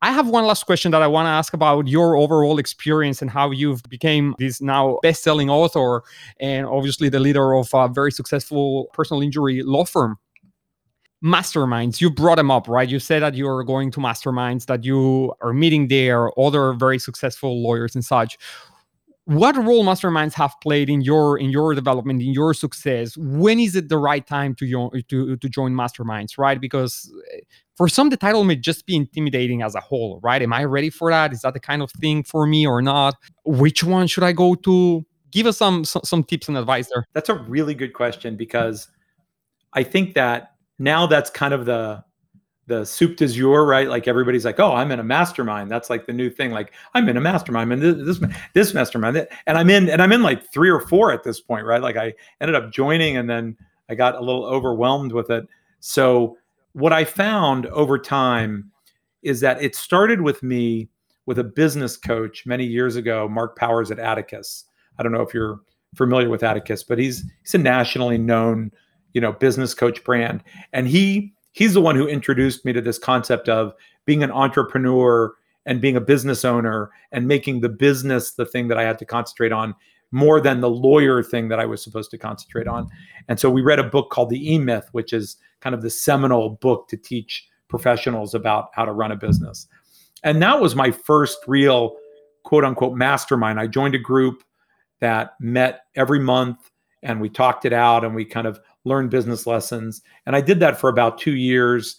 I 0.03 0.13
have 0.13 0.29
one 0.29 0.47
last 0.47 0.65
question 0.65 0.91
that 0.93 1.03
I 1.03 1.07
want 1.07 1.27
to 1.27 1.31
ask 1.31 1.53
about 1.53 1.87
your 1.87 2.17
overall 2.17 2.59
experience 2.59 3.21
and 3.21 3.31
how 3.31 3.51
you've 3.51 3.83
became 3.91 4.35
this 4.39 4.63
now 4.63 4.99
best-selling 5.03 5.51
author 5.51 6.03
and 6.41 6.67
obviously 6.67 7.11
the 7.11 7.21
leader 7.21 7.55
of 7.55 7.69
a 7.75 7.89
very 7.89 8.11
successful 8.11 8.89
personal 8.95 9.23
injury 9.23 9.63
law 9.63 9.85
firm 9.85 10.19
masterminds. 11.25 12.01
You 12.01 12.11
brought 12.11 12.37
them 12.37 12.51
up 12.51 12.69
right? 12.69 12.89
You 12.89 12.99
said 12.99 13.23
that 13.23 13.35
you're 13.35 13.63
going 13.65 13.91
to 13.93 14.01
masterminds 14.01 14.67
that 14.67 14.85
you 14.85 15.33
are 15.43 15.53
meeting 15.53 15.89
there 15.89 16.31
other 16.39 16.73
very 16.73 16.99
successful 16.99 17.63
lawyers 17.63 17.95
and 17.95 18.05
such. 18.05 18.39
What 19.27 19.57
role 19.57 19.85
masterminds 19.85 20.33
have 20.35 20.55
played 20.63 20.89
in 20.89 21.03
your 21.03 21.39
in 21.39 21.51
your 21.51 21.75
development 21.75 22.23
in 22.23 22.33
your 22.33 22.55
success? 22.55 23.17
When 23.17 23.61
is 23.61 23.77
it 23.77 23.89
the 23.89 23.99
right 23.99 24.27
time 24.27 24.55
to 24.57 25.03
to 25.09 25.37
to 25.37 25.49
join 25.49 25.73
masterminds 25.73 26.39
right? 26.39 26.61
Because 26.61 27.13
eh, 27.35 27.41
for 27.77 27.87
some 27.87 28.09
the 28.09 28.17
title 28.17 28.43
may 28.45 28.57
just 28.57 28.87
be 28.87 28.97
intimidating 28.97 29.63
as 29.63 29.75
a 29.75 29.81
whole 29.81 30.21
right? 30.23 30.43
Am 30.43 30.53
i 30.53 30.65
ready 30.65 30.91
for 30.91 31.11
that? 31.11 31.33
Is 31.33 31.43
that 31.43 31.53
the 31.53 31.61
kind 31.61 31.83
of 31.83 31.93
thing 31.93 32.25
for 32.25 32.47
me 32.47 32.67
or 32.67 32.81
not? 32.83 33.15
Which 33.45 33.85
one 33.85 34.07
should 34.07 34.25
i 34.25 34.33
go 34.33 34.55
to? 34.55 35.05
Give 35.31 35.47
us 35.47 35.59
some 35.59 35.85
some, 35.85 36.03
some 36.03 36.25
tips 36.25 36.49
and 36.49 36.57
advice 36.57 36.89
there. 36.93 37.07
That's 37.13 37.29
a 37.29 37.35
really 37.35 37.75
good 37.75 37.93
question 37.93 38.37
because 38.37 38.89
i 39.75 39.85
think 39.85 40.15
that 40.15 40.55
now 40.81 41.07
that's 41.07 41.31
kind 41.31 41.55
of 41.55 41.67
the 41.67 42.03
the 42.67 42.87
soup 42.87 43.17
du 43.17 43.27
jour, 43.27 43.67
right? 43.67 43.89
Like 43.89 44.09
everybody's 44.09 44.45
like, 44.45 44.59
"Oh, 44.59 44.73
I'm 44.73 44.91
in 44.91 44.99
a 45.01 45.05
mastermind." 45.05 45.71
That's 45.71 45.91
like 45.91 46.07
the 46.07 46.13
new 46.13 46.31
thing. 46.31 46.53
Like 46.53 46.73
I'm 46.95 47.09
in 47.09 47.17
a 47.17 47.21
mastermind, 47.21 47.73
and 47.73 47.83
this 47.83 48.19
this, 48.19 48.31
this 48.55 48.75
mastermind, 48.75 49.27
and 49.47 49.59
I'm 49.59 49.69
in, 49.69 49.91
and 49.91 50.01
I'm 50.01 50.13
in 50.13 50.23
like 50.23 50.51
three 50.51 50.71
or 50.71 50.81
four 50.81 51.13
at 51.13 51.23
this 51.23 51.41
point, 51.41 51.67
right? 51.67 51.83
Like 51.83 51.97
I 51.97 52.15
ended 52.41 52.55
up 52.55 52.73
joining, 52.73 53.17
and 53.19 53.29
then 53.29 53.57
I 53.89 53.95
got 53.95 54.15
a 54.15 54.21
little 54.21 54.45
overwhelmed 54.45 55.13
with 55.13 55.31
it. 55.31 55.47
So 55.81 56.39
what 56.73 56.93
I 56.93 57.05
found 57.05 57.67
over 57.67 57.99
time 57.99 58.71
is 59.23 59.41
that 59.41 59.63
it 59.63 59.75
started 59.75 60.23
with 60.23 60.43
me 60.43 60.89
with 61.27 61.39
a 61.39 61.45
business 61.45 61.97
coach 61.97 62.47
many 62.47 62.65
years 62.65 62.97
ago, 62.97 63.29
Mark 63.29 63.57
Powers 63.57 63.91
at 63.91 63.99
Atticus. 63.99 64.65
I 64.99 65.03
don't 65.03 65.13
know 65.13 65.23
if 65.23 65.35
you're 65.35 65.61
familiar 65.95 66.31
with 66.31 66.43
Atticus, 66.43 66.85
but 66.85 66.99
he's 66.99 67.25
he's 67.43 67.55
a 67.55 67.59
nationally 67.59 68.17
known 68.17 68.71
you 69.13 69.21
know 69.21 69.33
business 69.33 69.75
coach 69.75 70.03
brand 70.05 70.43
and 70.73 70.89
he 70.89 71.33
he's 71.53 71.75
the 71.75 71.81
one 71.81 71.97
who 71.97 72.07
introduced 72.07 72.65
me 72.65 72.73
to 72.73 72.81
this 72.81 72.99
concept 72.99 73.49
of 73.49 73.75
being 74.05 74.23
an 74.23 74.31
entrepreneur 74.31 75.35
and 75.67 75.81
being 75.81 75.97
a 75.97 76.01
business 76.01 76.45
owner 76.45 76.91
and 77.13 77.29
making 77.29 77.61
the 77.61 77.69
business 77.69 78.33
the 78.33 78.47
thing 78.47 78.69
that 78.69 78.79
I 78.79 78.83
had 78.83 78.99
to 78.99 79.05
concentrate 79.05 79.53
on 79.53 79.75
more 80.13 80.41
than 80.41 80.61
the 80.61 80.71
lawyer 80.71 81.23
thing 81.23 81.49
that 81.49 81.61
I 81.61 81.67
was 81.67 81.83
supposed 81.83 82.11
to 82.11 82.19
concentrate 82.19 82.67
on. 82.67 82.89
And 83.29 83.39
so 83.39 83.51
we 83.51 83.63
read 83.63 83.79
a 83.79 83.85
book 83.85 84.11
called 84.11 84.31
The 84.31 84.55
E 84.55 84.59
Myth, 84.59 84.89
which 84.93 85.13
is 85.13 85.37
kind 85.61 85.75
of 85.75 85.83
the 85.83 85.91
seminal 85.91 86.51
book 86.51 86.89
to 86.89 86.97
teach 86.97 87.47
professionals 87.69 88.35
about 88.35 88.71
how 88.73 88.85
to 88.85 88.93
run 88.93 89.13
a 89.13 89.17
business. 89.17 89.69
And 90.25 90.43
that 90.43 90.61
was 90.61 90.75
my 90.75 90.91
first 90.91 91.39
real 91.47 91.97
quote 92.43 92.65
unquote 92.65 92.97
mastermind. 92.97 93.61
I 93.61 93.67
joined 93.67 93.95
a 93.95 93.99
group 93.99 94.43
that 95.01 95.35
met 95.41 95.83
every 95.95 96.19
month 96.19 96.71
and 97.03 97.21
we 97.21 97.29
talked 97.29 97.65
it 97.65 97.73
out 97.73 98.05
and 98.05 98.15
we 98.15 98.25
kind 98.25 98.47
of 98.47 98.61
learn 98.85 99.09
business 99.09 99.47
lessons. 99.47 100.03
And 100.27 100.35
I 100.35 100.41
did 100.41 100.61
that 100.61 100.79
for 100.79 100.89
about 100.89 101.19
two 101.19 101.35
years. 101.35 101.97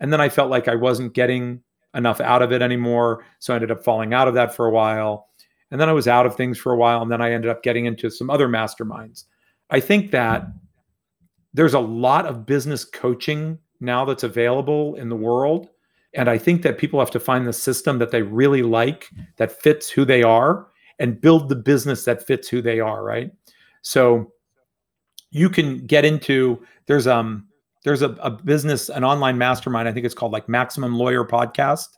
And 0.00 0.12
then 0.12 0.20
I 0.20 0.28
felt 0.28 0.50
like 0.50 0.68
I 0.68 0.74
wasn't 0.74 1.14
getting 1.14 1.62
enough 1.94 2.20
out 2.20 2.42
of 2.42 2.52
it 2.52 2.62
anymore. 2.62 3.24
So 3.38 3.52
I 3.52 3.56
ended 3.56 3.70
up 3.70 3.82
falling 3.82 4.14
out 4.14 4.28
of 4.28 4.34
that 4.34 4.54
for 4.54 4.66
a 4.66 4.70
while. 4.70 5.28
And 5.70 5.80
then 5.80 5.88
I 5.88 5.92
was 5.92 6.08
out 6.08 6.26
of 6.26 6.36
things 6.36 6.58
for 6.58 6.72
a 6.72 6.76
while. 6.76 7.02
And 7.02 7.10
then 7.10 7.20
I 7.20 7.32
ended 7.32 7.50
up 7.50 7.62
getting 7.62 7.86
into 7.86 8.10
some 8.10 8.30
other 8.30 8.48
masterminds. 8.48 9.24
I 9.70 9.80
think 9.80 10.10
that 10.12 10.46
there's 11.54 11.74
a 11.74 11.80
lot 11.80 12.26
of 12.26 12.46
business 12.46 12.84
coaching 12.84 13.58
now 13.80 14.04
that's 14.04 14.22
available 14.22 14.94
in 14.96 15.08
the 15.08 15.16
world. 15.16 15.68
And 16.14 16.28
I 16.30 16.38
think 16.38 16.62
that 16.62 16.78
people 16.78 17.00
have 17.00 17.10
to 17.12 17.20
find 17.20 17.46
the 17.46 17.52
system 17.52 17.98
that 17.98 18.10
they 18.10 18.22
really 18.22 18.62
like, 18.62 19.10
that 19.36 19.60
fits 19.60 19.90
who 19.90 20.04
they 20.04 20.22
are, 20.22 20.68
and 20.98 21.20
build 21.20 21.48
the 21.48 21.56
business 21.56 22.04
that 22.04 22.26
fits 22.26 22.48
who 22.48 22.62
they 22.62 22.80
are, 22.80 23.04
right? 23.04 23.30
So 23.82 24.32
you 25.30 25.48
can 25.48 25.86
get 25.86 26.04
into 26.04 26.62
there's 26.86 27.06
um 27.06 27.46
there's 27.84 28.02
a, 28.02 28.10
a 28.20 28.30
business 28.30 28.88
an 28.88 29.04
online 29.04 29.38
mastermind 29.38 29.88
i 29.88 29.92
think 29.92 30.04
it's 30.06 30.14
called 30.14 30.32
like 30.32 30.48
maximum 30.48 30.94
lawyer 30.96 31.24
podcast. 31.24 31.88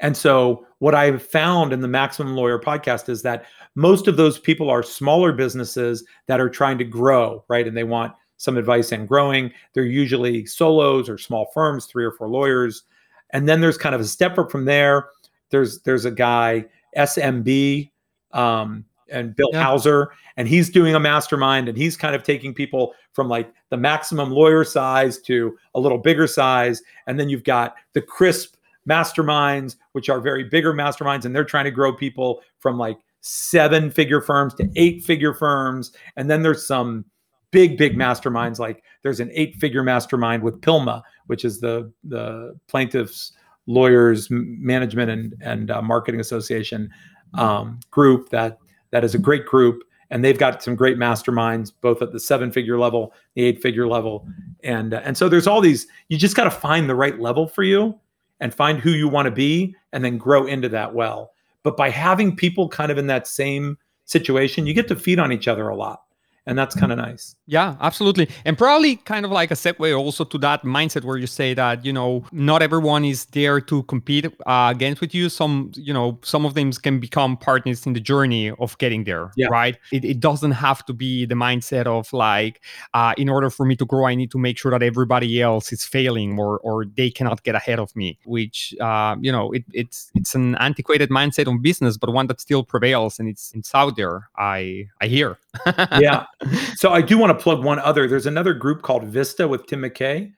And 0.00 0.16
so 0.16 0.64
what 0.78 0.94
i've 0.94 1.22
found 1.22 1.72
in 1.72 1.80
the 1.80 1.88
maximum 1.88 2.34
lawyer 2.34 2.58
podcast 2.58 3.08
is 3.08 3.22
that 3.22 3.46
most 3.74 4.06
of 4.08 4.16
those 4.16 4.38
people 4.38 4.70
are 4.70 4.82
smaller 4.82 5.32
businesses 5.32 6.04
that 6.26 6.40
are 6.40 6.50
trying 6.50 6.78
to 6.78 6.84
grow 6.84 7.44
right? 7.48 7.66
And 7.66 7.76
they 7.76 7.84
want 7.84 8.12
some 8.38 8.56
advice 8.56 8.92
in 8.92 9.04
growing. 9.04 9.52
They're 9.74 9.84
usually 9.84 10.46
solos 10.46 11.08
or 11.08 11.18
small 11.18 11.50
firms 11.52 11.86
three 11.86 12.04
or 12.04 12.12
four 12.12 12.28
lawyers. 12.28 12.84
And 13.30 13.48
then 13.48 13.60
there's 13.60 13.76
kind 13.76 13.94
of 13.94 14.00
a 14.00 14.04
step 14.04 14.38
up 14.38 14.50
from 14.50 14.64
there. 14.64 15.08
There's 15.50 15.82
there's 15.82 16.04
a 16.04 16.10
guy 16.10 16.64
smb 16.96 17.90
um, 18.32 18.84
and 19.10 19.34
Bill 19.34 19.50
yeah. 19.52 19.62
Hauser, 19.62 20.12
and 20.36 20.48
he's 20.48 20.70
doing 20.70 20.94
a 20.94 21.00
mastermind, 21.00 21.68
and 21.68 21.76
he's 21.76 21.96
kind 21.96 22.14
of 22.14 22.22
taking 22.22 22.54
people 22.54 22.94
from 23.12 23.28
like 23.28 23.52
the 23.70 23.76
maximum 23.76 24.30
lawyer 24.30 24.64
size 24.64 25.18
to 25.22 25.56
a 25.74 25.80
little 25.80 25.98
bigger 25.98 26.26
size, 26.26 26.82
and 27.06 27.18
then 27.18 27.28
you've 27.28 27.44
got 27.44 27.74
the 27.92 28.02
crisp 28.02 28.56
masterminds, 28.88 29.76
which 29.92 30.08
are 30.08 30.20
very 30.20 30.44
bigger 30.44 30.72
masterminds, 30.72 31.24
and 31.24 31.34
they're 31.34 31.44
trying 31.44 31.64
to 31.64 31.70
grow 31.70 31.92
people 31.92 32.42
from 32.58 32.78
like 32.78 32.98
seven 33.20 33.90
figure 33.90 34.20
firms 34.20 34.54
to 34.54 34.68
eight 34.76 35.04
figure 35.04 35.34
firms, 35.34 35.92
and 36.16 36.30
then 36.30 36.42
there's 36.42 36.66
some 36.66 37.04
big 37.50 37.78
big 37.78 37.96
masterminds 37.96 38.58
like 38.58 38.82
there's 39.02 39.20
an 39.20 39.30
eight 39.32 39.56
figure 39.56 39.82
mastermind 39.82 40.42
with 40.42 40.60
PILMA, 40.60 41.02
which 41.26 41.44
is 41.44 41.60
the 41.60 41.92
the 42.04 42.54
plaintiffs 42.68 43.32
lawyers 43.66 44.28
management 44.30 45.10
and 45.10 45.34
and 45.40 45.70
uh, 45.70 45.82
marketing 45.82 46.20
association 46.20 46.90
um, 47.34 47.78
group 47.90 48.30
that 48.30 48.58
that 48.90 49.04
is 49.04 49.14
a 49.14 49.18
great 49.18 49.46
group 49.46 49.82
and 50.10 50.24
they've 50.24 50.38
got 50.38 50.62
some 50.62 50.74
great 50.74 50.96
masterminds 50.96 51.72
both 51.80 52.02
at 52.02 52.12
the 52.12 52.20
seven 52.20 52.50
figure 52.50 52.78
level 52.78 53.12
the 53.34 53.44
eight 53.44 53.60
figure 53.62 53.86
level 53.86 54.26
and 54.64 54.94
uh, 54.94 55.00
and 55.04 55.16
so 55.16 55.28
there's 55.28 55.46
all 55.46 55.60
these 55.60 55.86
you 56.08 56.18
just 56.18 56.36
got 56.36 56.44
to 56.44 56.50
find 56.50 56.88
the 56.88 56.94
right 56.94 57.20
level 57.20 57.46
for 57.46 57.62
you 57.62 57.98
and 58.40 58.54
find 58.54 58.78
who 58.78 58.90
you 58.90 59.08
want 59.08 59.26
to 59.26 59.32
be 59.32 59.74
and 59.92 60.04
then 60.04 60.16
grow 60.16 60.46
into 60.46 60.68
that 60.68 60.94
well. 60.94 61.32
But 61.64 61.76
by 61.76 61.90
having 61.90 62.36
people 62.36 62.68
kind 62.68 62.92
of 62.92 62.98
in 62.98 63.08
that 63.08 63.26
same 63.26 63.78
situation 64.04 64.66
you 64.66 64.72
get 64.72 64.88
to 64.88 64.96
feed 64.96 65.18
on 65.18 65.32
each 65.32 65.48
other 65.48 65.68
a 65.68 65.76
lot 65.76 66.02
and 66.48 66.58
that's 66.58 66.74
kind 66.74 66.92
of 66.92 66.98
nice. 66.98 67.36
Yeah 67.46 67.76
absolutely. 67.80 68.28
And 68.44 68.56
probably 68.56 68.96
kind 68.96 69.24
of 69.24 69.30
like 69.30 69.50
a 69.50 69.54
segue 69.54 69.98
also 69.98 70.24
to 70.24 70.38
that 70.38 70.62
mindset 70.62 71.04
where 71.04 71.16
you 71.16 71.26
say 71.26 71.54
that 71.54 71.84
you 71.84 71.92
know 71.92 72.24
not 72.32 72.62
everyone 72.62 73.04
is 73.04 73.26
there 73.26 73.60
to 73.60 73.82
compete 73.84 74.26
uh, 74.26 74.72
against 74.74 75.00
with 75.00 75.14
you. 75.14 75.28
Some 75.28 75.72
you 75.74 75.92
know 75.92 76.18
some 76.22 76.44
of 76.44 76.54
them 76.54 76.72
can 76.72 77.00
become 77.00 77.36
partners 77.36 77.86
in 77.86 77.92
the 77.92 78.00
journey 78.00 78.50
of 78.50 78.76
getting 78.78 79.04
there 79.04 79.30
yeah. 79.36 79.48
right? 79.50 79.76
It, 79.92 80.04
it 80.04 80.20
doesn't 80.20 80.52
have 80.52 80.84
to 80.86 80.92
be 80.92 81.26
the 81.26 81.34
mindset 81.34 81.86
of 81.86 82.12
like 82.12 82.60
uh, 82.94 83.14
in 83.16 83.28
order 83.28 83.50
for 83.50 83.64
me 83.64 83.76
to 83.76 83.86
grow 83.86 84.06
i 84.06 84.14
need 84.14 84.30
to 84.30 84.38
make 84.38 84.58
sure 84.58 84.70
that 84.70 84.82
everybody 84.82 85.40
else 85.40 85.72
is 85.72 85.84
failing 85.84 86.38
or 86.38 86.58
or 86.60 86.84
they 86.84 87.10
cannot 87.10 87.42
get 87.42 87.54
ahead 87.54 87.78
of 87.78 87.94
me 87.94 88.18
which 88.24 88.74
uh, 88.80 89.16
you 89.20 89.32
know 89.32 89.50
it, 89.52 89.64
it's 89.72 90.10
it's 90.14 90.34
an 90.34 90.54
antiquated 90.56 91.10
mindset 91.10 91.46
on 91.48 91.60
business 91.60 91.96
but 91.96 92.12
one 92.12 92.26
that 92.26 92.40
still 92.40 92.62
prevails 92.62 93.18
and 93.18 93.28
it's 93.28 93.52
it's 93.54 93.74
out 93.74 93.96
there 93.96 94.28
i 94.36 94.86
i 95.00 95.06
hear 95.06 95.38
yeah. 95.66 96.24
So 96.74 96.92
I 96.92 97.02
do 97.02 97.18
want 97.18 97.36
to 97.36 97.42
plug 97.42 97.64
one 97.64 97.78
other. 97.80 98.06
There's 98.06 98.26
another 98.26 98.54
group 98.54 98.82
called 98.82 99.04
Vista 99.04 99.48
with 99.48 99.66
Tim 99.66 99.82
McKay, 99.82 100.32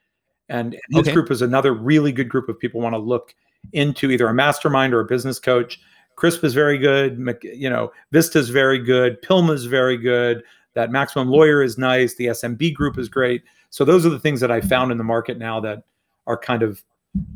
and 0.49 0.73
this 0.91 1.01
Okay. 1.01 1.13
group 1.13 1.31
is 1.31 1.43
another 1.43 1.75
really 1.75 2.13
good 2.13 2.29
group 2.29 2.49
of 2.49 2.59
people 2.59 2.81
want 2.81 2.95
to 2.95 2.99
look 2.99 3.35
into 3.73 4.11
either 4.11 4.27
a 4.29 4.35
mastermind 4.35 4.95
or 4.95 5.01
a 5.01 5.05
business 5.05 5.39
coach. 5.39 5.81
Crisp 6.17 6.43
is 6.45 6.55
very 6.55 6.79
good. 6.79 7.19
You 7.43 7.69
know, 7.71 7.93
Vista 8.13 8.39
is 8.39 8.49
very 8.49 8.79
good. 8.79 9.21
Pilma 9.23 9.53
is 9.53 9.67
very 9.67 9.97
good. 9.99 10.43
That 10.75 10.91
Maximum 10.91 11.29
Lawyer 11.29 11.63
is 11.63 11.77
nice. 11.79 12.15
The 12.15 12.27
SMB 12.27 12.75
group 12.75 12.99
is 12.99 13.09
great. 13.09 13.43
So 13.71 13.85
those 13.85 14.07
are 14.07 14.11
the 14.11 14.19
things 14.19 14.41
that 14.41 14.51
I 14.51 14.61
found 14.61 14.93
in 14.93 14.99
the 14.99 15.05
market 15.05 15.39
now 15.39 15.61
that 15.61 15.83
are 16.27 16.39
kind 16.39 16.63
of 16.63 16.83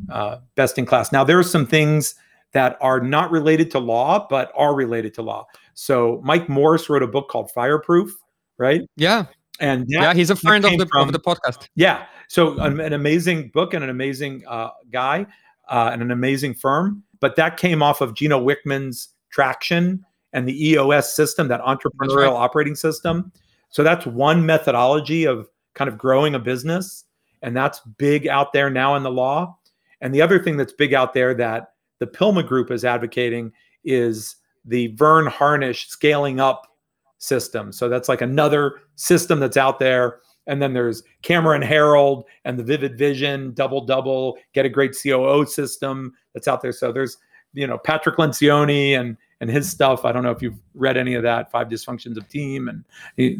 uh, 0.09 0.39
best 0.55 0.77
in 0.77 0.85
class. 0.85 1.11
Now 1.11 1.23
there 1.23 1.37
are 1.37 1.43
some 1.43 1.65
things 1.65 2.15
that 2.55 2.77
are 2.81 2.99
not 3.01 3.29
related 3.31 3.69
to 3.69 3.79
law, 3.79 4.25
but 4.29 4.51
are 4.55 4.73
related 4.73 5.13
to 5.13 5.21
law. 5.21 5.45
So 5.73 6.21
Mike 6.23 6.47
Morse 6.47 6.89
wrote 6.89 7.03
a 7.03 7.07
book 7.07 7.27
called 7.29 7.51
Fireproof, 7.51 8.09
right? 8.57 8.81
Yeah, 8.95 9.25
And 9.59 9.85
yeah, 9.89 10.13
he's 10.13 10.29
a 10.29 10.35
friend 10.37 10.63
of 10.65 10.71
the 10.77 10.85
from- 10.87 11.07
of 11.09 11.13
the 11.13 11.19
podcast. 11.19 11.67
yeah. 11.75 12.05
So 12.29 12.57
an, 12.59 12.79
an 12.79 12.93
amazing 12.93 13.49
book 13.53 13.73
and 13.73 13.83
an 13.83 13.89
amazing 13.89 14.43
uh, 14.47 14.69
guy 14.91 15.27
uh, 15.69 15.89
and 15.93 16.01
an 16.01 16.11
amazing 16.11 16.53
firm. 16.55 17.03
But 17.19 17.35
that 17.35 17.57
came 17.57 17.83
off 17.83 18.01
of 18.01 18.13
Gino 18.15 18.39
Wickman's 18.43 19.09
Traction 19.31 20.03
and 20.33 20.47
the 20.47 20.69
EOS 20.69 21.13
system, 21.13 21.47
that 21.49 21.61
entrepreneurial 21.61 22.31
operating 22.33 22.75
system. 22.75 23.31
So 23.69 23.83
that's 23.83 24.05
one 24.05 24.45
methodology 24.45 25.25
of 25.25 25.47
kind 25.73 25.87
of 25.89 25.97
growing 25.97 26.35
a 26.35 26.39
business. 26.39 27.03
And 27.41 27.55
that's 27.55 27.81
big 27.97 28.27
out 28.27 28.53
there 28.53 28.69
now 28.69 28.95
in 28.95 29.03
the 29.03 29.11
law. 29.11 29.57
And 30.01 30.15
the 30.15 30.21
other 30.21 30.39
thing 30.41 30.57
that's 30.57 30.73
big 30.73 30.93
out 30.93 31.13
there 31.13 31.33
that 31.35 31.73
the 31.99 32.07
Pilma 32.07 32.43
Group 32.43 32.71
is 32.71 32.85
advocating 32.85 33.51
is 33.83 34.37
the 34.65 34.87
Verne 34.95 35.27
Harnish 35.27 35.87
scaling 35.87 36.39
up 36.39 36.67
system. 37.17 37.71
So 37.71 37.89
that's 37.89 38.09
like 38.09 38.21
another 38.21 38.81
system 38.95 39.39
that's 39.39 39.57
out 39.57 39.79
there. 39.79 40.19
And 40.47 40.61
then 40.61 40.73
there's 40.73 41.03
Cameron 41.23 41.61
Herold 41.61 42.23
and 42.43 42.57
the 42.57 42.63
Vivid 42.63 42.97
Vision, 42.97 43.53
Double 43.53 43.85
Double, 43.85 44.37
Get 44.53 44.65
a 44.65 44.69
Great 44.69 44.95
COO 45.01 45.45
system 45.45 46.13
that's 46.33 46.47
out 46.47 46.61
there. 46.61 46.71
So 46.71 46.91
there's, 46.91 47.17
you 47.53 47.65
know, 47.65 47.77
Patrick 47.77 48.17
Lencioni 48.17 48.99
and 48.99 49.17
and 49.41 49.49
his 49.49 49.69
stuff. 49.69 50.05
I 50.05 50.11
don't 50.11 50.23
know 50.23 50.31
if 50.31 50.41
you've 50.41 50.59
read 50.73 50.97
any 50.97 51.13
of 51.15 51.23
that, 51.23 51.51
Five 51.51 51.67
Dysfunctions 51.67 52.17
of 52.17 52.27
Team, 52.29 52.69
and 52.69 52.83
he, 53.17 53.39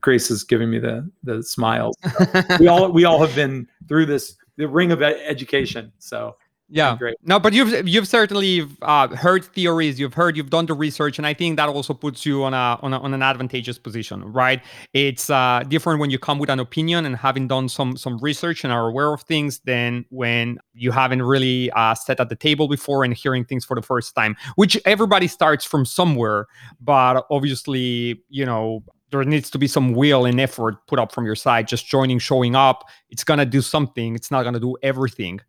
Grace 0.00 0.30
is 0.30 0.44
giving 0.44 0.70
me 0.70 0.78
the 0.78 1.10
the 1.24 1.42
smiles. 1.42 1.96
we 2.60 2.68
all 2.68 2.90
we 2.92 3.04
all 3.04 3.20
have 3.20 3.34
been 3.34 3.66
through 3.88 4.06
this 4.06 4.36
the 4.56 4.68
ring 4.68 4.92
of 4.92 5.02
education. 5.02 5.92
So 5.98 6.36
Yeah. 6.72 6.96
great. 6.96 7.16
No, 7.22 7.38
but 7.38 7.52
you've 7.52 7.86
you've 7.86 8.08
certainly 8.08 8.66
uh, 8.80 9.08
heard 9.08 9.44
theories. 9.44 10.00
You've 10.00 10.14
heard, 10.14 10.36
you've 10.38 10.48
done 10.48 10.64
the 10.64 10.72
research, 10.72 11.18
and 11.18 11.26
I 11.26 11.34
think 11.34 11.56
that 11.58 11.68
also 11.68 11.92
puts 11.92 12.24
you 12.24 12.44
on 12.44 12.54
a 12.54 12.78
on, 12.82 12.94
a, 12.94 12.98
on 12.98 13.12
an 13.12 13.22
advantageous 13.22 13.78
position, 13.78 14.24
right? 14.24 14.62
It's 14.94 15.28
uh, 15.28 15.64
different 15.68 16.00
when 16.00 16.10
you 16.10 16.18
come 16.18 16.38
with 16.38 16.48
an 16.48 16.60
opinion 16.60 17.04
and 17.04 17.14
having 17.14 17.46
done 17.46 17.68
some 17.68 17.96
some 17.98 18.18
research 18.18 18.64
and 18.64 18.72
are 18.72 18.88
aware 18.88 19.12
of 19.12 19.20
things 19.22 19.60
than 19.60 20.06
when 20.08 20.58
you 20.72 20.92
haven't 20.92 21.22
really 21.22 21.70
uh, 21.72 21.94
sat 21.94 22.18
at 22.20 22.30
the 22.30 22.36
table 22.36 22.68
before 22.68 23.04
and 23.04 23.12
hearing 23.12 23.44
things 23.44 23.66
for 23.66 23.74
the 23.74 23.82
first 23.82 24.14
time. 24.14 24.34
Which 24.56 24.80
everybody 24.86 25.28
starts 25.28 25.66
from 25.66 25.84
somewhere, 25.84 26.46
but 26.80 27.26
obviously, 27.30 28.22
you 28.30 28.46
know. 28.46 28.82
There 29.12 29.22
needs 29.24 29.50
to 29.50 29.58
be 29.58 29.68
some 29.68 29.92
will 29.92 30.24
and 30.24 30.40
effort 30.40 30.86
put 30.86 30.98
up 30.98 31.12
from 31.12 31.26
your 31.26 31.36
side. 31.36 31.68
Just 31.68 31.86
joining, 31.86 32.18
showing 32.18 32.56
up, 32.56 32.88
it's 33.10 33.24
gonna 33.24 33.44
do 33.44 33.60
something. 33.60 34.16
It's 34.16 34.30
not 34.30 34.42
gonna 34.42 34.58
do 34.58 34.74
everything. 34.82 35.40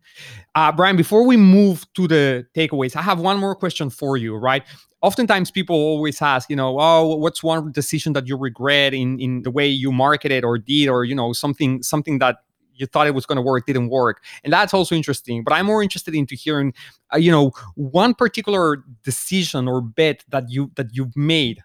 Uh, 0.54 0.72
Brian, 0.72 0.98
before 0.98 1.26
we 1.26 1.38
move 1.38 1.86
to 1.94 2.06
the 2.06 2.46
takeaways, 2.56 2.96
I 2.96 3.02
have 3.02 3.20
one 3.20 3.40
more 3.40 3.56
question 3.56 3.90
for 3.90 4.18
you, 4.18 4.36
right? 4.36 4.64
Oftentimes 5.02 5.50
people 5.50 5.78
always 5.78 6.22
ask, 6.22 6.50
you 6.50 6.58
know, 6.58 6.78
oh, 6.80 7.16
what's 7.16 7.42
one 7.42 7.72
decision 7.72 8.14
that 8.14 8.28
you 8.28 8.38
regret 8.38 8.94
in, 8.94 9.18
in 9.20 9.44
the 9.44 9.52
way 9.52 9.68
you 9.68 9.92
marketed 9.94 10.44
or 10.44 10.58
did, 10.58 10.90
or, 10.90 11.06
you 11.06 11.16
know, 11.16 11.34
something, 11.34 11.82
something 11.82 12.20
that 12.20 12.38
you 12.76 12.86
thought 12.86 13.08
it 13.08 13.14
was 13.14 13.26
going 13.26 13.36
to 13.36 13.42
work 13.42 13.66
didn't 13.66 13.90
work 13.90 14.24
and 14.44 14.52
that's 14.52 14.74
also 14.74 14.96
interesting 14.96 15.44
but 15.44 15.54
i'm 15.54 15.66
more 15.66 15.84
interested 15.84 16.16
into 16.16 16.36
hearing 16.36 16.74
uh, 17.14 17.18
you 17.18 17.32
know 17.32 17.52
one 17.76 18.14
particular 18.14 18.84
decision 19.04 19.68
or 19.68 19.82
bet 19.82 20.24
that 20.30 20.50
you 20.50 20.72
that 20.76 20.88
you've 20.92 21.16
made 21.16 21.64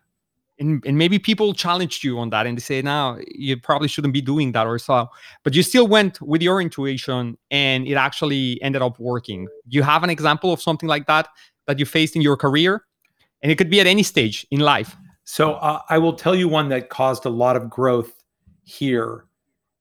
and, 0.60 0.84
and 0.84 0.98
maybe 0.98 1.18
people 1.18 1.52
challenged 1.54 2.02
you 2.02 2.18
on 2.18 2.30
that 2.30 2.46
and 2.46 2.56
they 2.56 2.60
say 2.60 2.82
now 2.82 3.18
you 3.28 3.56
probably 3.56 3.88
shouldn't 3.88 4.12
be 4.12 4.20
doing 4.20 4.52
that 4.52 4.66
or 4.66 4.78
so 4.78 5.08
but 5.44 5.54
you 5.54 5.62
still 5.62 5.86
went 5.86 6.20
with 6.20 6.42
your 6.42 6.60
intuition 6.60 7.36
and 7.50 7.86
it 7.86 7.94
actually 7.94 8.60
ended 8.62 8.82
up 8.82 8.98
working. 8.98 9.48
You 9.68 9.82
have 9.82 10.02
an 10.02 10.10
example 10.10 10.52
of 10.52 10.60
something 10.60 10.88
like 10.88 11.06
that 11.06 11.28
that 11.66 11.78
you 11.78 11.86
faced 11.86 12.16
in 12.16 12.22
your 12.22 12.36
career? 12.36 12.84
And 13.42 13.52
it 13.52 13.56
could 13.56 13.70
be 13.70 13.80
at 13.80 13.86
any 13.86 14.02
stage 14.02 14.46
in 14.50 14.60
life. 14.60 14.96
So 15.24 15.54
uh, 15.54 15.80
I 15.88 15.98
will 15.98 16.14
tell 16.14 16.34
you 16.34 16.48
one 16.48 16.68
that 16.70 16.88
caused 16.88 17.24
a 17.26 17.30
lot 17.30 17.56
of 17.56 17.68
growth 17.68 18.12
here, 18.64 19.26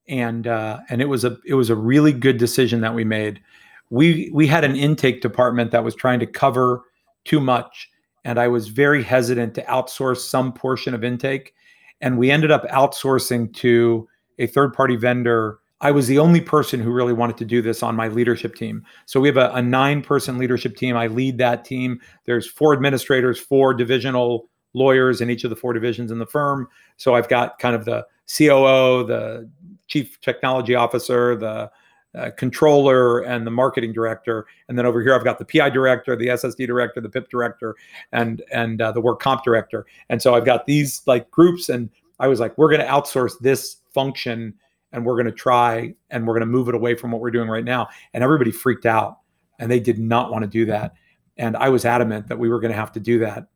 and 0.07 0.45
uh, 0.45 0.79
and 0.89 1.01
it 1.01 1.05
was 1.05 1.23
a 1.23 1.37
it 1.45 1.53
was 1.53 1.69
a 1.69 1.75
really 1.75 2.11
good 2.11 2.37
decision 2.37 2.81
that 2.81 2.93
we 2.93 3.03
made. 3.03 3.41
We 3.89 4.29
we 4.33 4.45
had 4.45 4.63
an 4.63 4.75
intake 4.75 5.21
department 5.21 5.71
that 5.71 5.83
was 5.83 5.95
trying 5.95 6.19
to 6.19 6.27
cover 6.27 6.83
too 7.23 7.39
much, 7.39 7.89
and 8.27 8.37
I 8.37 8.49
was 8.49 8.67
very 8.67 9.03
hesitant 9.03 9.55
to 9.55 9.63
outsource 9.63 10.17
some 10.17 10.51
portion 10.51 10.93
of 10.93 11.01
intake, 11.01 11.53
and 12.01 12.17
we 12.17 12.29
ended 12.29 12.51
up 12.51 12.67
outsourcing 12.67 13.53
to 13.55 14.05
a 14.37 14.47
third 14.47 14.73
party 14.73 14.97
vendor. 14.97 15.59
I 15.79 15.91
was 15.91 16.07
the 16.07 16.19
only 16.19 16.41
person 16.41 16.81
who 16.81 16.91
really 16.91 17.13
wanted 17.13 17.37
to 17.37 17.45
do 17.45 17.61
this 17.61 17.81
on 17.81 17.95
my 17.95 18.09
leadership 18.09 18.55
team. 18.55 18.83
So 19.05 19.21
we 19.21 19.29
have 19.29 19.37
a, 19.37 19.51
a 19.53 19.61
nine 19.61 20.01
person 20.01 20.37
leadership 20.37 20.75
team. 20.75 20.97
I 20.97 21.07
lead 21.07 21.37
that 21.37 21.63
team. 21.63 22.01
There's 22.25 22.45
four 22.45 22.73
administrators, 22.73 23.39
four 23.39 23.73
divisional 23.73 24.49
lawyers 24.73 25.21
in 25.21 25.29
each 25.29 25.45
of 25.45 25.49
the 25.49 25.55
four 25.55 25.71
divisions 25.71 26.11
in 26.11 26.19
the 26.19 26.25
firm. 26.25 26.67
So 26.97 27.15
I've 27.15 27.29
got 27.29 27.59
kind 27.59 27.75
of 27.77 27.85
the 27.85 28.05
COO, 28.27 29.07
the 29.07 29.49
chief 29.87 30.19
technology 30.19 30.75
officer, 30.75 31.37
the 31.37 31.71
uh, 32.17 32.31
controller, 32.31 33.19
and 33.19 33.45
the 33.45 33.51
marketing 33.51 33.93
director. 33.93 34.47
And 34.67 34.77
then 34.77 34.85
over 34.85 35.01
here, 35.01 35.13
I've 35.13 35.23
got 35.23 35.39
the 35.39 35.45
PI 35.45 35.69
director, 35.69 36.15
the 36.15 36.27
SSD 36.27 36.65
director, 36.65 36.99
the 37.01 37.09
PIP 37.09 37.29
director, 37.29 37.75
and 38.11 38.41
and 38.51 38.81
uh, 38.81 38.91
the 38.91 39.01
work 39.01 39.19
comp 39.19 39.43
director. 39.43 39.85
And 40.09 40.21
so 40.21 40.33
I've 40.33 40.45
got 40.45 40.65
these 40.65 41.01
like 41.05 41.29
groups, 41.31 41.69
and 41.69 41.89
I 42.19 42.27
was 42.27 42.39
like, 42.39 42.57
we're 42.57 42.69
going 42.69 42.81
to 42.81 42.87
outsource 42.87 43.39
this 43.39 43.77
function, 43.93 44.53
and 44.91 45.05
we're 45.05 45.15
going 45.15 45.27
to 45.27 45.31
try, 45.31 45.93
and 46.09 46.27
we're 46.27 46.33
going 46.33 46.41
to 46.41 46.47
move 46.47 46.69
it 46.69 46.75
away 46.75 46.95
from 46.95 47.11
what 47.11 47.21
we're 47.21 47.31
doing 47.31 47.49
right 47.49 47.65
now. 47.65 47.87
And 48.13 48.23
everybody 48.23 48.51
freaked 48.51 48.85
out, 48.85 49.19
and 49.59 49.69
they 49.69 49.79
did 49.79 49.99
not 49.99 50.31
want 50.31 50.43
to 50.43 50.49
do 50.49 50.65
that. 50.65 50.93
And 51.37 51.55
I 51.55 51.69
was 51.69 51.85
adamant 51.85 52.27
that 52.29 52.39
we 52.39 52.49
were 52.49 52.59
going 52.59 52.71
to 52.71 52.77
have 52.77 52.91
to 52.93 52.99
do 52.99 53.19
that 53.19 53.47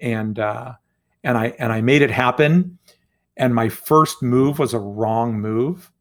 and 0.00 0.38
uh, 0.38 0.74
and 1.24 1.36
I 1.36 1.48
and 1.58 1.72
I 1.72 1.80
made 1.80 2.02
it 2.02 2.10
happen. 2.10 2.78
And 3.36 3.54
my 3.54 3.68
first 3.68 4.22
move 4.22 4.58
was 4.58 4.72
a 4.72 4.78
wrong 4.78 5.38
move, 5.38 5.92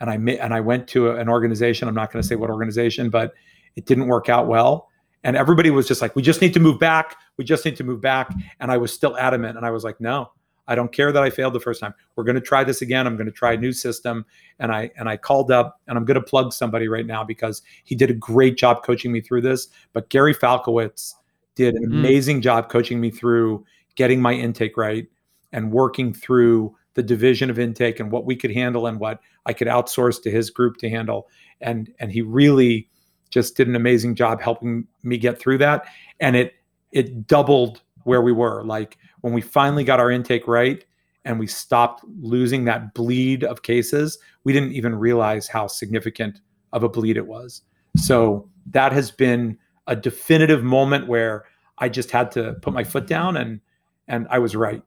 and 0.00 0.10
I 0.10 0.14
and 0.14 0.52
I 0.54 0.60
went 0.60 0.88
to 0.88 1.10
an 1.10 1.28
organization. 1.28 1.88
I'm 1.88 1.94
not 1.94 2.12
going 2.12 2.22
to 2.22 2.28
say 2.28 2.36
what 2.36 2.50
organization, 2.50 3.10
but 3.10 3.34
it 3.76 3.86
didn't 3.86 4.08
work 4.08 4.28
out 4.28 4.46
well. 4.46 4.88
And 5.24 5.36
everybody 5.36 5.70
was 5.70 5.88
just 5.88 6.02
like, 6.02 6.14
"We 6.14 6.22
just 6.22 6.40
need 6.40 6.54
to 6.54 6.60
move 6.60 6.78
back. 6.78 7.16
We 7.36 7.44
just 7.44 7.64
need 7.64 7.76
to 7.76 7.84
move 7.84 8.00
back." 8.00 8.32
And 8.60 8.70
I 8.70 8.76
was 8.76 8.92
still 8.92 9.16
adamant. 9.18 9.56
And 9.56 9.66
I 9.66 9.70
was 9.70 9.84
like, 9.84 10.00
"No, 10.00 10.30
I 10.68 10.74
don't 10.74 10.92
care 10.92 11.12
that 11.12 11.22
I 11.22 11.30
failed 11.30 11.52
the 11.54 11.60
first 11.60 11.80
time. 11.80 11.94
We're 12.14 12.24
going 12.24 12.36
to 12.36 12.40
try 12.40 12.62
this 12.62 12.82
again. 12.82 13.06
I'm 13.06 13.16
going 13.16 13.26
to 13.26 13.32
try 13.32 13.54
a 13.54 13.56
new 13.56 13.72
system." 13.72 14.24
And 14.58 14.70
I 14.70 14.90
and 14.96 15.08
I 15.08 15.16
called 15.16 15.50
up, 15.50 15.80
and 15.88 15.98
I'm 15.98 16.04
going 16.04 16.20
to 16.20 16.20
plug 16.26 16.52
somebody 16.52 16.88
right 16.88 17.06
now 17.06 17.24
because 17.24 17.62
he 17.84 17.94
did 17.94 18.10
a 18.10 18.14
great 18.14 18.56
job 18.56 18.84
coaching 18.84 19.10
me 19.12 19.20
through 19.20 19.40
this. 19.40 19.68
But 19.92 20.10
Gary 20.10 20.34
Falkowitz 20.34 21.14
did 21.54 21.74
an 21.74 21.84
Mm. 21.86 21.98
amazing 22.00 22.42
job 22.42 22.68
coaching 22.68 23.00
me 23.00 23.10
through 23.10 23.64
getting 23.94 24.20
my 24.20 24.34
intake 24.34 24.76
right 24.76 25.08
and 25.52 25.72
working 25.72 26.12
through 26.12 26.76
the 26.96 27.02
division 27.02 27.50
of 27.50 27.58
intake 27.58 28.00
and 28.00 28.10
what 28.10 28.24
we 28.24 28.34
could 28.34 28.50
handle 28.50 28.86
and 28.86 28.98
what 28.98 29.20
I 29.44 29.52
could 29.52 29.68
outsource 29.68 30.20
to 30.22 30.30
his 30.30 30.50
group 30.50 30.78
to 30.78 30.90
handle. 30.90 31.28
And 31.60 31.92
and 32.00 32.10
he 32.10 32.22
really 32.22 32.88
just 33.30 33.56
did 33.56 33.68
an 33.68 33.76
amazing 33.76 34.14
job 34.14 34.40
helping 34.40 34.86
me 35.02 35.18
get 35.18 35.38
through 35.38 35.58
that. 35.58 35.86
And 36.18 36.34
it 36.34 36.54
it 36.90 37.26
doubled 37.26 37.82
where 38.04 38.22
we 38.22 38.32
were. 38.32 38.64
Like 38.64 38.98
when 39.20 39.32
we 39.32 39.40
finally 39.40 39.84
got 39.84 40.00
our 40.00 40.10
intake 40.10 40.48
right 40.48 40.84
and 41.24 41.38
we 41.38 41.46
stopped 41.46 42.04
losing 42.20 42.64
that 42.64 42.94
bleed 42.94 43.44
of 43.44 43.62
cases, 43.62 44.18
we 44.44 44.52
didn't 44.52 44.72
even 44.72 44.94
realize 44.94 45.48
how 45.48 45.66
significant 45.66 46.40
of 46.72 46.82
a 46.82 46.88
bleed 46.88 47.16
it 47.16 47.26
was. 47.26 47.62
So 47.96 48.48
that 48.70 48.92
has 48.92 49.10
been 49.10 49.58
a 49.86 49.94
definitive 49.94 50.64
moment 50.64 51.08
where 51.08 51.44
I 51.78 51.88
just 51.88 52.10
had 52.10 52.30
to 52.32 52.54
put 52.62 52.72
my 52.72 52.84
foot 52.84 53.06
down 53.06 53.36
and 53.36 53.60
and 54.08 54.26
I 54.30 54.38
was 54.38 54.54
right. 54.54 54.82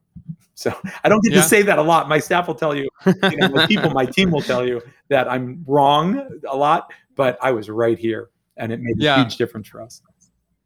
So 0.60 0.76
I 1.06 1.08
don't 1.08 1.24
get 1.24 1.32
Yeah. 1.32 1.42
to 1.42 1.48
say 1.48 1.62
that 1.62 1.80
a 1.80 1.82
lot. 1.82 2.10
My 2.10 2.20
staff 2.20 2.48
will 2.48 2.54
tell 2.54 2.76
you, 2.76 2.90
you 3.06 3.38
know, 3.38 3.66
people, 3.66 3.92
my 3.92 4.06
team 4.06 4.30
will 4.30 4.42
tell 4.42 4.68
you 4.68 4.82
that 5.08 5.32
I'm 5.32 5.64
wrong 5.66 6.42
a 6.50 6.56
lot, 6.56 6.92
but 7.16 7.38
I 7.42 7.52
was 7.52 7.70
right 7.70 7.98
here, 7.98 8.30
and 8.58 8.70
it 8.74 8.82
made 8.82 9.02
a 9.02 9.22
huge 9.22 9.38
difference 9.38 9.70
for 9.70 9.82
us. 9.82 10.02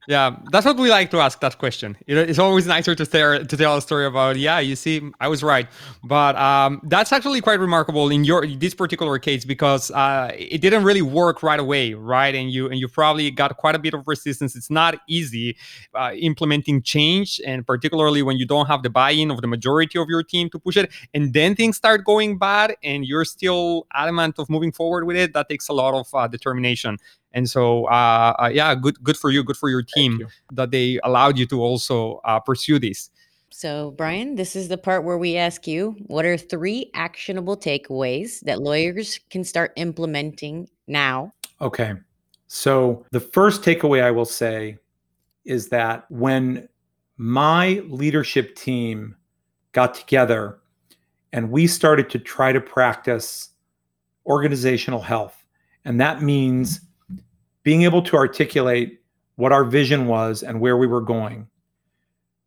Yeah, 0.07 0.35
that's 0.51 0.65
what 0.65 0.77
we 0.77 0.89
like 0.89 1.11
to 1.11 1.19
ask 1.19 1.39
that 1.39 1.57
question. 1.57 1.97
It's 2.07 2.39
always 2.39 2.67
nicer 2.67 2.93
to 2.93 3.05
tell 3.05 3.45
to 3.45 3.57
tell 3.57 3.77
a 3.77 3.81
story 3.81 4.05
about. 4.05 4.37
Yeah, 4.37 4.59
you 4.59 4.75
see, 4.75 5.01
I 5.19 5.27
was 5.27 5.43
right, 5.43 5.67
but 6.03 6.35
um, 6.35 6.81
that's 6.83 7.11
actually 7.13 7.39
quite 7.41 7.59
remarkable 7.59 8.09
in 8.09 8.23
your 8.25 8.45
this 8.45 8.73
particular 8.73 9.17
case 9.19 9.45
because 9.45 9.91
uh, 9.91 10.31
it 10.37 10.59
didn't 10.61 10.83
really 10.83 11.01
work 11.01 11.41
right 11.41 11.59
away, 11.59 11.93
right? 11.93 12.35
And 12.35 12.51
you 12.51 12.67
and 12.67 12.79
you 12.79 12.87
probably 12.87 13.31
got 13.31 13.55
quite 13.57 13.75
a 13.75 13.79
bit 13.79 13.93
of 13.93 14.05
resistance. 14.07 14.55
It's 14.55 14.69
not 14.69 14.99
easy 15.07 15.55
uh, 15.93 16.11
implementing 16.15 16.81
change, 16.81 17.39
and 17.45 17.65
particularly 17.65 18.23
when 18.23 18.37
you 18.37 18.45
don't 18.45 18.65
have 18.65 18.83
the 18.83 18.89
buy-in 18.89 19.31
of 19.31 19.39
the 19.41 19.47
majority 19.47 19.97
of 19.99 20.09
your 20.09 20.23
team 20.23 20.49
to 20.49 20.59
push 20.59 20.75
it, 20.75 20.91
and 21.13 21.33
then 21.33 21.55
things 21.55 21.77
start 21.77 22.03
going 22.03 22.37
bad, 22.37 22.75
and 22.83 23.05
you're 23.05 23.25
still 23.25 23.87
adamant 23.93 24.37
of 24.37 24.49
moving 24.49 24.71
forward 24.73 25.05
with 25.05 25.15
it. 25.15 25.33
That 25.33 25.47
takes 25.47 25.69
a 25.69 25.73
lot 25.73 25.93
of 25.93 26.07
uh, 26.13 26.27
determination 26.27 26.97
and 27.33 27.49
so, 27.49 27.85
uh, 27.85 28.35
uh, 28.39 28.49
yeah, 28.53 28.75
good 28.75 29.03
good 29.03 29.17
for 29.17 29.31
you, 29.31 29.43
good 29.43 29.57
for 29.57 29.69
your 29.69 29.81
team 29.81 30.19
you. 30.19 30.27
that 30.51 30.71
they 30.71 30.99
allowed 31.03 31.37
you 31.37 31.45
to 31.47 31.61
also 31.61 32.21
uh, 32.25 32.39
pursue 32.39 32.79
this. 32.79 33.09
So, 33.49 33.91
Brian, 33.91 34.35
this 34.35 34.55
is 34.55 34.67
the 34.67 34.77
part 34.77 35.03
where 35.03 35.17
we 35.17 35.37
ask 35.37 35.67
you 35.67 35.95
what 36.07 36.25
are 36.25 36.37
three 36.37 36.89
actionable 36.93 37.57
takeaways 37.57 38.39
that 38.41 38.61
lawyers 38.61 39.19
can 39.29 39.43
start 39.43 39.73
implementing 39.75 40.69
now? 40.87 41.33
Okay. 41.61 41.93
So, 42.47 43.05
the 43.11 43.19
first 43.19 43.61
takeaway 43.61 44.03
I 44.03 44.11
will 44.11 44.25
say 44.25 44.77
is 45.45 45.69
that 45.69 46.05
when 46.09 46.67
my 47.17 47.83
leadership 47.87 48.55
team 48.55 49.15
got 49.71 49.93
together 49.93 50.59
and 51.31 51.49
we 51.51 51.67
started 51.67 52.09
to 52.11 52.19
try 52.19 52.51
to 52.51 52.61
practice 52.61 53.49
organizational 54.25 55.01
health, 55.01 55.45
and 55.85 55.99
that 55.99 56.21
means 56.21 56.81
being 57.63 57.83
able 57.83 58.01
to 58.03 58.15
articulate 58.15 59.01
what 59.35 59.51
our 59.51 59.63
vision 59.63 60.05
was 60.05 60.43
and 60.43 60.59
where 60.59 60.77
we 60.77 60.87
were 60.87 61.01
going, 61.01 61.47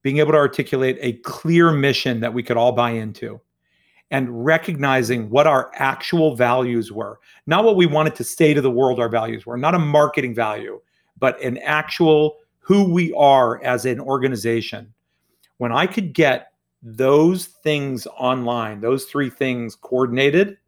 being 0.02 0.18
able 0.18 0.32
to 0.32 0.38
articulate 0.38 0.98
a 1.00 1.14
clear 1.14 1.72
mission 1.72 2.20
that 2.20 2.32
we 2.32 2.42
could 2.42 2.56
all 2.56 2.72
buy 2.72 2.90
into, 2.90 3.40
and 4.12 4.44
recognizing 4.44 5.28
what 5.30 5.48
our 5.48 5.70
actual 5.74 6.36
values 6.36 6.92
were. 6.92 7.18
Not 7.46 7.64
what 7.64 7.76
we 7.76 7.86
wanted 7.86 8.14
to 8.16 8.24
say 8.24 8.54
to 8.54 8.60
the 8.60 8.70
world 8.70 9.00
our 9.00 9.08
values 9.08 9.46
were, 9.46 9.56
not 9.56 9.74
a 9.74 9.80
marketing 9.80 10.34
value, 10.34 10.80
but 11.18 11.42
an 11.42 11.58
actual 11.58 12.36
who 12.60 12.92
we 12.92 13.12
are 13.14 13.62
as 13.64 13.84
an 13.84 13.98
organization. 13.98 14.92
When 15.58 15.72
I 15.72 15.86
could 15.86 16.12
get 16.12 16.52
those 16.82 17.46
things 17.46 18.06
online, 18.06 18.80
those 18.80 19.06
three 19.06 19.30
things 19.30 19.74
coordinated, 19.74 20.58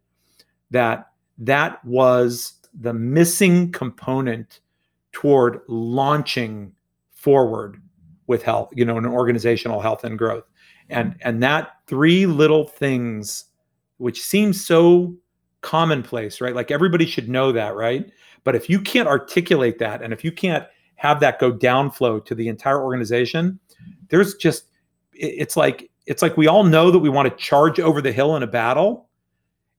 that 0.71 1.11
that 1.37 1.83
was 1.85 2.53
the 2.73 2.93
missing 2.93 3.71
component 3.71 4.59
toward 5.11 5.61
launching 5.67 6.73
forward 7.11 7.81
with 8.27 8.43
health, 8.43 8.69
you 8.73 8.85
know, 8.85 8.97
an 8.97 9.05
organizational 9.05 9.81
health 9.81 10.03
and 10.03 10.17
growth. 10.17 10.45
And 10.89 11.15
and 11.21 11.43
that 11.43 11.71
three 11.87 12.25
little 12.25 12.65
things 12.65 13.45
which 13.97 14.21
seems 14.21 14.65
so 14.65 15.13
commonplace, 15.61 16.39
right? 16.39 16.55
Like 16.55 16.71
everybody 16.71 17.05
should 17.05 17.27
know 17.27 17.51
that, 17.51 17.75
right? 17.75 18.09
But 18.43 18.55
if 18.55 18.69
you 18.69 18.79
can't 18.79 19.07
articulate 19.07 19.77
that 19.79 20.01
and 20.01 20.13
if 20.13 20.23
you 20.23 20.31
can't 20.31 20.65
have 20.95 21.19
that 21.19 21.39
go 21.39 21.51
downflow 21.51 22.25
to 22.25 22.35
the 22.35 22.47
entire 22.47 22.81
organization, 22.81 23.59
there's 24.09 24.35
just 24.35 24.65
it's 25.13 25.57
like 25.57 25.89
it's 26.05 26.21
like 26.21 26.37
we 26.37 26.47
all 26.47 26.63
know 26.63 26.91
that 26.91 26.99
we 26.99 27.09
want 27.09 27.29
to 27.29 27.43
charge 27.43 27.79
over 27.79 28.01
the 28.01 28.11
hill 28.11 28.35
in 28.35 28.43
a 28.43 28.47
battle, 28.47 29.08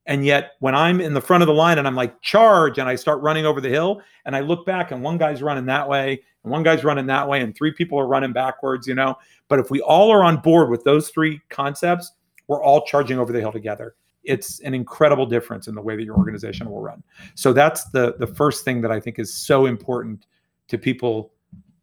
and 0.07 0.25
yet, 0.25 0.53
when 0.61 0.75
I'm 0.75 1.01
in 1.01 1.15
the 1.15 1.21
front 1.21 1.43
of 1.43 1.47
the 1.47 1.55
line 1.55 1.79
and 1.79 1.87
I'm 1.87 1.95
like, 1.95 2.21
charge, 2.23 2.79
and 2.79 2.89
I 2.89 2.95
start 2.95 3.21
running 3.21 3.47
over 3.47 3.61
the 3.61 3.69
hill, 3.69 4.01
and 4.25 4.35
I 4.35 4.41
look 4.41 4.65
back 4.67 4.91
and 4.91 5.03
one 5.03 5.19
guy's 5.19 5.43
running 5.43 5.67
that 5.67 5.89
way, 5.89 6.23
and 6.43 6.51
one 6.51 6.63
guy's 6.63 6.85
running 6.85 7.07
that 7.07 7.29
way, 7.29 7.41
and 7.43 7.55
three 7.55 7.73
people 7.73 7.99
are 7.99 8.07
running 8.07 8.33
backwards, 8.33 8.87
you 8.87 8.95
know. 8.95 9.17
But 9.49 9.59
if 9.59 9.71
we 9.71 9.81
all 9.83 10.11
are 10.11 10.25
on 10.25 10.39
board 10.39 10.71
with 10.71 10.85
those 10.85 11.11
three 11.11 11.41
concepts, 11.51 12.13
we're 12.47 12.63
all 12.63 12.85
charging 12.87 13.19
over 13.19 13.33
the 13.33 13.41
hill 13.41 13.53
together. 13.53 13.95
It's 14.25 14.61
an 14.61 14.75
incredible 14.75 15.27
difference 15.27 15.69
in 15.69 15.75
the 15.75 15.83
way 15.83 15.97
that 15.97 16.05
your 16.05 16.17
organization 16.17 16.71
will 16.71 16.81
run. 16.81 17.03
So 17.35 17.53
that's 17.53 17.85
the 17.91 18.17
the 18.19 18.27
first 18.27 18.65
thing 18.65 18.81
that 18.83 18.91
I 18.91 19.01
think 19.01 19.19
is 19.19 19.33
so 19.33 19.67
important 19.67 20.27
to 20.69 20.79
people 20.79 21.33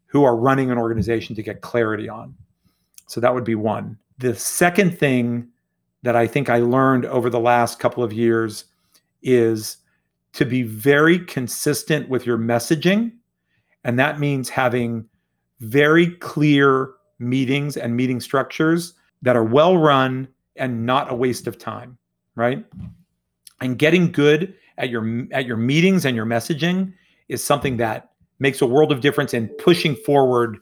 who 0.08 0.24
are 0.24 0.36
running 0.36 0.72
an 0.72 0.78
organization 0.78 1.36
to 1.36 1.44
get 1.44 1.62
clarity 1.62 2.10
on. 2.10 2.36
So 3.08 3.20
that 3.22 3.34
would 3.34 3.44
be 3.44 3.56
one. 3.56 3.98
The 4.18 4.36
second 4.36 4.98
thing 4.98 5.48
that 6.08 6.16
I 6.16 6.26
think 6.26 6.50
I 6.50 6.60
learned 6.60 7.06
over 7.06 7.30
the 7.30 7.38
last 7.38 7.80
couple 7.80 8.02
of 8.02 8.14
years 8.14 8.64
is 9.22 9.76
to 10.32 10.46
be 10.46 10.64
very 10.64 11.20
consistent 11.20 12.08
with 12.08 12.26
your 12.26 12.38
messaging. 12.38 13.12
And 13.84 14.00
that 14.00 14.18
means 14.18 14.48
having 14.48 15.06
very 15.60 16.12
clear 16.12 16.92
meetings 17.20 17.76
and 17.76 17.98
meeting 17.98 18.22
structures 18.22 18.94
that 19.22 19.36
are 19.36 19.44
well 19.44 19.78
run 19.78 20.30
and 20.56 20.86
not 20.86 21.12
a 21.12 21.14
waste 21.14 21.46
of 21.46 21.58
time, 21.58 21.98
right? 22.36 22.64
And 23.60 23.78
getting 23.78 24.10
good 24.10 24.56
at 24.78 24.90
your 24.90 25.28
at 25.34 25.46
your 25.46 25.58
meetings 25.58 26.06
and 26.06 26.16
your 26.16 26.26
messaging 26.26 26.94
is 27.28 27.44
something 27.44 27.76
that 27.78 28.12
makes 28.40 28.62
a 28.62 28.66
world 28.66 28.94
of 28.94 29.02
difference 29.02 29.34
in 29.34 29.50
pushing 29.60 29.94
forward, 29.94 30.60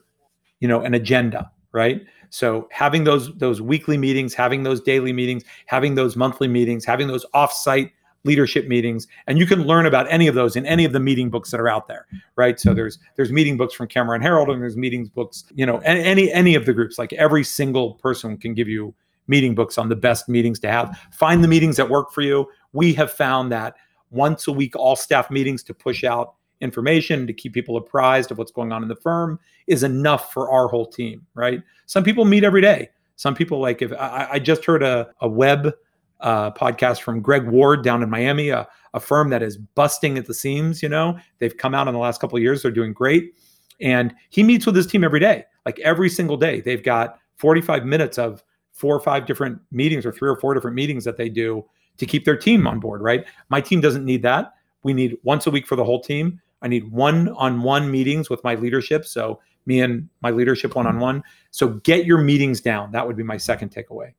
you 0.58 0.66
know, 0.66 0.80
an 0.80 0.92
agenda, 0.92 1.52
right? 1.70 2.04
So 2.30 2.68
having 2.70 3.04
those 3.04 3.34
those 3.36 3.60
weekly 3.60 3.98
meetings, 3.98 4.34
having 4.34 4.62
those 4.62 4.80
daily 4.80 5.12
meetings, 5.12 5.44
having 5.66 5.94
those 5.94 6.16
monthly 6.16 6.48
meetings, 6.48 6.84
having 6.84 7.06
those 7.08 7.24
offsite 7.34 7.90
leadership 8.24 8.66
meetings, 8.66 9.06
and 9.26 9.38
you 9.38 9.46
can 9.46 9.62
learn 9.62 9.86
about 9.86 10.10
any 10.10 10.26
of 10.26 10.34
those 10.34 10.56
in 10.56 10.66
any 10.66 10.84
of 10.84 10.92
the 10.92 11.00
meeting 11.00 11.30
books 11.30 11.50
that 11.52 11.60
are 11.60 11.68
out 11.68 11.86
there, 11.86 12.06
right? 12.34 12.58
So 12.58 12.74
there's 12.74 12.98
there's 13.16 13.32
meeting 13.32 13.56
books 13.56 13.74
from 13.74 13.88
Cameron 13.88 14.22
Herold, 14.22 14.52
and 14.52 14.60
there's 14.60 14.76
meetings 14.76 15.08
books, 15.08 15.44
you 15.54 15.64
know, 15.64 15.78
any 15.78 16.32
any 16.32 16.54
of 16.54 16.66
the 16.66 16.72
groups. 16.72 16.98
Like 16.98 17.12
every 17.14 17.44
single 17.44 17.94
person 17.94 18.36
can 18.36 18.54
give 18.54 18.68
you 18.68 18.94
meeting 19.28 19.54
books 19.54 19.78
on 19.78 19.88
the 19.88 19.96
best 19.96 20.28
meetings 20.28 20.58
to 20.60 20.70
have. 20.70 20.98
Find 21.12 21.42
the 21.42 21.48
meetings 21.48 21.76
that 21.76 21.88
work 21.88 22.12
for 22.12 22.22
you. 22.22 22.46
We 22.72 22.92
have 22.94 23.12
found 23.12 23.50
that 23.52 23.74
once 24.10 24.46
a 24.46 24.52
week 24.52 24.76
all 24.76 24.96
staff 24.96 25.30
meetings 25.30 25.62
to 25.64 25.74
push 25.74 26.04
out 26.04 26.34
information 26.60 27.26
to 27.26 27.32
keep 27.32 27.52
people 27.52 27.76
apprised 27.76 28.30
of 28.30 28.38
what's 28.38 28.52
going 28.52 28.72
on 28.72 28.82
in 28.82 28.88
the 28.88 28.96
firm 28.96 29.38
is 29.66 29.82
enough 29.82 30.32
for 30.32 30.50
our 30.50 30.68
whole 30.68 30.86
team, 30.86 31.26
right? 31.34 31.62
Some 31.86 32.04
people 32.04 32.24
meet 32.24 32.44
every 32.44 32.60
day. 32.60 32.90
Some 33.16 33.34
people 33.34 33.60
like 33.60 33.82
if 33.82 33.92
I, 33.92 34.28
I 34.32 34.38
just 34.38 34.64
heard 34.64 34.82
a, 34.82 35.08
a 35.20 35.28
web 35.28 35.72
uh, 36.20 36.50
podcast 36.52 37.00
from 37.00 37.20
Greg 37.20 37.46
Ward 37.46 37.82
down 37.82 38.02
in 38.02 38.10
Miami, 38.10 38.48
a, 38.50 38.66
a 38.94 39.00
firm 39.00 39.30
that 39.30 39.42
is 39.42 39.56
busting 39.56 40.18
at 40.18 40.26
the 40.26 40.34
seams. 40.34 40.82
You 40.82 40.88
know, 40.88 41.18
they've 41.38 41.56
come 41.56 41.74
out 41.74 41.88
in 41.88 41.94
the 41.94 42.00
last 42.00 42.20
couple 42.20 42.36
of 42.36 42.42
years. 42.42 42.62
They're 42.62 42.70
doing 42.70 42.92
great. 42.92 43.34
And 43.80 44.14
he 44.30 44.42
meets 44.42 44.64
with 44.64 44.74
his 44.74 44.86
team 44.86 45.04
every 45.04 45.20
day, 45.20 45.44
like 45.66 45.78
every 45.80 46.08
single 46.08 46.36
day. 46.36 46.60
They've 46.60 46.82
got 46.82 47.18
45 47.36 47.84
minutes 47.84 48.18
of 48.18 48.42
four 48.72 48.94
or 48.94 49.00
five 49.00 49.26
different 49.26 49.60
meetings 49.70 50.06
or 50.06 50.12
three 50.12 50.28
or 50.28 50.36
four 50.36 50.54
different 50.54 50.74
meetings 50.74 51.04
that 51.04 51.16
they 51.16 51.28
do 51.28 51.64
to 51.98 52.06
keep 52.06 52.24
their 52.24 52.36
team 52.36 52.66
on 52.66 52.80
board, 52.80 53.02
right? 53.02 53.24
My 53.48 53.60
team 53.60 53.80
doesn't 53.80 54.04
need 54.04 54.22
that. 54.22 54.52
We 54.82 54.92
need 54.92 55.16
once 55.24 55.46
a 55.46 55.50
week 55.50 55.66
for 55.66 55.76
the 55.76 55.84
whole 55.84 56.00
team. 56.00 56.40
I 56.62 56.68
need 56.68 56.90
one 56.90 57.28
on 57.30 57.62
one 57.62 57.90
meetings 57.90 58.30
with 58.30 58.42
my 58.44 58.54
leadership. 58.54 59.04
So, 59.04 59.40
me 59.66 59.80
and 59.80 60.08
my 60.20 60.30
leadership 60.30 60.74
one 60.74 60.86
on 60.86 60.98
one. 60.98 61.22
So, 61.50 61.68
get 61.68 62.06
your 62.06 62.18
meetings 62.18 62.60
down. 62.60 62.92
That 62.92 63.06
would 63.06 63.16
be 63.16 63.22
my 63.22 63.36
second 63.36 63.70
takeaway. 63.70 64.12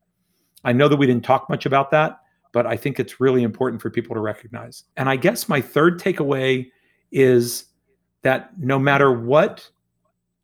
I 0.63 0.73
know 0.73 0.87
that 0.87 0.97
we 0.97 1.07
didn't 1.07 1.23
talk 1.23 1.49
much 1.49 1.65
about 1.65 1.91
that, 1.91 2.19
but 2.51 2.65
I 2.65 2.75
think 2.75 2.99
it's 2.99 3.19
really 3.19 3.43
important 3.43 3.81
for 3.81 3.89
people 3.89 4.15
to 4.15 4.21
recognize. 4.21 4.83
And 4.97 5.09
I 5.09 5.15
guess 5.15 5.47
my 5.47 5.61
third 5.61 5.99
takeaway 5.99 6.69
is 7.11 7.65
that 8.23 8.57
no 8.59 8.77
matter 8.79 9.11
what 9.11 9.69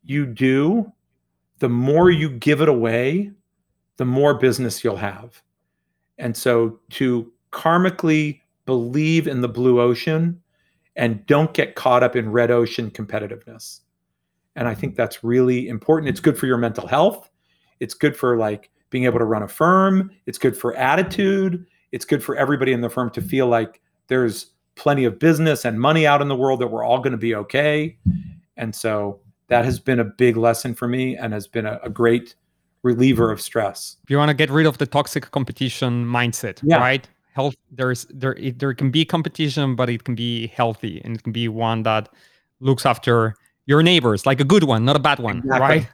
you 0.02 0.26
do, 0.26 0.90
the 1.58 1.68
more 1.68 2.10
you 2.10 2.30
give 2.30 2.60
it 2.60 2.68
away, 2.68 3.32
the 3.96 4.04
more 4.04 4.34
business 4.34 4.82
you'll 4.82 4.96
have. 4.96 5.42
And 6.18 6.36
so 6.36 6.78
to 6.90 7.32
karmically 7.52 8.40
believe 8.66 9.26
in 9.26 9.40
the 9.40 9.48
blue 9.48 9.80
ocean 9.80 10.40
and 10.96 11.24
don't 11.26 11.52
get 11.54 11.74
caught 11.74 12.02
up 12.02 12.16
in 12.16 12.30
red 12.30 12.50
ocean 12.50 12.90
competitiveness. 12.90 13.80
And 14.56 14.68
I 14.68 14.74
think 14.74 14.94
that's 14.94 15.24
really 15.24 15.68
important. 15.68 16.08
It's 16.08 16.20
good 16.20 16.38
for 16.38 16.46
your 16.46 16.58
mental 16.58 16.86
health. 16.86 17.28
It's 17.80 17.94
good 17.94 18.16
for 18.16 18.36
like 18.36 18.70
being 18.90 19.04
able 19.04 19.18
to 19.18 19.24
run 19.24 19.42
a 19.42 19.48
firm. 19.48 20.10
It's 20.26 20.38
good 20.38 20.56
for 20.56 20.74
attitude. 20.76 21.66
It's 21.90 22.04
good 22.04 22.22
for 22.22 22.36
everybody 22.36 22.72
in 22.72 22.80
the 22.80 22.88
firm 22.88 23.10
to 23.10 23.20
feel 23.20 23.48
like 23.48 23.80
there's 24.06 24.52
plenty 24.76 25.04
of 25.04 25.18
business 25.18 25.64
and 25.64 25.80
money 25.80 26.06
out 26.06 26.22
in 26.22 26.28
the 26.28 26.36
world 26.36 26.60
that 26.60 26.68
we're 26.68 26.84
all 26.84 26.98
going 26.98 27.12
to 27.12 27.18
be 27.18 27.34
okay. 27.34 27.96
And 28.56 28.74
so 28.74 29.20
that 29.48 29.64
has 29.64 29.80
been 29.80 30.00
a 30.00 30.04
big 30.04 30.36
lesson 30.36 30.74
for 30.74 30.88
me 30.88 31.16
and 31.16 31.32
has 31.32 31.46
been 31.46 31.66
a, 31.66 31.80
a 31.82 31.90
great 31.90 32.34
reliever 32.82 33.30
of 33.32 33.40
stress. 33.40 33.96
You 34.08 34.18
want 34.18 34.28
to 34.28 34.34
get 34.34 34.50
rid 34.50 34.66
of 34.66 34.78
the 34.78 34.86
toxic 34.86 35.30
competition 35.30 36.04
mindset, 36.06 36.60
yeah. 36.62 36.76
right? 36.76 37.08
Health 37.34 37.54
there's 37.70 38.06
there 38.10 38.34
it, 38.34 38.58
there 38.58 38.72
can 38.74 38.90
be 38.90 39.04
competition 39.04 39.74
but 39.76 39.88
it 39.90 40.04
can 40.04 40.14
be 40.14 40.46
healthy 40.48 41.00
and 41.04 41.16
it 41.16 41.22
can 41.22 41.32
be 41.32 41.48
one 41.48 41.82
that 41.82 42.08
looks 42.60 42.86
after 42.86 43.34
your 43.66 43.82
neighbors 43.82 44.24
like 44.26 44.40
a 44.40 44.44
good 44.44 44.64
one 44.64 44.84
not 44.84 44.96
a 44.96 45.00
bad 45.00 45.18
one 45.18 45.38
exactly. 45.44 45.86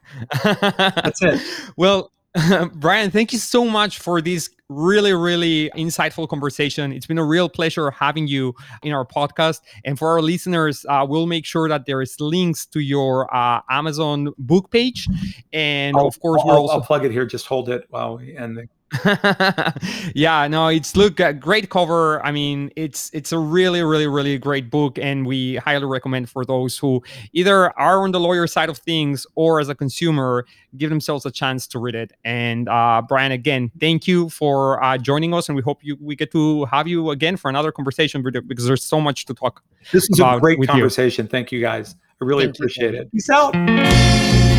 right 0.45 0.95
that's 1.03 1.23
it 1.23 1.41
well 1.77 2.13
Brian, 2.75 3.11
thank 3.11 3.33
you 3.33 3.41
so 3.41 3.65
much 3.65 3.99
for 3.99 4.23
this 4.23 4.51
really, 4.69 5.13
really 5.13 5.69
insightful 5.75 6.29
conversation. 6.29 6.93
It's 6.93 7.05
been 7.07 7.19
a 7.19 7.25
real 7.25 7.49
pleasure 7.49 7.91
having 7.91 8.29
you 8.29 8.55
in 8.85 8.93
our 8.93 9.05
podcast. 9.05 9.63
And 9.85 9.99
for 9.99 10.09
our 10.13 10.23
listeners, 10.23 10.87
uh, 10.89 11.05
we'll 11.09 11.27
make 11.27 11.45
sure 11.45 11.69
that 11.69 11.87
there 11.87 12.01
is 12.01 12.15
links 12.21 12.67
to 12.67 12.79
your 12.79 13.35
uh, 13.35 13.63
Amazon 13.69 14.33
book 14.39 14.71
page. 14.71 15.09
And 15.53 15.97
I'll- 15.97 16.07
of 16.07 16.21
course, 16.21 16.41
I'll, 16.43 16.47
we're 16.47 16.55
I'll- 16.55 16.61
also 16.61 16.75
I'll 16.75 16.83
plug 16.83 17.05
it 17.05 17.11
here. 17.11 17.27
Just 17.27 17.47
hold 17.47 17.69
it 17.69 17.87
while 17.91 18.19
we 18.19 18.37
end 18.37 18.57
the 18.57 18.69
yeah 20.15 20.47
no 20.49 20.69
it's 20.69 20.97
look 20.97 21.21
a 21.21 21.33
great 21.33 21.71
cover 21.71 22.25
i 22.27 22.33
mean 22.33 22.71
it's 22.77 23.11
it's 23.13 23.31
a 23.33 23.39
really 23.39 23.83
really 23.83 24.07
really 24.07 24.37
great 24.39 24.69
book 24.71 24.99
and 24.99 25.27
we 25.27 25.57
highly 25.57 25.85
recommend 25.87 26.29
for 26.29 26.45
those 26.45 26.77
who 26.77 27.03
either 27.33 27.71
are 27.79 28.03
on 28.03 28.11
the 28.11 28.19
lawyer 28.21 28.47
side 28.47 28.69
of 28.69 28.79
things 28.79 29.27
or 29.37 29.61
as 29.61 29.69
a 29.69 29.75
consumer 29.75 30.45
give 30.77 30.91
themselves 30.91 31.25
a 31.25 31.31
chance 31.31 31.67
to 31.67 31.79
read 31.79 31.95
it 31.95 32.13
and 32.25 32.69
uh, 32.69 33.01
brian 33.09 33.33
again 33.33 33.71
thank 33.79 34.07
you 34.09 34.29
for 34.29 34.83
uh, 34.83 34.99
joining 34.99 35.33
us 35.35 35.49
and 35.49 35.57
we 35.57 35.63
hope 35.63 35.79
you 35.83 35.97
we 36.01 36.17
get 36.17 36.31
to 36.33 36.65
have 36.67 36.89
you 36.89 37.11
again 37.11 37.37
for 37.37 37.49
another 37.49 37.71
conversation 37.71 38.23
because 38.23 38.67
there's 38.67 38.83
so 38.83 39.01
much 39.01 39.25
to 39.25 39.35
talk 39.35 39.63
This 39.93 40.09
is 40.11 40.19
about 40.19 40.39
a 40.39 40.41
great 40.41 40.59
with 40.59 40.69
you. 40.69 40.73
conversation. 40.75 41.27
Thank 41.29 41.53
you 41.53 41.61
guys. 41.61 41.95
I 42.21 42.25
really 42.25 42.45
Thank 42.45 42.57
appreciate 42.57 42.91
Brian. 42.91 43.07
it. 43.07 43.13
Peace 43.13 43.31
out. 43.31 44.50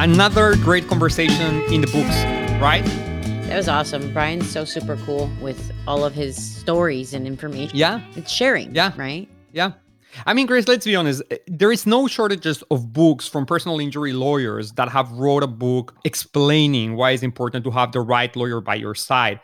Another 0.00 0.56
great 0.56 0.88
conversation 0.88 1.60
in 1.72 1.82
the 1.82 1.86
books 1.88 2.16
right 2.60 2.84
That 3.48 3.56
was 3.56 3.68
awesome. 3.68 4.12
Brian's 4.14 4.48
so 4.48 4.64
super 4.64 4.96
cool 5.04 5.30
with 5.42 5.72
all 5.86 6.04
of 6.04 6.14
his 6.14 6.36
stories 6.36 7.12
and 7.12 7.26
information. 7.26 7.76
yeah 7.76 8.00
It's 8.16 8.32
sharing. 8.32 8.74
Yeah. 8.74 8.92
Right. 8.96 9.28
Yeah. 9.52 9.72
I 10.26 10.32
mean, 10.34 10.46
Grace, 10.46 10.66
let's 10.66 10.86
be 10.86 10.96
honest. 10.96 11.22
There 11.46 11.70
is 11.70 11.86
no 11.86 12.06
shortages 12.08 12.62
of 12.70 12.92
books 12.92 13.28
from 13.28 13.44
personal 13.44 13.78
injury 13.78 14.12
lawyers 14.12 14.72
that 14.72 14.88
have 14.88 15.10
wrote 15.12 15.42
a 15.42 15.46
book 15.46 15.94
explaining 16.04 16.96
why 16.96 17.10
it's 17.10 17.22
important 17.22 17.64
to 17.64 17.70
have 17.70 17.92
the 17.92 18.00
right 18.00 18.34
lawyer 18.34 18.60
by 18.60 18.76
your 18.76 18.94
side. 18.94 19.38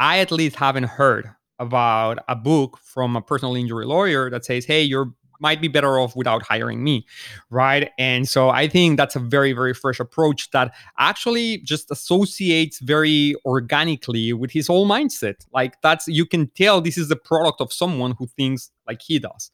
I 0.00 0.18
at 0.18 0.32
least 0.32 0.56
haven't 0.56 0.84
heard 0.84 1.30
about 1.58 2.18
a 2.28 2.34
book 2.34 2.78
from 2.82 3.14
a 3.16 3.22
personal 3.22 3.54
injury 3.54 3.86
lawyer 3.86 4.28
that 4.30 4.44
says, 4.44 4.64
hey, 4.64 4.82
you 4.82 5.14
might 5.42 5.60
be 5.60 5.68
better 5.68 5.98
off 5.98 6.16
without 6.16 6.42
hiring 6.42 6.82
me. 6.82 7.04
Right. 7.50 7.90
And 7.98 8.28
so 8.28 8.48
I 8.48 8.68
think 8.68 8.96
that's 8.96 9.16
a 9.16 9.18
very, 9.18 9.52
very 9.52 9.74
fresh 9.74 10.00
approach 10.00 10.50
that 10.52 10.72
actually 10.98 11.58
just 11.58 11.90
associates 11.90 12.78
very 12.78 13.34
organically 13.44 14.32
with 14.32 14.52
his 14.52 14.68
whole 14.68 14.86
mindset. 14.88 15.44
Like 15.52 15.80
that's, 15.82 16.08
you 16.08 16.24
can 16.24 16.46
tell 16.48 16.80
this 16.80 16.96
is 16.96 17.08
the 17.08 17.16
product 17.16 17.60
of 17.60 17.72
someone 17.72 18.14
who 18.18 18.26
thinks 18.26 18.70
like 18.86 19.02
he 19.02 19.18
does. 19.18 19.50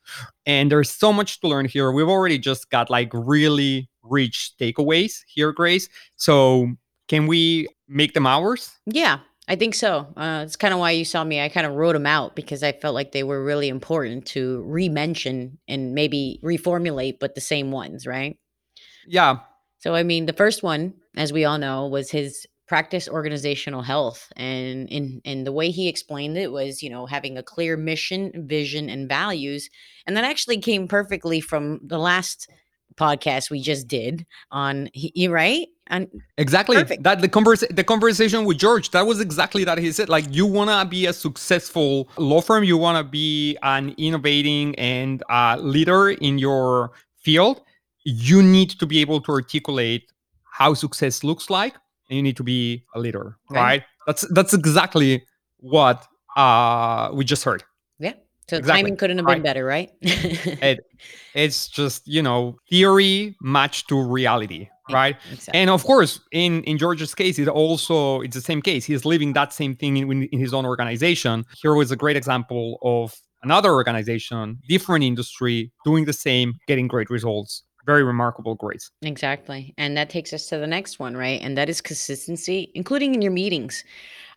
And 0.47 0.71
there's 0.71 0.91
so 0.91 1.13
much 1.13 1.41
to 1.41 1.49
learn 1.49 1.65
here. 1.65 1.91
We've 1.91 2.09
already 2.09 2.39
just 2.39 2.71
got 2.71 2.91
like 2.91 3.11
really 3.13 3.89
rich 4.03 4.53
takeaways 4.61 5.23
here, 5.27 5.53
Grace. 5.53 5.89
So 6.17 6.69
can 7.09 7.27
we 7.27 7.69
make 7.89 8.13
them 8.13 8.27
ours? 8.27 8.73
Yeah, 8.87 9.21
I 9.49 9.57
think 9.57 9.75
so. 9.75 10.07
Uh, 10.15 10.43
it's 10.45 10.57
kind 10.57 10.75
of 10.75 10.81
why 10.81 10.91
you 10.91 11.07
saw 11.07 11.25
me. 11.25 11.41
I 11.41 11.49
kind 11.49 11.67
of 11.67 11.73
wrote 11.73 11.95
them 11.95 12.07
out 12.07 12.37
because 12.37 12.63
I 12.63 12.73
felt 12.73 12.95
like 12.95 13.13
they 13.13 13.23
were 13.23 13.43
really 13.43 13.71
important 13.71 14.27
to 14.27 14.61
re-mention 14.67 15.59
and 15.67 15.95
maybe 15.95 16.39
reformulate, 16.45 17.19
but 17.19 17.35
the 17.35 17.41
same 17.41 17.71
ones, 17.73 18.07
right? 18.07 18.37
Yeah. 19.07 19.39
So, 19.79 19.95
I 19.95 20.03
mean, 20.03 20.27
the 20.27 20.35
first 20.35 20.63
one, 20.63 20.95
as 21.17 21.33
we 21.33 21.47
all 21.47 21.57
know, 21.57 21.87
was 21.87 22.11
his 22.11 22.47
practice 22.67 23.09
organizational 23.09 23.81
health, 23.81 24.31
and 24.37 24.87
in 24.91 25.23
and 25.25 25.47
the 25.47 25.53
way 25.53 25.71
he 25.71 25.89
explained 25.89 26.37
it 26.37 26.53
was, 26.53 26.83
you 26.83 26.91
know, 26.91 27.07
having 27.07 27.39
a 27.39 27.43
clear 27.43 27.79
mission, 27.79 28.47
vision, 28.47 28.91
and 28.91 29.09
values, 29.09 29.71
and 30.07 30.15
that 30.17 30.25
actually 30.25 30.59
came 30.59 30.87
perfectly 30.87 31.41
from 31.41 31.81
the 31.83 31.99
last 31.99 32.51
podcast 32.99 33.51
we 33.51 33.61
just 33.61 33.87
did 33.89 34.27
on 34.51 34.89
you 34.95 35.31
right 35.31 35.69
on 35.91 36.07
Exactly. 36.37 36.77
Perfect. 36.77 37.03
That 37.03 37.21
the 37.21 37.29
converse 37.29 37.65
the 37.71 37.85
conversation 37.85 38.45
with 38.45 38.59
George, 38.59 38.91
that 38.91 39.07
was 39.07 39.21
exactly 39.21 39.65
that 39.65 39.79
he 39.79 39.91
said. 39.93 40.09
Like 40.09 40.27
you 40.31 40.45
wanna 40.47 40.85
be 40.85 41.07
a 41.07 41.13
successful 41.13 42.09
law 42.19 42.41
firm, 42.41 42.63
you 42.65 42.77
wanna 42.77 43.05
be 43.05 43.57
an 43.63 43.95
innovating 43.97 44.75
and 44.77 45.23
uh, 45.31 45.57
leader 45.61 46.11
in 46.11 46.39
your 46.39 46.93
field. 47.23 47.63
You 48.05 48.43
need 48.43 48.71
to 48.81 48.87
be 48.87 49.01
able 49.01 49.21
to 49.23 49.33
articulate 49.33 50.05
how 50.59 50.75
success 50.75 51.23
looks 51.25 51.49
like, 51.51 51.75
and 52.09 52.17
you 52.17 52.23
need 52.23 52.37
to 52.37 52.43
be 52.43 52.85
a 52.95 52.99
leader, 53.01 53.37
Right. 53.51 53.63
right? 53.63 53.83
That's 54.07 54.23
that's 54.33 54.55
exactly 54.55 55.25
what 55.59 56.07
uh, 56.37 57.11
we 57.13 57.25
just 57.25 57.45
heard. 57.45 57.63
So 58.49 58.57
Exactly. 58.57 58.83
timing 58.83 58.97
couldn't 58.97 59.19
have 59.19 59.27
been 59.27 59.35
Right. 59.37 59.43
better, 59.43 59.65
right? 59.65 59.91
It, 60.01 60.79
it's 61.35 61.69
just 61.69 62.07
you 62.07 62.23
know 62.23 62.57
theory 62.71 63.37
matched 63.43 63.89
to 63.89 64.01
reality, 64.01 64.69
right? 64.91 65.17
Exactly. 65.33 65.61
And 65.61 65.71
of 65.71 65.85
course, 65.85 66.21
in 66.33 66.63
in 66.65 66.79
George's 66.79 67.15
case, 67.15 67.39
it 67.39 67.49
also 67.49 68.21
it's 68.23 68.35
the 68.35 68.41
same 68.43 68.63
case. 68.63 68.85
He's 68.87 69.05
living 69.05 69.35
that 69.35 69.53
same 69.53 69.77
thing 69.77 69.97
in, 69.97 70.23
in 70.25 70.39
his 70.41 70.55
own 70.55 70.65
organization. 70.67 71.45
Here 71.63 71.75
was 71.75 71.91
a 71.91 71.97
great 71.97 72.17
example 72.17 72.79
of 72.83 73.15
another 73.43 73.73
organization, 73.73 74.59
different 74.69 75.05
industry, 75.05 75.71
doing 75.85 76.07
the 76.07 76.13
same, 76.13 76.55
getting 76.67 76.89
great 76.89 77.11
results. 77.11 77.63
Very 77.87 78.03
remarkable, 78.03 78.55
Grace. 78.55 78.91
Exactly. 79.01 79.73
And 79.79 79.97
that 79.97 80.11
takes 80.11 80.33
us 80.35 80.47
to 80.49 80.59
the 80.59 80.67
next 80.67 80.99
one, 80.99 81.17
right? 81.17 81.41
And 81.41 81.57
that 81.57 81.71
is 81.71 81.81
consistency, 81.81 82.71
including 82.75 83.15
in 83.15 83.23
your 83.23 83.33
meetings. 83.33 83.83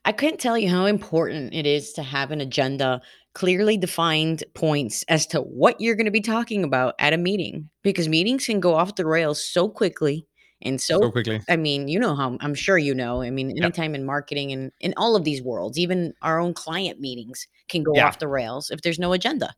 I 0.06 0.12
couldn't 0.12 0.40
tell 0.40 0.58
you 0.58 0.70
how 0.70 0.86
important 0.86 1.54
it 1.54 1.66
is 1.68 1.94
to 1.94 2.04
have 2.04 2.32
an 2.32 2.42
agenda, 2.42 3.02
clearly 3.34 3.78
defined 3.78 4.44
points 4.56 5.04
as 5.08 5.28
to 5.28 5.42
what 5.42 5.80
you're 5.80 5.96
going 5.96 6.06
to 6.06 6.12
be 6.12 6.22
talking 6.22 6.64
about 6.64 6.96
at 7.00 7.14
a 7.14 7.18
meeting 7.18 7.70
because 7.84 8.10
meetings 8.10 8.46
can 8.46 8.60
go 8.60 8.74
off 8.76 8.96
the 8.96 9.06
rails 9.06 9.44
so 9.44 9.70
quickly 9.70 10.26
and 10.64 10.80
so, 10.82 11.00
So 11.00 11.12
quickly. 11.12 11.40
I 11.50 11.56
mean, 11.56 11.88
you 11.88 12.00
know 12.00 12.16
how 12.16 12.38
I'm 12.42 12.54
sure 12.56 12.78
you 12.78 12.94
know. 12.94 13.22
I 13.22 13.30
mean, 13.30 13.50
Yep. 13.56 13.64
anytime 13.64 13.96
in 13.96 14.06
marketing 14.06 14.52
and 14.52 14.72
in 14.80 14.94
all 14.98 15.16
of 15.16 15.24
these 15.24 15.42
worlds, 15.42 15.78
even 15.80 16.14
our 16.22 16.40
own 16.40 16.54
client 16.54 17.00
meetings 17.00 17.48
can 17.70 17.84
go 17.84 17.94
Yeah. 17.96 18.08
off 18.08 18.20
the 18.20 18.28
rails 18.28 18.70
if 18.72 18.82
there's 18.82 19.00
no 19.00 19.14
agenda. 19.14 19.54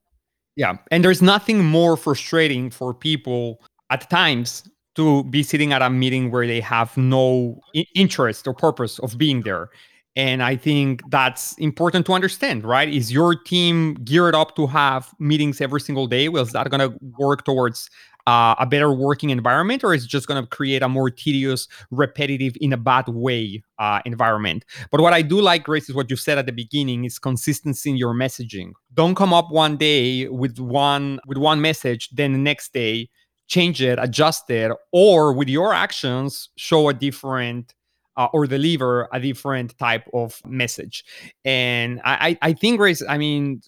Yeah. 0.56 0.76
And 0.91 1.04
there's 1.04 1.22
nothing 1.22 1.64
more 1.64 1.98
frustrating 1.98 2.70
for 2.70 2.94
people 2.94 3.62
at 3.89 4.10
times 4.10 4.64
to 4.96 5.24
be 5.26 5.41
sitting 5.41 5.74
at 5.74 5.82
a 5.82 5.89
meeting 5.89 6.32
where 6.32 6.46
they 6.46 6.60
have 6.62 6.96
no 6.96 7.60
interest 7.96 8.46
or 8.48 8.54
purpose 8.54 9.00
of 9.00 9.18
being 9.18 9.41
there. 9.41 9.70
And 10.16 10.43
I 10.43 10.55
think 10.55 11.01
that's 11.09 11.53
important 11.57 12.05
to 12.05 12.14
understand, 12.14 12.64
right? 12.64 12.88
Is 12.88 13.11
your 13.11 13.34
team 13.36 13.95
geared 13.95 14.36
up 14.36 14.55
to 14.57 14.68
have 14.68 15.11
meetings 15.18 15.59
every 15.59 15.82
single 15.82 16.05
day? 16.05 16.30
Well, 16.30 16.43
is 16.43 16.51
that 16.51 16.70
going 16.70 16.91
to 16.91 16.95
work 17.18 17.45
towards 17.45 17.89
uh, 18.28 18.55
a 18.59 18.66
better 18.66 18.93
working 18.93 19.32
environment, 19.32 19.84
or 19.84 19.93
is 19.93 20.05
it 20.05 20.09
just 20.09 20.28
going 20.28 20.41
to 20.41 20.47
create 20.47 20.82
a 20.82 20.88
more 20.88 21.09
tedious, 21.09 21.68
repetitive, 21.91 22.53
in 22.61 22.72
a 22.72 22.78
bad 22.78 23.07
way 23.09 23.61
uh, 23.80 24.01
environment? 24.05 24.66
But 24.91 25.01
what 25.01 25.14
I 25.14 25.22
do 25.22 25.41
like, 25.41 25.64
Grace, 25.64 25.89
is 25.89 25.95
what 25.95 26.09
you 26.09 26.16
said 26.16 26.38
at 26.38 26.45
the 26.45 26.51
beginning: 26.51 27.05
is 27.05 27.20
consistency 27.20 27.89
in 27.89 27.97
your 27.97 28.14
messaging. 28.14 28.72
Don't 28.93 29.16
come 29.16 29.34
up 29.34 29.51
one 29.51 29.78
day 29.78 30.28
with 30.28 30.59
one 30.59 31.20
with 31.28 31.38
one 31.38 31.59
message, 31.59 32.09
then 32.11 32.34
the 32.34 32.39
next 32.39 32.72
day 32.72 33.09
change 33.47 33.82
it, 33.82 33.99
adjust 33.99 34.49
it, 34.49 34.72
or 34.91 35.34
with 35.34 35.49
your 35.49 35.74
actions 35.74 36.49
show 36.55 36.88
a 36.89 36.93
different 36.93 37.74
uh, 38.18 38.28
or 38.34 38.47
deliver 38.47 39.07
a 39.11 39.20
different 39.20 39.78
type 39.78 40.07
of 40.14 40.41
message. 40.45 41.03
And 41.45 42.01
I, 42.03 42.38
I 42.41 42.53
think, 42.53 42.78
Grace, 42.78 43.03
I 43.07 43.18
mean, 43.18 43.61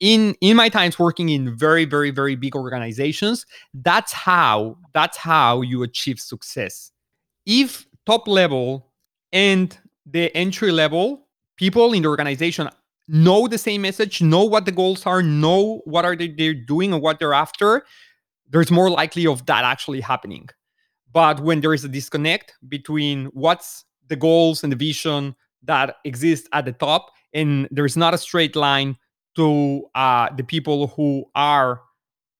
in 0.00 0.34
in 0.40 0.56
my 0.56 0.68
times 0.68 0.98
working 0.98 1.28
in 1.28 1.56
very 1.56 1.84
very 1.84 2.10
very 2.10 2.36
big 2.36 2.56
organizations, 2.56 3.46
that's 3.72 4.12
how 4.12 4.76
that's 4.92 5.16
how 5.16 5.62
you 5.62 5.82
achieve 5.82 6.18
success. 6.18 6.90
If 7.46 7.86
top 8.06 8.26
level 8.26 8.90
and 9.32 9.76
the 10.06 10.34
entry 10.36 10.72
level 10.72 11.26
people 11.56 11.92
in 11.92 12.02
the 12.02 12.08
organization 12.08 12.68
know 13.08 13.46
the 13.46 13.58
same 13.58 13.82
message, 13.82 14.20
know 14.20 14.44
what 14.44 14.64
the 14.64 14.72
goals 14.72 15.06
are, 15.06 15.22
know 15.22 15.80
what 15.84 16.04
are 16.04 16.16
they 16.16 16.28
they're 16.28 16.54
doing 16.54 16.92
and 16.92 17.02
what 17.02 17.18
they're 17.18 17.34
after, 17.34 17.84
there's 18.50 18.70
more 18.70 18.90
likely 18.90 19.26
of 19.26 19.46
that 19.46 19.64
actually 19.64 20.00
happening. 20.00 20.48
But 21.14 21.40
when 21.40 21.60
there 21.60 21.72
is 21.72 21.84
a 21.84 21.88
disconnect 21.88 22.54
between 22.68 23.26
what's 23.26 23.84
the 24.08 24.16
goals 24.16 24.64
and 24.64 24.70
the 24.70 24.76
vision 24.76 25.34
that 25.62 25.96
exist 26.04 26.48
at 26.52 26.66
the 26.66 26.72
top, 26.72 27.12
and 27.32 27.68
there's 27.70 27.96
not 27.96 28.12
a 28.12 28.18
straight 28.18 28.56
line 28.56 28.96
to 29.36 29.86
uh, 29.94 30.28
the 30.36 30.44
people 30.44 30.88
who 30.88 31.24
are 31.34 31.80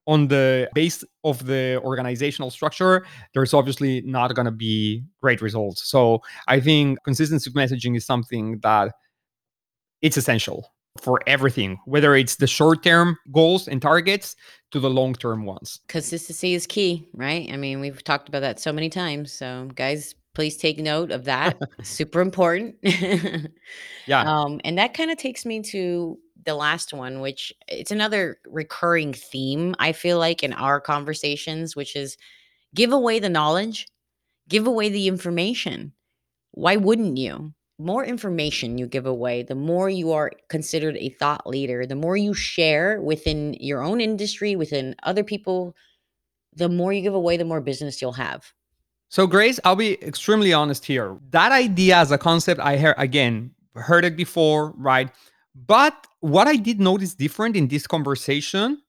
on 0.07 0.29
the 0.29 0.69
base 0.75 1.03
of 1.23 1.47
the 1.47 1.81
organizational 1.83 2.51
structure, 2.51 3.07
there's 3.33 3.55
obviously 3.55 4.03
not 4.03 4.35
going 4.35 4.45
to 4.45 4.53
be 4.53 5.03
great 5.23 5.41
results. 5.41 5.89
So 5.89 6.21
I 6.47 6.61
think 6.61 6.99
consistency 7.05 7.49
of 7.49 7.55
messaging 7.55 7.97
is 7.97 8.05
something 8.05 8.59
that 8.59 8.93
it's 10.03 10.19
essential 10.19 10.74
for 11.03 11.21
everything, 11.27 11.79
whether 11.87 12.15
it's 12.15 12.37
the 12.37 12.47
short-term 12.47 13.19
goals 13.33 13.69
and 13.69 13.83
targets 13.83 14.37
to 14.71 14.81
the 14.81 14.91
long-term 14.91 15.45
ones. 15.45 15.81
Consistency 15.89 16.55
is 16.55 16.67
key, 16.67 17.09
right? 17.15 17.49
I 17.53 17.57
mean, 17.57 17.81
we've 17.81 18.03
talked 18.05 18.29
about 18.29 18.41
that 18.41 18.61
so 18.61 18.73
many 18.73 18.89
times. 18.89 19.33
So, 19.33 19.69
guys, 19.75 20.15
please 20.35 20.57
take 20.57 20.79
note 20.79 21.11
of 21.11 21.25
that. 21.25 21.59
Super 21.83 22.21
important. 22.21 22.77
Yeah. 24.07 24.21
Um, 24.21 24.61
and 24.65 24.77
that 24.77 24.93
kind 24.93 25.11
of 25.11 25.17
takes 25.17 25.47
me 25.47 25.63
to 25.63 26.19
the 26.45 26.55
last 26.55 26.93
one, 26.93 27.21
which 27.21 27.55
it's 27.69 27.91
another 27.91 28.39
recurring 28.47 29.15
theme, 29.15 29.75
I 29.79 29.93
feel 29.93 30.19
like, 30.19 30.43
in 30.43 30.53
our 30.53 30.79
conversations, 30.79 31.75
which 31.75 31.97
is 31.97 32.19
give 32.75 32.93
away 32.93 33.19
the 33.19 33.31
knowledge, 33.31 33.89
give 34.47 34.67
away 34.67 34.91
the 34.91 35.09
information. 35.09 35.95
Why 36.51 36.77
wouldn't 36.77 37.17
you? 37.17 37.55
More 37.79 38.05
information 38.05 38.79
you 38.79 38.87
give 38.87 39.07
away, 39.07 39.43
the 39.43 39.57
more 39.57 39.91
you 39.91 40.13
are 40.13 40.31
considered 40.49 40.97
a 40.97 41.09
thought 41.09 41.47
leader, 41.47 41.87
the 41.87 41.97
more 41.97 42.17
you 42.17 42.33
share 42.33 43.01
within 43.01 43.55
your 43.55 43.83
own 43.83 44.01
industry, 44.01 44.55
within 44.55 44.95
other 45.03 45.25
people, 45.25 45.75
the 46.55 46.69
more 46.69 46.93
you 46.93 47.03
give 47.03 47.15
away, 47.15 47.37
the 47.37 47.45
more 47.45 47.61
business 47.61 48.01
you'll 48.01 48.13
have. 48.13 48.53
So, 49.09 49.27
Grace, 49.27 49.59
I'll 49.65 49.77
be 49.77 50.01
extremely 50.03 50.53
honest 50.53 50.85
here. 50.85 51.17
That 51.31 51.53
idea 51.53 51.97
as 51.97 52.13
a 52.13 52.19
concept, 52.19 52.61
I 52.61 52.77
heard 52.77 52.95
again, 52.97 53.51
heard 53.75 54.05
it 54.05 54.17
before, 54.17 54.73
right? 54.77 55.11
But 55.55 56.07
what 56.21 56.47
I 56.47 56.57
did 56.57 56.81
notice 56.81 57.15
different 57.15 57.57
in 57.57 57.69
this 57.69 57.87
conversation 57.87 58.83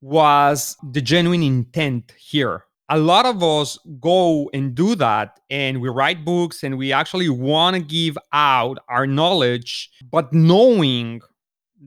was 0.00 0.76
the 0.82 1.00
genuine 1.00 1.42
intent 1.42 2.14
here. 2.18 2.64
A 2.92 2.98
lot 2.98 3.24
of 3.24 3.42
us 3.42 3.78
go 4.00 4.50
and 4.52 4.74
do 4.74 4.96
that, 4.96 5.38
and 5.48 5.80
we 5.80 5.88
write 5.88 6.24
books 6.24 6.64
and 6.64 6.76
we 6.76 6.92
actually 6.92 7.28
want 7.28 7.76
to 7.76 7.80
give 7.80 8.18
out 8.32 8.78
our 8.88 9.06
knowledge, 9.06 9.90
but 10.10 10.32
knowing 10.32 11.20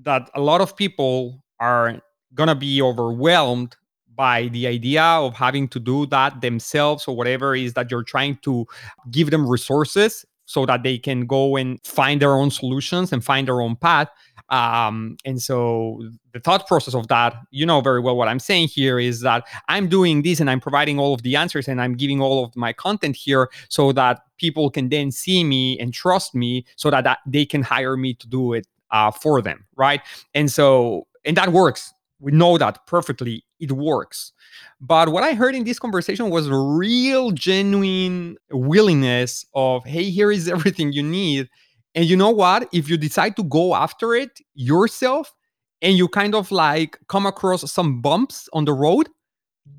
that 0.04 0.30
a 0.34 0.40
lot 0.40 0.62
of 0.62 0.78
people 0.78 1.44
are 1.60 2.02
going 2.34 2.48
to 2.48 2.56
be 2.56 2.82
overwhelmed 2.82 3.76
by 4.16 4.48
the 4.50 4.66
idea 4.66 5.04
of 5.04 5.34
having 5.34 5.68
to 5.68 5.80
do 5.80 6.06
that 6.06 6.40
themselves 6.40 7.06
or 7.08 7.16
whatever 7.16 7.56
is 7.56 7.74
that 7.74 7.92
you're 7.92 8.04
trying 8.04 8.38
to 8.44 8.66
give 9.12 9.30
them 9.30 9.48
resources 9.48 10.26
so 10.54 10.66
that 10.66 10.84
they 10.84 10.98
can 10.98 11.26
go 11.26 11.56
and 11.56 11.80
find 11.84 12.22
their 12.22 12.34
own 12.34 12.52
solutions 12.52 13.12
and 13.12 13.24
find 13.24 13.48
their 13.48 13.60
own 13.60 13.76
path. 13.76 14.08
Um, 14.50 15.18
and 15.26 15.42
so 15.42 16.02
the 16.34 16.40
thought 16.40 16.68
process 16.68 16.94
of 16.94 17.08
that 17.08 17.34
you 17.50 17.66
know 17.66 17.80
very 17.80 18.02
well 18.02 18.16
what 18.18 18.28
i'm 18.28 18.40
saying 18.40 18.68
here 18.68 19.00
is 19.00 19.22
that 19.22 19.48
i'm 19.70 19.88
doing 19.88 20.22
this 20.22 20.40
and 20.40 20.50
i'm 20.50 20.60
providing 20.60 21.00
all 21.00 21.14
of 21.14 21.22
the 21.22 21.36
answers 21.36 21.68
and 21.68 21.82
i'm 21.82 21.96
giving 21.96 22.22
all 22.22 22.44
of 22.44 22.56
my 22.56 22.74
content 22.74 23.16
here 23.16 23.50
so 23.70 23.92
that 23.94 24.20
people 24.38 24.70
can 24.70 24.90
then 24.90 25.12
see 25.12 25.44
me 25.44 25.80
and 25.80 25.94
trust 25.94 26.36
me 26.36 26.66
so 26.76 26.90
that, 26.92 27.04
that 27.06 27.20
they 27.26 27.46
can 27.46 27.62
hire 27.64 27.96
me 27.96 28.14
to 28.16 28.28
do 28.28 28.54
it 28.54 28.68
uh, 28.92 29.10
for 29.12 29.42
them 29.42 29.66
right? 29.76 30.02
And 30.34 30.52
so 30.52 31.08
and 31.26 31.38
that 31.38 31.50
works. 31.50 31.94
We 32.20 32.32
know 32.32 32.58
that 32.58 32.86
perfectly 32.88 33.44
it 33.64 33.72
works 33.72 34.34
but 34.80 35.10
what 35.10 35.24
i 35.24 35.34
heard 35.34 35.56
in 35.56 35.64
this 35.64 35.80
conversation 35.80 36.30
was 36.30 36.50
real 36.50 37.32
genuine 37.32 38.36
willingness 38.52 39.46
of 39.54 39.84
hey 39.86 40.10
here 40.10 40.32
is 40.32 40.48
everything 40.56 40.92
you 40.92 41.04
need 41.04 41.50
and 41.96 42.06
you 42.06 42.18
know 42.18 42.30
what 42.30 42.68
if 42.74 42.90
you 42.90 42.98
decide 42.98 43.36
to 43.36 43.44
go 43.44 43.74
after 43.76 44.14
it 44.14 44.40
yourself 44.54 45.34
and 45.82 45.98
you 45.98 46.08
kind 46.08 46.36
of 46.36 46.52
like 46.52 47.00
come 47.08 47.26
across 47.26 47.70
some 47.72 48.02
bumps 48.02 48.48
on 48.54 48.66
the 48.66 48.74
road 48.74 49.08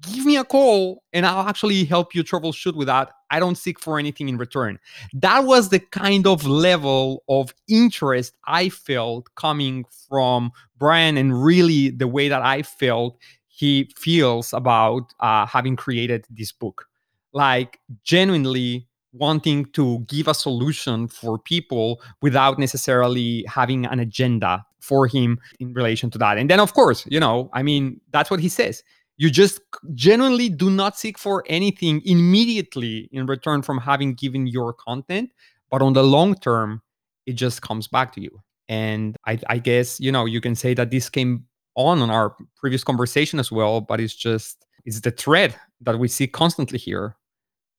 give 0.02 0.24
me 0.24 0.36
a 0.36 0.44
call 0.44 1.02
and 1.12 1.26
I'll 1.26 1.46
actually 1.46 1.84
help 1.84 2.14
you 2.14 2.24
troubleshoot 2.24 2.74
with 2.74 2.86
that. 2.86 3.10
I 3.30 3.38
don't 3.38 3.56
seek 3.56 3.78
for 3.78 3.98
anything 3.98 4.28
in 4.28 4.36
return. 4.36 4.78
That 5.12 5.44
was 5.44 5.68
the 5.68 5.80
kind 5.80 6.26
of 6.26 6.46
level 6.46 7.22
of 7.28 7.54
interest 7.68 8.34
I 8.46 8.68
felt 8.68 9.34
coming 9.34 9.84
from 10.08 10.52
Brian 10.78 11.16
and 11.16 11.44
really 11.44 11.90
the 11.90 12.08
way 12.08 12.28
that 12.28 12.42
I 12.42 12.62
felt 12.62 13.18
he 13.54 13.90
feels 13.96 14.52
about 14.52 15.12
uh, 15.20 15.46
having 15.46 15.76
created 15.76 16.26
this 16.30 16.52
book. 16.52 16.86
Like 17.32 17.80
genuinely 18.02 18.86
wanting 19.12 19.64
to 19.66 20.00
give 20.08 20.26
a 20.28 20.34
solution 20.34 21.06
for 21.08 21.38
people 21.38 22.00
without 22.20 22.58
necessarily 22.58 23.44
having 23.48 23.86
an 23.86 24.00
agenda 24.00 24.64
for 24.80 25.06
him 25.06 25.38
in 25.60 25.72
relation 25.72 26.10
to 26.10 26.18
that. 26.18 26.36
And 26.36 26.50
then, 26.50 26.60
of 26.60 26.74
course, 26.74 27.06
you 27.08 27.20
know, 27.20 27.48
I 27.52 27.62
mean, 27.62 28.00
that's 28.10 28.30
what 28.30 28.40
he 28.40 28.48
says 28.48 28.82
you 29.16 29.30
just 29.30 29.60
genuinely 29.94 30.48
do 30.48 30.70
not 30.70 30.98
seek 30.98 31.18
for 31.18 31.44
anything 31.46 32.02
immediately 32.04 33.08
in 33.12 33.26
return 33.26 33.62
from 33.62 33.78
having 33.78 34.14
given 34.14 34.46
your 34.46 34.72
content 34.72 35.30
but 35.70 35.82
on 35.82 35.92
the 35.92 36.02
long 36.02 36.34
term 36.34 36.82
it 37.26 37.34
just 37.34 37.62
comes 37.62 37.86
back 37.86 38.12
to 38.12 38.20
you 38.20 38.42
and 38.68 39.16
I, 39.26 39.38
I, 39.48 39.58
guess 39.58 40.00
you 40.00 40.10
know 40.10 40.24
you 40.24 40.40
can 40.40 40.54
say 40.54 40.74
that 40.74 40.90
this 40.90 41.08
came 41.08 41.44
on 41.76 42.00
on 42.00 42.10
our 42.10 42.36
previous 42.56 42.84
conversation 42.84 43.38
as 43.38 43.50
well 43.50 43.80
but 43.80 44.00
it's 44.00 44.14
just 44.14 44.64
it's 44.84 45.00
the 45.00 45.10
thread 45.10 45.54
that 45.80 45.98
we 45.98 46.08
see 46.08 46.26
constantly 46.26 46.78
here. 46.78 47.16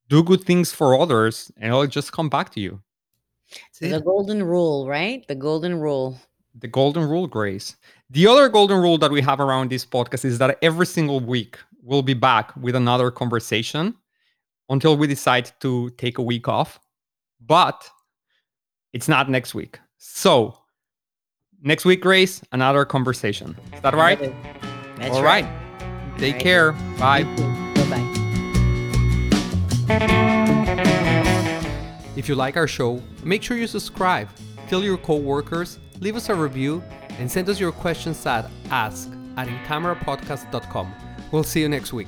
Do 0.09 0.23
good 0.23 0.43
things 0.43 0.71
for 0.71 0.99
others 0.99 1.51
and 1.57 1.71
it'll 1.71 1.87
just 1.87 2.11
come 2.11 2.29
back 2.29 2.51
to 2.53 2.59
you. 2.59 2.81
The 3.79 4.01
golden 4.01 4.43
rule 4.43 4.87
right? 4.87 5.25
The 5.27 5.35
golden 5.35 5.79
rule. 5.79 6.19
The 6.59 6.67
golden 6.67 7.07
rule 7.07 7.27
grace. 7.27 7.75
The 8.09 8.27
other 8.27 8.49
golden 8.49 8.81
rule 8.81 8.97
that 8.99 9.11
we 9.11 9.21
have 9.21 9.39
around 9.39 9.69
this 9.69 9.85
podcast 9.85 10.25
is 10.25 10.37
that 10.39 10.57
every 10.61 10.85
single 10.85 11.19
week 11.19 11.57
we'll 11.81 12.01
be 12.01 12.13
back 12.13 12.55
with 12.55 12.75
another 12.75 13.11
conversation 13.11 13.95
until 14.69 14.97
we 14.97 15.05
decide 15.07 15.51
to 15.61 15.89
take 15.91 16.17
a 16.17 16.23
week 16.23 16.47
off. 16.47 16.79
But 17.45 17.87
it's 18.93 19.07
not 19.07 19.29
next 19.29 19.53
week. 19.53 19.79
So 19.97 20.57
next 21.66 21.84
week, 21.84 21.99
Grace, 22.01 22.41
another 22.53 22.86
conversation. 22.86 23.57
Is 23.74 23.82
that 23.82 23.93
right? 23.93 24.20
That's 24.97 25.16
All 25.16 25.24
right. 25.24 25.43
right. 25.43 26.18
Take 26.18 26.36
right. 26.36 26.41
care. 26.41 26.72
Bye. 26.97 27.24
Bye 27.24 27.89
bye. 27.89 28.11
If 32.16 32.30
you 32.30 32.36
like 32.36 32.55
our 32.55 32.68
show, 32.68 33.01
make 33.24 33.43
sure 33.43 33.57
you 33.57 33.68
subscribe. 33.68 34.30
Tell 34.70 34.82
your 34.84 34.97
coworkers, 34.97 35.80
leave 35.99 36.16
us 36.16 36.30
a 36.30 36.36
review, 36.36 36.82
and 37.20 37.30
send 37.30 37.49
us 37.49 37.59
your 37.59 37.72
questions 37.72 38.26
at 38.26 38.49
ask 38.72 39.11
at 39.38 39.47
incamerapodcast.com. 39.47 40.93
We'll 41.32 41.43
see 41.43 41.59
you 41.61 41.70
next 41.70 41.91
week. 41.91 42.07